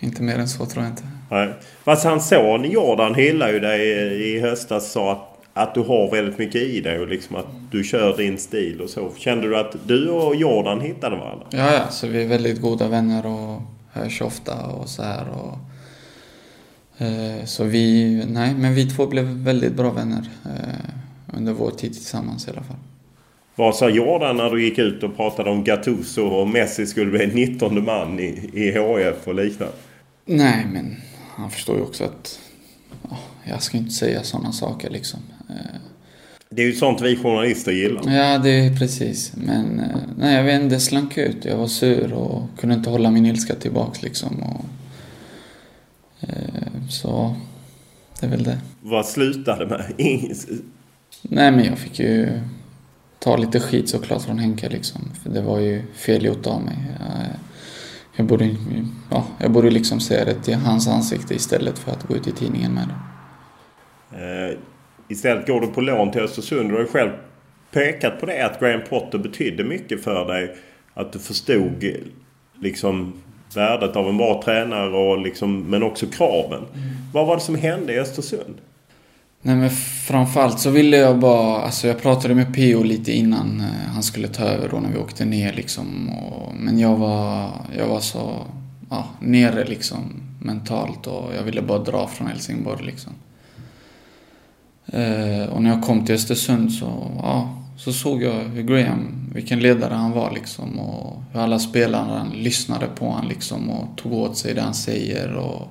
Inte 0.00 0.22
mer 0.22 0.38
än 0.38 0.48
så 0.48 0.66
tror 0.66 0.84
jag 0.84 0.92
inte. 0.92 1.02
Nej. 1.30 1.54
Fast 1.84 2.04
hans 2.04 2.28
son 2.28 2.70
Jordan 2.70 3.14
hyllade 3.14 3.52
ju 3.52 3.60
dig 3.60 3.88
i 4.30 4.40
höstas 4.40 4.92
sa 4.92 5.12
att, 5.12 5.38
att 5.52 5.74
du 5.74 5.80
har 5.80 6.10
väldigt 6.10 6.38
mycket 6.38 6.62
i 6.62 6.80
dig 6.80 6.98
och 6.98 7.08
liksom 7.08 7.36
att 7.36 7.46
du 7.70 7.84
kör 7.84 8.16
din 8.16 8.38
stil 8.38 8.80
och 8.80 8.90
så. 8.90 9.12
Kände 9.16 9.48
du 9.48 9.58
att 9.58 9.76
du 9.86 10.08
och 10.08 10.36
Jordan 10.36 10.80
hittade 10.80 11.16
varandra? 11.16 11.46
Ja, 11.50 11.72
ja. 11.72 11.88
Så 11.90 12.06
vi 12.06 12.22
är 12.22 12.28
väldigt 12.28 12.60
goda 12.60 12.88
vänner 12.88 13.26
och 13.26 13.62
hörs 13.92 14.22
ofta 14.22 14.66
och 14.66 14.88
så 14.88 15.02
här. 15.02 15.24
Och, 15.28 15.58
eh, 17.04 17.44
så 17.44 17.64
vi, 17.64 18.14
nej, 18.28 18.54
men 18.54 18.74
vi 18.74 18.90
två 18.90 19.06
blev 19.06 19.24
väldigt 19.24 19.76
bra 19.76 19.90
vänner 19.90 20.28
eh, 20.44 21.36
under 21.36 21.52
vår 21.52 21.70
tid 21.70 21.92
tillsammans 21.92 22.48
i 22.48 22.50
alla 22.50 22.62
fall. 22.62 22.76
Vad 23.60 23.76
sa 23.76 23.88
Jordan 23.88 24.36
när 24.36 24.50
du 24.50 24.64
gick 24.64 24.78
ut 24.78 25.02
och 25.02 25.16
pratade 25.16 25.50
om 25.50 25.64
Gattuso 25.64 26.22
och 26.22 26.48
Messi 26.48 26.86
skulle 26.86 27.10
bli 27.10 27.26
19 27.26 27.84
man 27.84 28.20
i, 28.20 28.50
i 28.52 28.70
HF 28.70 29.28
och 29.28 29.34
liknande? 29.34 29.74
Nej, 30.24 30.66
men 30.72 30.96
han 31.36 31.50
förstår 31.50 31.76
ju 31.76 31.82
också 31.82 32.04
att 32.04 32.40
ja, 33.10 33.18
jag 33.44 33.62
ska 33.62 33.78
inte 33.78 33.90
säga 33.90 34.22
sådana 34.22 34.52
saker 34.52 34.90
liksom. 34.90 35.20
Eh, 35.48 35.80
det 36.50 36.62
är 36.62 36.66
ju 36.66 36.72
sånt 36.72 37.00
vi 37.00 37.16
journalister 37.16 37.72
gillar. 37.72 38.12
Ja, 38.12 38.38
det 38.38 38.50
är 38.50 38.76
precis. 38.76 39.32
Men 39.36 39.80
eh, 39.80 40.00
nej, 40.18 40.36
jag 40.36 40.44
vet 40.44 40.62
inte, 40.62 40.74
det 40.74 40.80
slank 40.80 41.18
ut. 41.18 41.44
Jag 41.44 41.56
var 41.56 41.66
sur 41.66 42.12
och 42.12 42.42
kunde 42.58 42.74
inte 42.74 42.90
hålla 42.90 43.10
min 43.10 43.26
ilska 43.26 43.54
tillbaks 43.54 44.02
liksom. 44.02 44.42
Och, 44.42 44.64
eh, 46.20 46.88
så, 46.90 47.36
det 48.20 48.26
är 48.26 48.30
väl 48.30 48.44
det. 48.44 48.58
Vad 48.80 49.06
slutade 49.06 49.66
med? 49.66 49.84
nej, 51.22 51.50
men 51.50 51.64
jag 51.64 51.78
fick 51.78 51.98
ju 51.98 52.40
ta 53.20 53.36
lite 53.36 53.60
skit 53.60 53.88
såklart 53.88 54.22
från 54.22 54.38
Henke 54.38 54.68
liksom. 54.68 55.00
För 55.22 55.30
det 55.30 55.42
var 55.42 55.58
ju 55.58 55.82
fel 55.94 56.24
gjort 56.24 56.46
av 56.46 56.62
mig. 56.62 56.76
Jag, 56.98 57.26
jag 58.16 58.26
borde, 58.26 58.56
ja, 59.10 59.26
jag 59.38 59.50
borde 59.50 59.70
liksom 59.70 60.00
säga 60.00 60.24
det 60.24 60.34
till 60.34 60.54
hans 60.54 60.88
ansikte 60.88 61.34
istället 61.34 61.78
för 61.78 61.92
att 61.92 62.02
gå 62.02 62.16
ut 62.16 62.26
i 62.26 62.32
tidningen 62.32 62.74
med 62.74 62.88
det. 62.88 62.94
Eh, 64.16 64.58
istället 65.08 65.46
går 65.46 65.60
du 65.60 65.66
på 65.66 65.80
lån 65.80 66.10
till 66.10 66.20
Östersund. 66.20 66.68
Du 66.68 66.74
har 66.74 66.80
ju 66.80 66.88
själv 66.88 67.10
pekat 67.70 68.20
på 68.20 68.26
det 68.26 68.46
att 68.46 68.60
Graham 68.60 68.80
Potter 68.88 69.18
betydde 69.18 69.64
mycket 69.64 70.04
för 70.04 70.26
dig. 70.26 70.56
Att 70.94 71.12
du 71.12 71.18
förstod 71.18 71.84
liksom 72.60 73.22
värdet 73.54 73.96
av 73.96 74.08
en 74.08 74.16
bra 74.16 74.42
tränare 74.44 74.96
och 74.96 75.18
liksom, 75.18 75.62
men 75.62 75.82
också 75.82 76.06
kraven. 76.06 76.64
Mm. 76.74 76.88
Vad 77.12 77.26
var 77.26 77.36
det 77.36 77.42
som 77.42 77.54
hände 77.54 77.92
i 77.92 77.98
Östersund? 77.98 78.54
Nej 79.42 79.56
men 79.56 79.70
framförallt 80.06 80.60
så 80.60 80.70
ville 80.70 80.96
jag 80.96 81.18
bara, 81.18 81.62
alltså 81.62 81.88
jag 81.88 82.02
pratade 82.02 82.34
med 82.34 82.54
P.O. 82.54 82.82
lite 82.82 83.12
innan 83.12 83.60
eh, 83.60 83.90
han 83.92 84.02
skulle 84.02 84.28
ta 84.28 84.44
över 84.44 84.68
då 84.68 84.80
när 84.80 84.90
vi 84.90 84.98
åkte 84.98 85.24
ner 85.24 85.52
liksom. 85.52 86.08
Och, 86.08 86.54
men 86.54 86.78
jag 86.78 86.96
var, 86.96 87.50
jag 87.76 87.86
var 87.86 88.00
så, 88.00 88.46
ja, 88.90 89.04
nere 89.20 89.64
liksom 89.64 90.22
mentalt 90.42 91.06
och 91.06 91.34
jag 91.36 91.42
ville 91.42 91.62
bara 91.62 91.78
dra 91.78 92.08
från 92.08 92.26
Helsingborg 92.26 92.84
liksom. 92.84 93.12
Eh, 94.86 95.48
och 95.48 95.62
när 95.62 95.70
jag 95.70 95.82
kom 95.82 96.06
till 96.06 96.14
Östersund 96.14 96.72
så, 96.72 97.10
ja, 97.22 97.56
så 97.76 97.92
såg 97.92 98.22
jag 98.22 98.32
hur 98.32 98.62
Graham, 98.62 99.30
vilken 99.34 99.60
ledare 99.60 99.94
han 99.94 100.12
var 100.12 100.30
liksom 100.30 100.78
och 100.78 101.22
hur 101.32 101.40
alla 101.40 101.58
spelarna 101.58 102.26
lyssnade 102.34 102.86
på 102.86 103.04
honom 103.04 103.28
liksom 103.28 103.70
och 103.70 103.86
tog 103.96 104.12
åt 104.12 104.36
sig 104.36 104.54
det 104.54 104.60
han 104.60 104.74
säger 104.74 105.34
och 105.34 105.68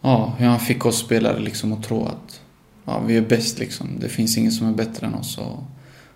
ja, 0.00 0.34
hur 0.38 0.46
han 0.46 0.60
fick 0.60 0.86
oss 0.86 0.98
spelare 0.98 1.38
liksom 1.38 1.72
att 1.72 1.82
tro 1.82 2.04
att 2.04 2.41
ja, 2.84 3.00
vi 3.06 3.16
är 3.16 3.22
bäst 3.22 3.58
liksom. 3.58 3.88
Det 4.00 4.08
finns 4.08 4.38
ingen 4.38 4.52
som 4.52 4.68
är 4.68 4.72
bättre 4.72 5.06
än 5.06 5.14
oss. 5.14 5.38
Och 5.38 5.64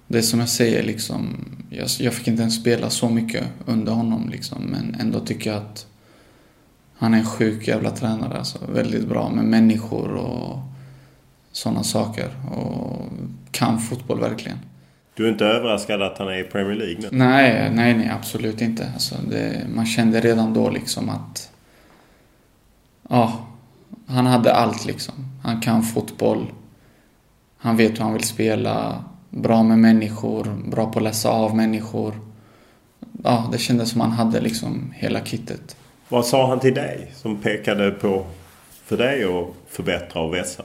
det 0.06 0.18
är 0.18 0.22
som 0.22 0.40
jag 0.40 0.48
säger 0.48 0.82
liksom, 0.82 1.36
jag, 1.70 1.88
jag 1.98 2.14
fick 2.14 2.28
inte 2.28 2.42
ens 2.42 2.60
spela 2.60 2.90
så 2.90 3.08
mycket 3.08 3.44
under 3.66 3.92
honom 3.92 4.28
liksom, 4.28 4.62
men 4.62 4.96
ändå 5.00 5.20
tycker 5.20 5.50
jag 5.50 5.62
att 5.62 5.86
han 6.98 7.14
är 7.14 7.18
en 7.18 7.26
sjuk 7.26 7.68
jävla 7.68 7.90
tränare 7.90 8.38
alltså. 8.38 8.58
Väldigt 8.72 9.08
bra 9.08 9.30
med 9.30 9.44
människor 9.44 10.14
och 10.14 10.58
sådana 11.52 11.82
saker. 11.82 12.30
Och 12.50 13.06
kan 13.50 13.78
fotboll 13.78 14.20
verkligen. 14.20 14.58
Du 15.14 15.26
är 15.26 15.32
inte 15.32 15.44
överraskad 15.44 16.02
att 16.02 16.18
han 16.18 16.28
är 16.28 16.38
i 16.38 16.44
Premier 16.44 16.74
League 16.74 16.96
nu? 16.98 17.08
Nej, 17.12 17.70
nej, 17.74 17.94
nej 17.94 18.10
absolut 18.10 18.60
inte. 18.60 18.90
Alltså 18.94 19.14
det, 19.30 19.66
man 19.74 19.86
kände 19.86 20.20
redan 20.20 20.54
då 20.54 20.70
liksom 20.70 21.08
att... 21.08 21.50
Ja, 23.08 23.46
han 24.06 24.26
hade 24.26 24.54
allt 24.54 24.86
liksom. 24.86 25.14
Han 25.42 25.60
kan 25.60 25.82
fotboll. 25.82 26.46
Han 27.59 27.76
vet 27.76 27.98
hur 27.98 28.04
han 28.04 28.12
vill 28.12 28.24
spela. 28.24 29.04
Bra 29.30 29.62
med 29.62 29.78
människor. 29.78 30.62
Bra 30.70 30.92
på 30.92 30.98
att 30.98 31.02
läsa 31.02 31.30
av 31.30 31.57
människor. 31.57 32.20
Ja, 33.24 33.48
det 33.52 33.59
kändes 33.59 33.90
som 33.90 34.00
han 34.00 34.11
hade 34.11 34.40
liksom 34.40 34.92
hela 34.96 35.20
kittet. 35.20 35.76
Vad 36.09 36.26
sa 36.26 36.48
han 36.48 36.61
till 36.61 36.74
dig 36.74 37.12
som 37.14 37.36
pekade 37.36 37.90
på 37.90 38.26
för 38.84 38.96
dig 38.96 39.24
att 39.24 39.46
förbättra 39.68 40.22
och 40.22 40.34
vässa? 40.34 40.62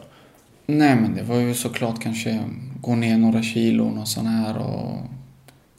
Nej, 0.66 0.96
men 0.96 1.16
det 1.16 1.24
var 1.24 1.36
ju 1.36 1.54
såklart 1.54 2.02
kanske 2.02 2.40
gå 2.82 2.96
ner 2.96 3.18
några 3.18 3.44
kilon 3.44 3.98
och 3.98 4.08
sån 4.08 4.28
här 4.28 4.58
och 4.58 4.98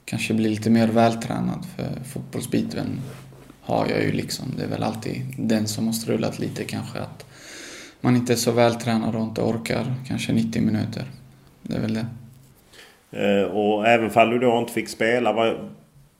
kanske 0.05 0.33
bli 0.33 0.49
lite 0.49 0.69
mer 0.69 0.87
vältränad 0.87 1.65
för 1.75 2.03
fotbollsbiten 2.03 3.01
har 3.61 3.87
jag 3.87 4.03
ju 4.03 4.11
liksom. 4.11 4.45
Det 4.57 4.63
är 4.63 4.67
väl 4.67 4.83
alltid 4.83 5.21
den 5.37 5.67
som 5.67 5.85
har 5.85 5.93
strulat 5.93 6.39
lite 6.39 6.63
kanske 6.63 6.99
att 6.99 7.25
man 8.03 8.15
inte 8.15 8.33
är 8.33 8.37
så 8.37 8.51
vältränad 8.51 9.15
och 9.15 9.23
inte 9.23 9.41
orkar 9.41 9.93
kanske 10.07 10.33
90 10.33 10.61
minuter. 10.61 11.03
Det 11.61 11.75
är 11.75 11.79
väl 11.79 11.93
det. 11.93 12.05
Eh, 13.11 13.43
och 13.43 13.87
även 13.87 14.09
fall 14.09 14.29
du 14.29 14.39
då 14.39 14.57
inte 14.59 14.73
fick 14.73 14.89
spela, 14.89 15.33
vad, 15.33 15.55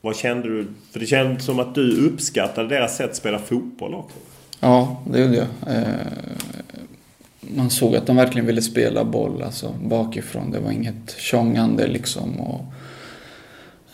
vad 0.01 0.15
kände 0.15 0.47
du? 0.47 0.67
För 0.91 0.99
det 0.99 1.05
kändes 1.05 1.45
som 1.45 1.59
att 1.59 1.75
du 1.75 2.07
uppskattade 2.07 2.67
deras 2.67 2.97
sätt 2.97 3.09
att 3.09 3.15
spela 3.15 3.39
fotboll 3.39 3.93
också. 3.93 4.17
Ja, 4.59 5.01
det 5.11 5.19
gjorde 5.19 5.35
jag. 5.35 5.75
Eh, 5.75 5.83
man 7.39 7.69
såg 7.69 7.95
att 7.95 8.07
de 8.07 8.15
verkligen 8.15 8.45
ville 8.45 8.61
spela 8.61 9.03
boll 9.03 9.43
alltså 9.43 9.75
bakifrån. 9.83 10.51
Det 10.51 10.59
var 10.59 10.71
inget 10.71 11.15
tjongande 11.17 11.87
liksom. 11.87 12.39
Och, 12.39 12.65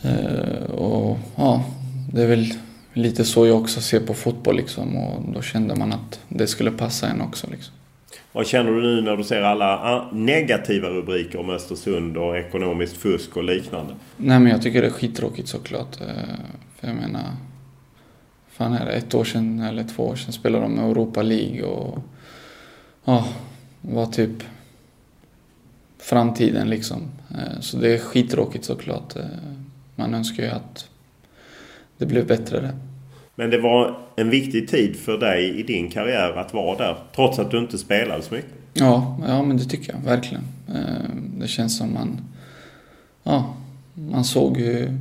eh, 0.02 0.72
och 0.72 1.18
ja, 1.36 1.64
det 2.14 2.22
är 2.22 2.28
väl 2.28 2.54
lite 2.94 3.26
så 3.26 3.48
jag 3.48 3.62
också 3.62 3.82
ser 3.82 4.00
på 4.00 4.14
fotboll 4.14 4.56
liksom. 4.56 4.98
Och 4.98 5.34
då 5.34 5.42
kände 5.42 5.76
man 5.76 5.94
att 5.94 6.20
det 6.30 6.48
skulle 6.48 6.72
passa 6.72 7.08
en 7.08 7.22
också 7.22 7.48
liksom. 7.52 7.74
Vad 8.40 8.48
känner 8.48 8.72
du 8.72 8.82
nu 8.82 9.02
när 9.02 9.18
du 9.18 9.24
ser 9.24 9.42
alla 9.42 9.80
ah, 9.80 10.10
negativa 10.12 10.90
rubriker 10.90 11.40
om 11.40 11.50
Östersund 11.50 12.18
och 12.18 12.38
ekonomiskt 12.38 12.98
fusk 12.98 13.38
och 13.38 13.44
liknande? 13.44 13.94
Nej 14.18 14.40
men 14.40 14.52
jag 14.52 14.62
tycker 14.62 14.82
det 14.82 14.88
är 14.88 14.92
skittråkigt 14.92 15.48
såklart. 15.48 16.02
Eh, 16.02 16.08
för 16.76 16.88
jag 16.88 16.96
menar... 16.96 17.24
Fan 18.50 18.74
är 18.74 18.86
det 18.86 18.92
ett 18.92 19.14
år 19.16 19.24
sedan 19.24 19.60
eller 19.60 19.84
två 19.84 20.04
år 20.04 20.16
sedan 20.16 20.34
spelade 20.34 20.64
de 20.64 20.80
Europa 20.80 21.22
League 21.22 21.64
och... 21.64 22.00
Ja, 23.06 23.28
var 23.82 24.06
typ 24.06 24.44
framtiden 25.98 26.70
liksom. 26.70 27.02
Eh, 27.32 27.60
så 27.60 27.78
det 27.78 27.94
är 27.94 28.00
skittråkigt 28.00 28.66
såklart. 28.66 29.16
Eh, 29.16 29.24
man 29.96 30.14
önskar 30.14 30.44
ju 30.44 30.50
att 30.50 30.90
det 31.98 32.06
blev 32.06 32.28
bättre 32.28 32.62
där. 32.62 32.74
Men 33.40 33.50
det 33.50 33.58
var 33.58 33.98
en 34.16 34.30
viktig 34.30 34.68
tid 34.68 34.96
för 34.96 35.18
dig 35.18 35.60
i 35.60 35.64
din 35.64 35.92
karriär 35.92 36.38
att 36.38 36.54
vara 36.54 36.78
där. 36.78 36.98
Trots 37.16 37.40
att 37.40 37.52
du 37.52 37.58
inte 37.58 37.78
spelade 37.78 38.24
så 38.24 38.34
mycket. 38.34 38.52
Ja, 38.74 39.18
ja 39.28 39.44
men 39.44 39.58
det 39.58 39.64
tycker 39.64 39.94
jag 39.94 40.00
verkligen. 40.00 40.44
Eh, 40.68 41.10
det 41.38 41.48
känns 41.48 41.78
som 41.78 41.94
man... 41.94 42.22
Ja, 43.24 43.54
man 43.94 44.24
såg 44.24 44.58
hur... 44.58 44.98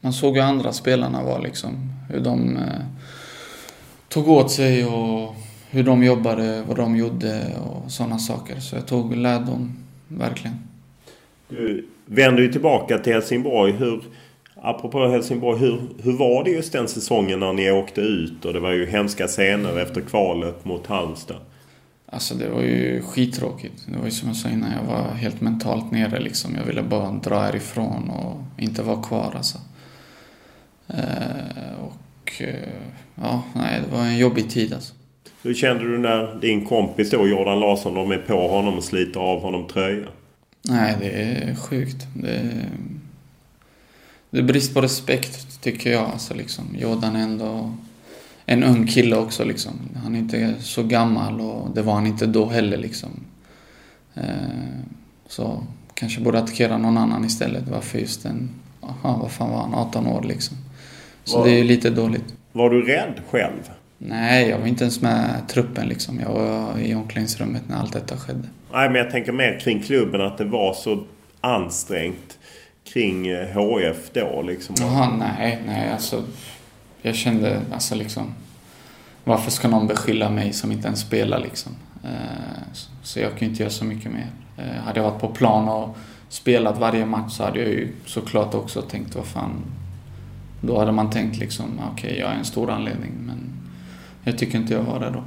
Man 0.00 0.12
såg 0.12 0.34
hur 0.34 0.42
andra 0.42 0.72
spelarna 0.72 1.22
var 1.22 1.40
liksom. 1.40 1.92
Hur 2.10 2.20
de 2.20 2.56
eh, 2.56 2.62
tog 4.08 4.28
åt 4.28 4.50
sig 4.50 4.84
och 4.84 5.34
hur 5.70 5.82
de 5.82 6.04
jobbade, 6.04 6.62
vad 6.68 6.76
de 6.76 6.96
gjorde 6.96 7.42
och 7.64 7.92
sådana 7.92 8.18
saker. 8.18 8.60
Så 8.60 8.76
jag 8.76 8.86
tog 8.86 9.16
lärdom 9.16 9.76
verkligen. 10.08 10.56
Du 11.48 11.86
vänder 12.06 12.42
ju 12.42 12.52
tillbaka 12.52 12.98
till 12.98 13.12
Helsingborg. 13.12 13.72
Hur, 13.72 14.02
apropå 14.62 15.06
Helsingborg, 15.06 15.58
hur, 15.58 15.80
hur 16.02 16.12
var 16.12 16.44
det 16.44 16.50
just 16.50 16.72
den 16.72 16.88
säsongen 16.88 17.40
när 17.40 17.52
ni 17.52 17.70
åkte 17.70 18.00
ut? 18.00 18.44
Och 18.44 18.52
det 18.52 18.60
var 18.60 18.70
ju 18.70 18.86
hemska 18.86 19.26
scener 19.26 19.78
efter 19.78 20.00
kvalet 20.00 20.64
mot 20.64 20.86
Halmstad. 20.86 21.36
Alltså 22.06 22.34
det 22.34 22.48
var 22.48 22.62
ju 22.62 23.02
skittråkigt. 23.02 23.86
Det 23.86 23.98
var 23.98 24.04
ju 24.04 24.10
som 24.10 24.28
jag 24.28 24.36
sa 24.36 24.48
innan, 24.48 24.72
jag 24.72 24.94
var 24.94 25.14
helt 25.14 25.40
mentalt 25.40 25.90
nere 25.90 26.20
liksom. 26.20 26.54
Jag 26.54 26.64
ville 26.64 26.82
bara 26.82 27.10
dra 27.10 27.38
härifrån 27.40 28.10
och 28.10 28.62
inte 28.62 28.82
vara 28.82 29.02
kvar 29.02 29.32
alltså. 29.36 29.58
Eh, 30.88 31.74
och 31.80 32.42
eh, 32.42 32.54
ja, 33.14 33.42
nej, 33.54 33.80
det 33.84 33.96
var 33.96 34.04
en 34.04 34.18
jobbig 34.18 34.50
tid 34.50 34.72
alltså. 34.72 34.94
Hur 35.42 35.54
kände 35.54 35.84
du 35.84 35.98
när 35.98 36.40
din 36.40 36.64
kompis 36.64 37.10
då, 37.10 37.28
Jordan 37.28 37.60
Larsson, 37.60 37.94
de 37.94 38.10
är 38.10 38.18
på 38.18 38.48
honom 38.48 38.76
och 38.76 38.84
sliter 38.84 39.20
av 39.20 39.40
honom 39.40 39.68
tröjan? 39.68 40.08
Nej, 40.68 40.96
det 41.00 41.10
är 41.10 41.54
sjukt. 41.54 42.06
Det 42.14 42.30
är, 42.30 42.68
det 44.32 44.38
är 44.38 44.42
brist 44.42 44.74
på 44.74 44.80
respekt, 44.80 45.62
tycker 45.62 45.92
jag. 45.92 46.04
Alltså, 46.04 46.34
liksom. 46.34 46.64
Jordan 46.78 47.16
är 47.16 47.22
ändå 47.22 47.74
en 48.46 48.62
ung 48.62 48.86
kille 48.86 49.16
också. 49.16 49.44
Liksom. 49.44 49.72
Han 50.02 50.14
är 50.14 50.18
inte 50.18 50.54
så 50.60 50.82
gammal 50.82 51.40
och 51.40 51.70
det 51.74 51.82
var 51.82 51.94
han 51.94 52.06
inte 52.06 52.26
då 52.26 52.46
heller. 52.46 52.76
Liksom. 52.76 53.10
Eh, 54.14 54.22
så 55.26 55.62
kanske 55.94 56.20
borde 56.20 56.38
attackera 56.38 56.78
någon 56.78 56.98
annan 56.98 57.24
istället. 57.24 57.68
Varför 57.68 57.98
just 57.98 58.24
en... 58.24 58.50
Aha, 58.80 59.18
vad 59.22 59.32
fan 59.32 59.50
var 59.50 59.58
han? 59.58 59.74
18 59.74 60.06
år 60.06 60.22
liksom. 60.22 60.56
Så 61.24 61.38
var, 61.38 61.46
det 61.46 61.60
är 61.60 61.64
lite 61.64 61.90
dåligt. 61.90 62.34
Var 62.52 62.70
du 62.70 62.82
rädd 62.82 63.20
själv? 63.30 63.70
Nej, 63.98 64.48
jag 64.48 64.58
var 64.58 64.66
inte 64.66 64.84
ens 64.84 65.00
med 65.00 65.48
truppen 65.48 65.88
liksom. 65.88 66.20
Jag 66.20 66.32
var 66.32 66.78
i 66.78 66.94
omklädningsrummet 66.94 67.62
när 67.68 67.76
allt 67.76 67.92
detta 67.92 68.16
skedde. 68.16 68.48
Nej, 68.72 68.90
men 68.90 68.94
jag 68.94 69.10
tänker 69.10 69.32
mer 69.32 69.60
kring 69.60 69.82
klubben 69.82 70.20
att 70.20 70.38
det 70.38 70.44
var 70.44 70.74
så 70.74 71.04
ansträngt 71.40 72.38
kring 72.84 73.26
eh, 73.26 73.48
HF 73.48 74.10
då 74.12 74.42
liksom. 74.42 74.74
Jaha, 74.78 75.16
nej, 75.18 75.62
nej 75.66 75.90
alltså. 75.92 76.24
Jag 77.02 77.14
kände 77.14 77.60
alltså 77.72 77.94
liksom. 77.94 78.34
Varför 79.24 79.50
ska 79.50 79.68
någon 79.68 79.86
beskylla 79.86 80.30
mig 80.30 80.52
som 80.52 80.72
inte 80.72 80.86
ens 80.86 81.00
spelar 81.00 81.38
liksom? 81.38 81.72
Eh, 82.04 82.62
så 83.02 83.20
jag 83.20 83.30
kan 83.30 83.38
ju 83.38 83.46
inte 83.46 83.62
göra 83.62 83.72
så 83.72 83.84
mycket 83.84 84.12
mer. 84.12 84.30
Eh, 84.58 84.82
hade 84.84 85.00
jag 85.00 85.10
varit 85.10 85.20
på 85.20 85.28
plan 85.28 85.68
och 85.68 85.96
spelat 86.28 86.78
varje 86.78 87.06
match 87.06 87.32
så 87.32 87.44
hade 87.44 87.58
jag 87.58 87.68
ju 87.68 87.92
såklart 88.06 88.54
också 88.54 88.82
tänkt 88.82 89.14
vad 89.14 89.26
fan. 89.26 89.62
Då 90.60 90.78
hade 90.78 90.92
man 90.92 91.10
tänkt 91.10 91.38
liksom, 91.38 91.80
okej 91.92 92.10
okay, 92.10 92.20
jag 92.20 92.30
är 92.30 92.34
en 92.34 92.44
stor 92.44 92.70
anledning 92.70 93.12
men 93.26 93.38
jag 94.24 94.38
tycker 94.38 94.58
inte 94.58 94.74
jag 94.74 94.82
var 94.82 95.00
det 95.00 95.10
då. 95.10 95.24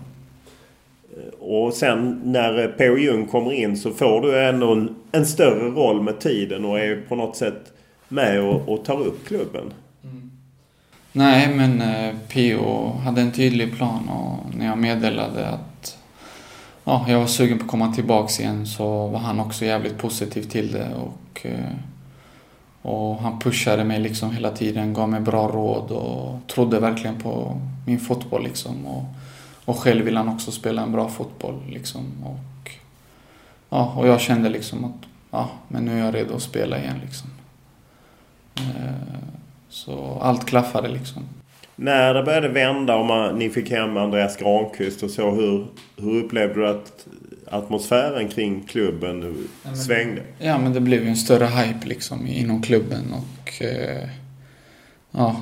Och 1.48 1.74
sen 1.74 2.22
när 2.24 2.68
P.O. 2.68 2.98
Jung 2.98 3.28
kommer 3.28 3.52
in 3.52 3.78
så 3.78 3.92
får 3.92 4.22
du 4.22 4.48
ändå 4.48 4.74
en, 4.74 4.96
en, 5.12 5.26
större 5.26 5.70
roll 5.70 6.02
med 6.02 6.20
tiden 6.20 6.66
och 6.66 6.80
är 6.80 7.02
på 7.10 7.16
något 7.16 7.36
sätt 7.36 7.74
med 8.08 8.42
och, 8.42 8.70
och 8.70 8.86
tar 8.86 9.02
upp 9.02 9.28
klubben. 9.28 9.74
Mm. 10.04 10.32
Nej, 11.12 11.54
men 11.56 11.82
eh, 11.82 12.16
P.O. 12.30 12.92
hade 13.04 13.22
en 13.22 13.32
tydlig 13.32 13.78
plan 13.78 14.10
och 14.10 14.56
när 14.56 14.66
jag 14.66 14.78
meddelade 14.78 15.48
att 15.48 15.98
ja, 16.84 17.06
jag 17.08 17.20
var 17.20 17.28
sugen 17.28 17.58
på 17.58 17.64
att 17.64 17.72
komma 17.72 17.94
tillbaks 17.94 18.40
igen 18.40 18.66
så 18.68 19.08
var 19.08 19.20
han 19.20 19.40
också 19.40 19.66
jävligt 19.66 19.98
positiv 19.98 20.42
till 20.42 20.72
det 20.72 20.90
och, 20.96 21.46
eh, 21.46 21.76
och 22.82 23.18
han 23.18 23.40
pushade 23.40 23.84
mig 23.84 24.00
liksom 24.00 24.32
hela 24.32 24.52
tiden, 24.52 24.94
gav 24.94 25.10
mig 25.10 25.22
bra 25.22 25.48
råd 25.48 25.92
och 25.92 26.48
trodde 26.48 26.80
verkligen 26.80 27.16
på 27.16 27.62
min 27.86 28.00
fotboll 28.00 28.44
liksom. 28.44 28.86
Och, 28.86 29.04
och 29.66 29.80
själv 29.80 30.06
vill 30.06 30.18
han 30.18 30.30
också 30.30 30.52
spela 30.52 30.82
en 30.82 30.92
bra 30.92 31.10
fotboll 31.10 31.62
liksom. 31.70 32.04
Och, 32.24 32.72
ja, 33.70 33.94
och 33.98 34.08
jag 34.08 34.22
kände 34.22 34.50
liksom 34.50 34.86
att 34.86 35.08
ja, 35.32 35.50
men 35.68 35.86
nu 35.86 36.00
är 36.00 36.06
jag 36.06 36.16
redo 36.16 36.36
att 36.36 36.42
spela 36.42 36.80
igen 36.80 37.00
liksom. 37.06 37.30
Eh, 38.56 39.20
så 39.70 40.20
allt 40.22 40.46
klaffade 40.46 40.88
liksom. 40.88 41.24
När 41.76 42.14
det 42.14 42.24
började 42.24 42.48
vända 42.48 42.96
och 42.96 43.06
man, 43.06 43.40
ni 43.40 43.50
fick 43.50 43.72
hem 43.72 43.98
Andreas 43.98 44.38
Granqvist 44.38 45.04
och 45.04 45.10
så. 45.10 45.32
Hur, 45.32 45.68
hur 45.98 46.24
upplevde 46.24 46.54
du 46.54 46.68
att 46.68 47.08
atmosfären 47.52 48.28
kring 48.28 48.64
klubben 48.64 49.48
ja, 49.64 49.76
svängde? 49.76 50.22
Ja 50.40 50.58
men 50.58 50.74
det 50.74 50.82
blev 50.82 51.04
ju 51.04 51.10
en 51.10 51.18
större 51.18 51.46
hype 51.46 51.88
liksom 51.88 52.28
inom 52.28 52.62
klubben 52.62 53.14
och 53.14 53.62
eh, 53.62 54.10
ja, 55.12 55.42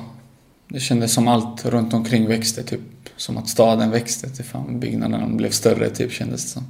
det 0.68 0.80
kändes 0.80 1.14
som 1.14 1.28
allt 1.28 1.64
runt 1.64 1.94
omkring 1.94 2.28
växte 2.28 2.62
typ. 2.62 2.80
Som 3.16 3.36
att 3.36 3.48
staden 3.48 3.90
växte. 3.90 4.30
Typ, 4.30 4.46
fan, 4.46 4.80
byggnaderna 4.80 5.26
blev 5.26 5.50
större 5.50 5.90
typ 5.90 6.12
kändes 6.12 6.44
det 6.44 6.50
som. 6.50 6.64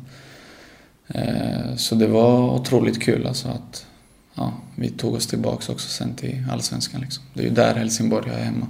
Eh, 1.09 1.77
så 1.77 1.95
det 1.95 2.07
var 2.07 2.55
otroligt 2.55 3.03
kul 3.03 3.27
alltså 3.27 3.49
att 3.49 3.87
ja, 4.35 4.53
vi 4.77 4.89
tog 4.89 5.15
oss 5.15 5.27
tillbaka 5.27 5.73
också 5.73 5.89
sen 5.89 6.15
till 6.15 6.45
Allsvenskan 6.53 7.01
liksom. 7.01 7.25
Det 7.35 7.41
är 7.41 7.45
ju 7.45 7.51
där 7.51 7.75
Helsingborg 7.75 8.31
är 8.31 8.45
hemma. 8.45 8.67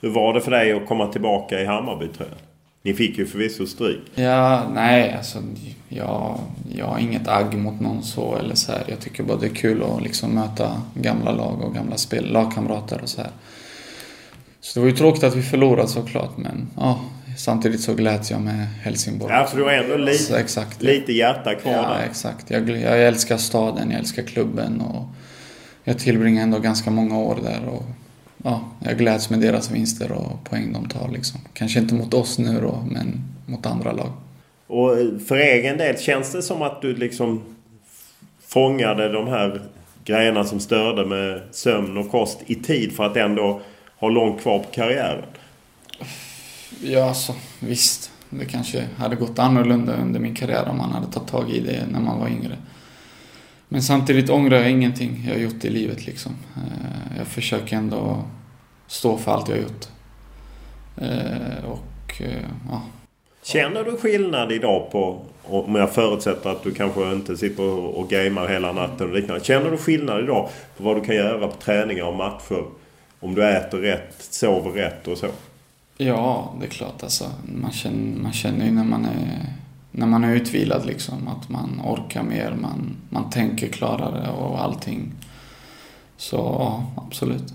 Hur 0.00 0.10
var 0.10 0.34
det 0.34 0.40
för 0.40 0.50
dig 0.50 0.72
att 0.72 0.86
komma 0.88 1.06
tillbaka 1.06 1.60
i 1.60 1.66
Hammarbytröjan? 1.66 2.34
Ni 2.82 2.94
fick 2.94 3.18
ju 3.18 3.26
förvisso 3.26 3.66
stryk. 3.66 4.00
Ja, 4.14 4.62
nej 4.74 5.12
alltså 5.12 5.38
jag, 5.88 6.38
jag 6.76 6.86
har 6.86 6.98
inget 6.98 7.28
agg 7.28 7.54
mot 7.54 7.80
någon 7.80 8.02
så 8.02 8.36
eller 8.36 8.54
så 8.54 8.72
här. 8.72 8.84
Jag 8.88 9.00
tycker 9.00 9.22
bara 9.22 9.38
det 9.38 9.46
är 9.46 9.54
kul 9.54 9.82
att 9.82 10.02
liksom 10.02 10.30
möta 10.30 10.82
gamla 10.94 11.32
lag 11.32 11.62
och 11.62 11.74
gamla 11.74 11.96
spel, 11.96 12.32
lagkamrater 12.32 13.00
och 13.02 13.08
så 13.08 13.20
här. 13.20 13.30
Så 14.60 14.78
det 14.78 14.80
var 14.80 14.90
ju 14.90 14.96
tråkigt 14.96 15.24
att 15.24 15.36
vi 15.36 15.42
förlorade 15.42 15.88
såklart 15.88 16.36
men 16.36 16.70
ja, 16.76 17.00
samtidigt 17.36 17.80
så 17.80 17.94
gläds 17.94 18.30
jag 18.30 18.40
med 18.40 18.66
Helsingborg. 18.82 19.32
Ja, 19.32 19.46
för 19.46 19.56
du 19.56 19.64
har 19.64 19.72
ändå 19.72 19.96
lite, 19.96 20.18
så, 20.18 20.36
exakt, 20.36 20.82
lite 20.82 21.12
hjärta 21.12 21.54
kvar 21.54 21.72
ja, 21.72 21.82
där. 21.82 22.06
Exakt. 22.06 22.50
Jag, 22.50 22.70
jag 22.70 23.02
älskar 23.02 23.36
staden, 23.36 23.90
jag 23.90 24.00
älskar 24.00 24.22
klubben 24.22 24.80
och 24.80 25.06
jag 25.84 25.98
tillbringar 25.98 26.42
ändå 26.42 26.58
ganska 26.58 26.90
många 26.90 27.18
år 27.18 27.38
där 27.42 27.68
och 27.68 27.84
ja, 28.44 28.64
jag 28.78 28.98
gläds 28.98 29.30
med 29.30 29.40
deras 29.40 29.70
vinster 29.70 30.12
och 30.12 30.44
poäng 30.44 30.72
de 30.72 30.88
tar 30.88 31.08
liksom. 31.08 31.40
Kanske 31.52 31.78
inte 31.78 31.94
mot 31.94 32.14
oss 32.14 32.38
nu 32.38 32.60
då, 32.60 32.84
men 32.90 33.20
mot 33.46 33.66
andra 33.66 33.92
lag. 33.92 34.12
Och 34.66 34.96
för 35.26 35.36
egen 35.36 35.78
del, 35.78 35.98
känns 35.98 36.32
det 36.32 36.42
som 36.42 36.62
att 36.62 36.82
du 36.82 36.94
liksom 36.94 37.42
fångade 38.46 39.12
de 39.12 39.28
här 39.28 39.62
grejerna 40.04 40.44
som 40.44 40.60
störde 40.60 41.06
med 41.06 41.42
sömn 41.50 41.96
och 41.96 42.10
kost 42.10 42.38
i 42.46 42.54
tid 42.54 42.92
för 42.92 43.04
att 43.04 43.16
ändå 43.16 43.60
har 43.98 44.10
långt 44.10 44.42
kvar 44.42 44.58
på 44.58 44.70
karriären? 44.70 45.24
Ja, 46.82 47.08
alltså 47.08 47.34
visst. 47.60 48.10
Det 48.30 48.44
kanske 48.44 48.88
hade 48.96 49.16
gått 49.16 49.38
annorlunda 49.38 49.96
under 49.96 50.20
min 50.20 50.34
karriär 50.34 50.68
om 50.68 50.78
man 50.78 50.92
hade 50.92 51.12
tagit 51.12 51.28
tag 51.28 51.50
i 51.50 51.60
det 51.60 51.86
när 51.92 52.00
man 52.00 52.20
var 52.20 52.28
yngre. 52.28 52.56
Men 53.68 53.82
samtidigt 53.82 54.30
ångrar 54.30 54.56
jag 54.56 54.70
ingenting 54.70 55.22
jag 55.26 55.34
har 55.34 55.40
gjort 55.40 55.64
i 55.64 55.70
livet 55.70 56.06
liksom. 56.06 56.32
Eh, 56.56 57.18
jag 57.18 57.26
försöker 57.26 57.76
ändå 57.76 58.24
stå 58.86 59.16
för 59.16 59.32
allt 59.32 59.48
jag 59.48 59.56
har 59.56 59.62
gjort. 59.62 59.86
Eh, 60.96 61.64
och, 61.70 62.22
eh, 62.22 62.44
ja. 62.70 62.82
Känner 63.42 63.84
du 63.84 63.96
skillnad 63.96 64.52
idag 64.52 64.90
på, 64.92 65.22
om 65.44 65.74
jag 65.74 65.92
förutsätter 65.92 66.50
att 66.50 66.62
du 66.62 66.74
kanske 66.74 67.12
inte 67.12 67.36
sitter 67.36 67.62
och 67.96 68.10
gamer 68.10 68.48
hela 68.48 68.72
natten 68.72 69.08
och 69.08 69.14
liknande. 69.14 69.44
Känner 69.44 69.70
du 69.70 69.76
skillnad 69.76 70.20
idag 70.20 70.48
på 70.76 70.84
vad 70.84 70.96
du 70.96 71.00
kan 71.00 71.14
göra 71.14 71.48
på 71.48 71.56
träningar 71.56 72.04
och 72.04 72.16
matcher 72.16 72.64
om 73.20 73.34
du 73.34 73.48
äter 73.48 73.78
rätt, 73.78 74.14
sover 74.18 74.70
rätt 74.70 75.08
och 75.08 75.18
så? 75.18 75.26
Ja, 75.96 76.54
det 76.60 76.66
är 76.66 76.70
klart 76.70 77.02
alltså. 77.02 77.30
Man 77.44 77.72
känner, 77.72 78.22
man 78.22 78.32
känner 78.32 78.66
ju 78.66 78.72
när 78.72 78.84
man 78.84 79.04
är, 79.04 79.46
när 79.90 80.06
man 80.06 80.24
är 80.24 80.34
utvilad 80.34 80.86
liksom 80.86 81.28
att 81.28 81.48
man 81.48 81.80
orkar 81.84 82.22
mer, 82.22 82.56
man, 82.60 82.96
man 83.08 83.30
tänker 83.30 83.68
klarare 83.68 84.30
och 84.30 84.62
allting. 84.62 85.12
Så 86.16 86.36
ja, 86.36 86.84
absolut. 86.96 87.54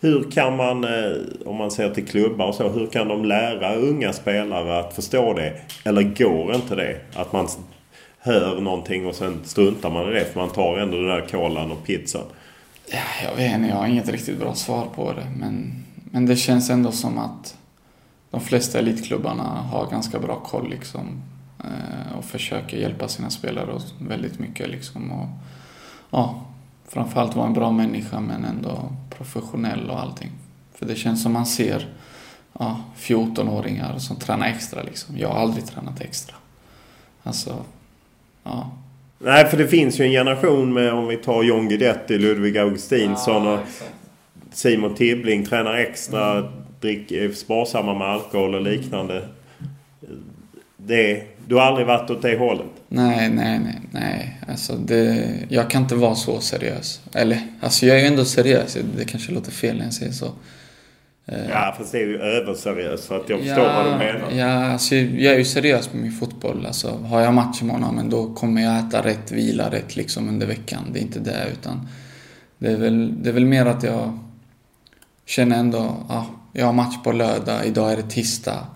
Hur 0.00 0.30
kan 0.30 0.56
man, 0.56 0.84
eh, 0.84 1.46
om 1.46 1.56
man 1.56 1.70
ser 1.70 1.94
till 1.94 2.06
klubbar 2.06 2.46
och 2.46 2.54
så, 2.54 2.68
hur 2.68 2.86
kan 2.86 3.08
de 3.08 3.24
lära 3.24 3.74
unga 3.74 4.12
spelare 4.12 4.78
att 4.78 4.94
förstå 4.94 5.34
det? 5.34 5.60
Eller 5.84 6.02
går 6.02 6.54
inte 6.54 6.74
det? 6.74 7.00
Att 7.14 7.32
man 7.32 7.48
hör 8.18 8.60
någonting 8.60 9.06
och 9.06 9.14
sen 9.14 9.40
struntar 9.44 9.90
man 9.90 10.08
i 10.08 10.14
det 10.14 10.24
för 10.24 10.40
man 10.40 10.50
tar 10.50 10.78
ändå 10.78 10.96
den 10.96 11.06
där 11.06 11.26
kolan 11.30 11.72
och 11.72 11.84
pizzan. 11.84 12.24
Ja, 12.92 12.98
jag 13.24 13.36
vet 13.36 13.54
inte, 13.54 13.68
jag 13.68 13.76
har 13.76 13.86
inget 13.86 14.08
riktigt 14.08 14.38
bra 14.38 14.54
svar 14.54 14.86
på 14.94 15.12
det. 15.12 15.26
Men, 15.38 15.84
men 16.10 16.26
det 16.26 16.36
känns 16.36 16.70
ändå 16.70 16.92
som 16.92 17.18
att 17.18 17.56
de 18.30 18.40
flesta 18.40 18.78
elitklubbarna 18.78 19.42
har 19.42 19.90
ganska 19.90 20.18
bra 20.18 20.40
koll 20.40 20.70
liksom. 20.70 21.22
Eh, 21.58 22.18
och 22.18 22.24
försöker 22.24 22.76
hjälpa 22.76 23.08
sina 23.08 23.30
spelare 23.30 23.80
väldigt 23.98 24.38
mycket 24.38 24.68
liksom. 24.68 25.12
Och, 25.12 25.28
ja, 26.10 26.46
framförallt 26.88 27.36
vara 27.36 27.46
en 27.46 27.52
bra 27.52 27.70
människa 27.70 28.20
men 28.20 28.44
ändå 28.44 28.92
professionell 29.10 29.90
och 29.90 30.00
allting. 30.00 30.30
För 30.74 30.86
det 30.86 30.96
känns 30.96 31.22
som 31.22 31.32
man 31.32 31.46
ser 31.46 31.88
ja, 32.58 32.80
14-åringar 32.98 33.98
som 33.98 34.16
tränar 34.16 34.46
extra 34.46 34.82
liksom. 34.82 35.18
Jag 35.18 35.28
har 35.28 35.40
aldrig 35.40 35.66
tränat 35.66 36.00
extra. 36.00 36.36
Alltså, 37.22 37.64
ja. 38.42 38.70
Nej, 39.18 39.46
för 39.46 39.56
det 39.56 39.68
finns 39.68 40.00
ju 40.00 40.04
en 40.04 40.10
generation 40.10 40.72
med, 40.72 40.92
om 40.92 41.06
vi 41.06 41.16
tar 41.16 41.42
John 41.42 41.68
Guidetti, 41.68 42.18
Ludvig 42.18 42.58
Augustinsson 42.58 43.44
ja, 43.44 43.52
och 43.52 43.60
Simon 44.52 44.94
Tibbling 44.94 45.46
tränar 45.46 45.74
extra, 45.74 46.38
mm. 46.38 46.52
Dricker 46.80 47.32
sparsamma 47.32 47.94
med 47.98 48.08
alkohol 48.08 48.54
och 48.54 48.62
liknande. 48.62 49.28
Det, 50.76 51.22
Du 51.46 51.54
har 51.54 51.62
aldrig 51.62 51.86
varit 51.86 52.10
åt 52.10 52.22
det 52.22 52.38
hållet? 52.38 52.66
Nej, 52.88 53.30
nej, 53.30 53.58
nej, 53.58 53.80
nej. 53.90 54.40
Alltså 54.48 54.72
det, 54.72 55.26
jag 55.48 55.70
kan 55.70 55.82
inte 55.82 55.94
vara 55.94 56.14
så 56.14 56.40
seriös. 56.40 57.00
Eller, 57.14 57.40
alltså 57.60 57.86
jag 57.86 57.96
är 57.96 58.00
ju 58.00 58.06
ändå 58.06 58.24
seriös. 58.24 58.78
Det 58.96 59.04
kanske 59.04 59.32
låter 59.32 59.50
fel 59.50 59.76
när 59.76 59.84
jag 59.84 59.94
säger 59.94 60.12
så. 60.12 60.30
Ja, 61.48 61.74
fast 61.78 61.92
det 61.92 61.98
är 61.98 62.06
ju 62.06 62.20
överseriöst 62.20 63.04
för 63.04 63.16
att 63.16 63.28
jag 63.28 63.38
förstår 63.38 63.64
ja, 63.64 63.82
vad 63.82 63.86
du 63.86 63.98
menar. 63.98 64.30
Ja, 64.32 64.72
alltså 64.72 64.94
jag 64.94 65.34
är 65.34 65.38
ju 65.38 65.44
seriös 65.44 65.92
med 65.92 66.02
min 66.02 66.12
fotboll. 66.12 66.66
Alltså, 66.66 66.90
har 66.90 67.20
jag 67.20 67.34
match 67.34 67.62
imorgon, 67.62 67.94
men 67.94 68.10
då 68.10 68.34
kommer 68.34 68.62
jag 68.62 68.78
äta 68.78 69.04
rätt, 69.04 69.32
vila 69.32 69.70
rätt 69.70 69.96
liksom 69.96 70.28
under 70.28 70.46
veckan. 70.46 70.90
Det 70.92 70.98
är 70.98 71.02
inte 71.02 71.20
det, 71.20 71.46
utan 71.52 71.88
det 72.58 72.72
är 72.72 72.76
väl, 72.76 73.22
det 73.22 73.28
är 73.28 73.34
väl 73.34 73.46
mer 73.46 73.66
att 73.66 73.82
jag 73.82 74.18
känner 75.26 75.58
ändå, 75.58 75.96
ja, 76.08 76.26
jag 76.52 76.66
har 76.66 76.72
match 76.72 76.94
på 77.04 77.12
lördag, 77.12 77.66
idag 77.66 77.92
är 77.92 77.96
det 77.96 78.02
tisdag. 78.10 78.66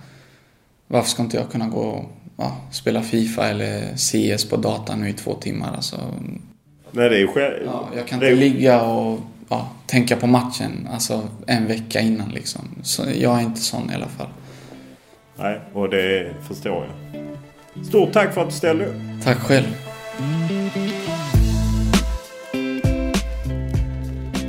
Varför 0.88 1.10
ska 1.10 1.22
inte 1.22 1.36
jag 1.36 1.50
kunna 1.50 1.68
gå 1.68 1.80
och 1.80 2.04
ja, 2.36 2.56
spela 2.70 3.02
Fifa 3.02 3.48
eller 3.48 3.96
CS 3.96 4.44
på 4.48 4.56
datan 4.56 5.00
nu 5.00 5.08
i 5.08 5.12
två 5.12 5.34
timmar? 5.34 5.72
Alltså, 5.76 5.96
Nej, 6.90 7.08
det 7.08 7.16
är 7.16 7.20
ju 7.20 7.28
själv... 7.28 7.54
ja, 7.66 7.88
jag 7.96 8.06
kan 8.06 8.20
det 8.20 8.26
är 8.26 8.32
inte 8.32 8.44
ju- 8.44 8.52
ligga 8.52 8.82
och 8.82 9.20
ja, 9.48 9.68
tänka 9.86 10.16
på 10.16 10.26
matchen 10.26 10.88
alltså, 10.92 11.28
en 11.46 11.66
vecka 11.66 12.00
innan. 12.00 12.28
Liksom. 12.28 12.60
Så 12.82 13.02
jag 13.20 13.38
är 13.38 13.42
inte 13.42 13.60
sån 13.60 13.90
i 13.90 13.94
alla 13.94 14.08
fall. 14.08 14.28
Nej, 15.36 15.60
och 15.72 15.88
det 15.90 16.34
förstår 16.48 16.86
jag. 17.12 17.86
Stort 17.86 18.12
tack 18.12 18.34
för 18.34 18.40
att 18.40 18.48
du 18.50 18.54
ställde 18.56 18.86
upp. 18.86 18.94
Tack 19.24 19.38
själv. 19.38 19.66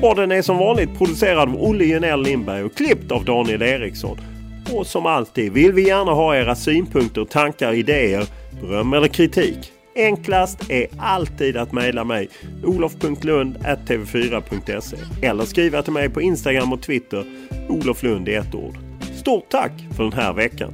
Podden 0.02 0.32
är 0.32 0.41
som 0.41 0.58
vanligt 0.58 0.98
producerad 0.98 1.50
av 1.50 1.56
Olle 1.56 1.86
Junell 1.86 2.24
Lindberg 2.24 2.64
och 2.64 2.78
klippt 2.78 3.12
av 3.12 3.26
Daniel 3.26 3.62
Eriksson. 3.62 4.18
Och 4.74 4.88
som 4.88 5.06
alltid 5.06 5.54
vill 5.54 5.74
vi 5.74 5.88
gärna 5.88 6.12
ha 6.12 6.36
era 6.36 6.56
synpunkter, 6.56 7.26
tankar, 7.26 7.74
idéer, 7.74 8.26
beröm 8.62 8.93
eller 8.93 9.08
kritik. 9.08 9.72
Enklast 9.96 10.72
är 10.72 10.88
alltid 10.98 11.58
att 11.58 11.72
mejla 11.72 12.04
mig 12.04 12.30
olof.lund.tv4.se 12.64 14.98
eller 15.28 15.43
skriva 15.43 15.82
till 15.82 15.93
mig 15.93 16.10
på 16.10 16.22
Instagram 16.22 16.74
och 16.74 16.82
Twitter 16.82 17.26
Olof 17.70 18.04
Lund 18.04 18.30
i 18.30 18.34
ett 18.34 18.56
ord. 18.56 18.78
Stort 19.16 19.50
tack 19.50 19.72
för 19.96 20.04
den 20.04 20.14
här 20.14 20.34
veckan! 20.34 20.74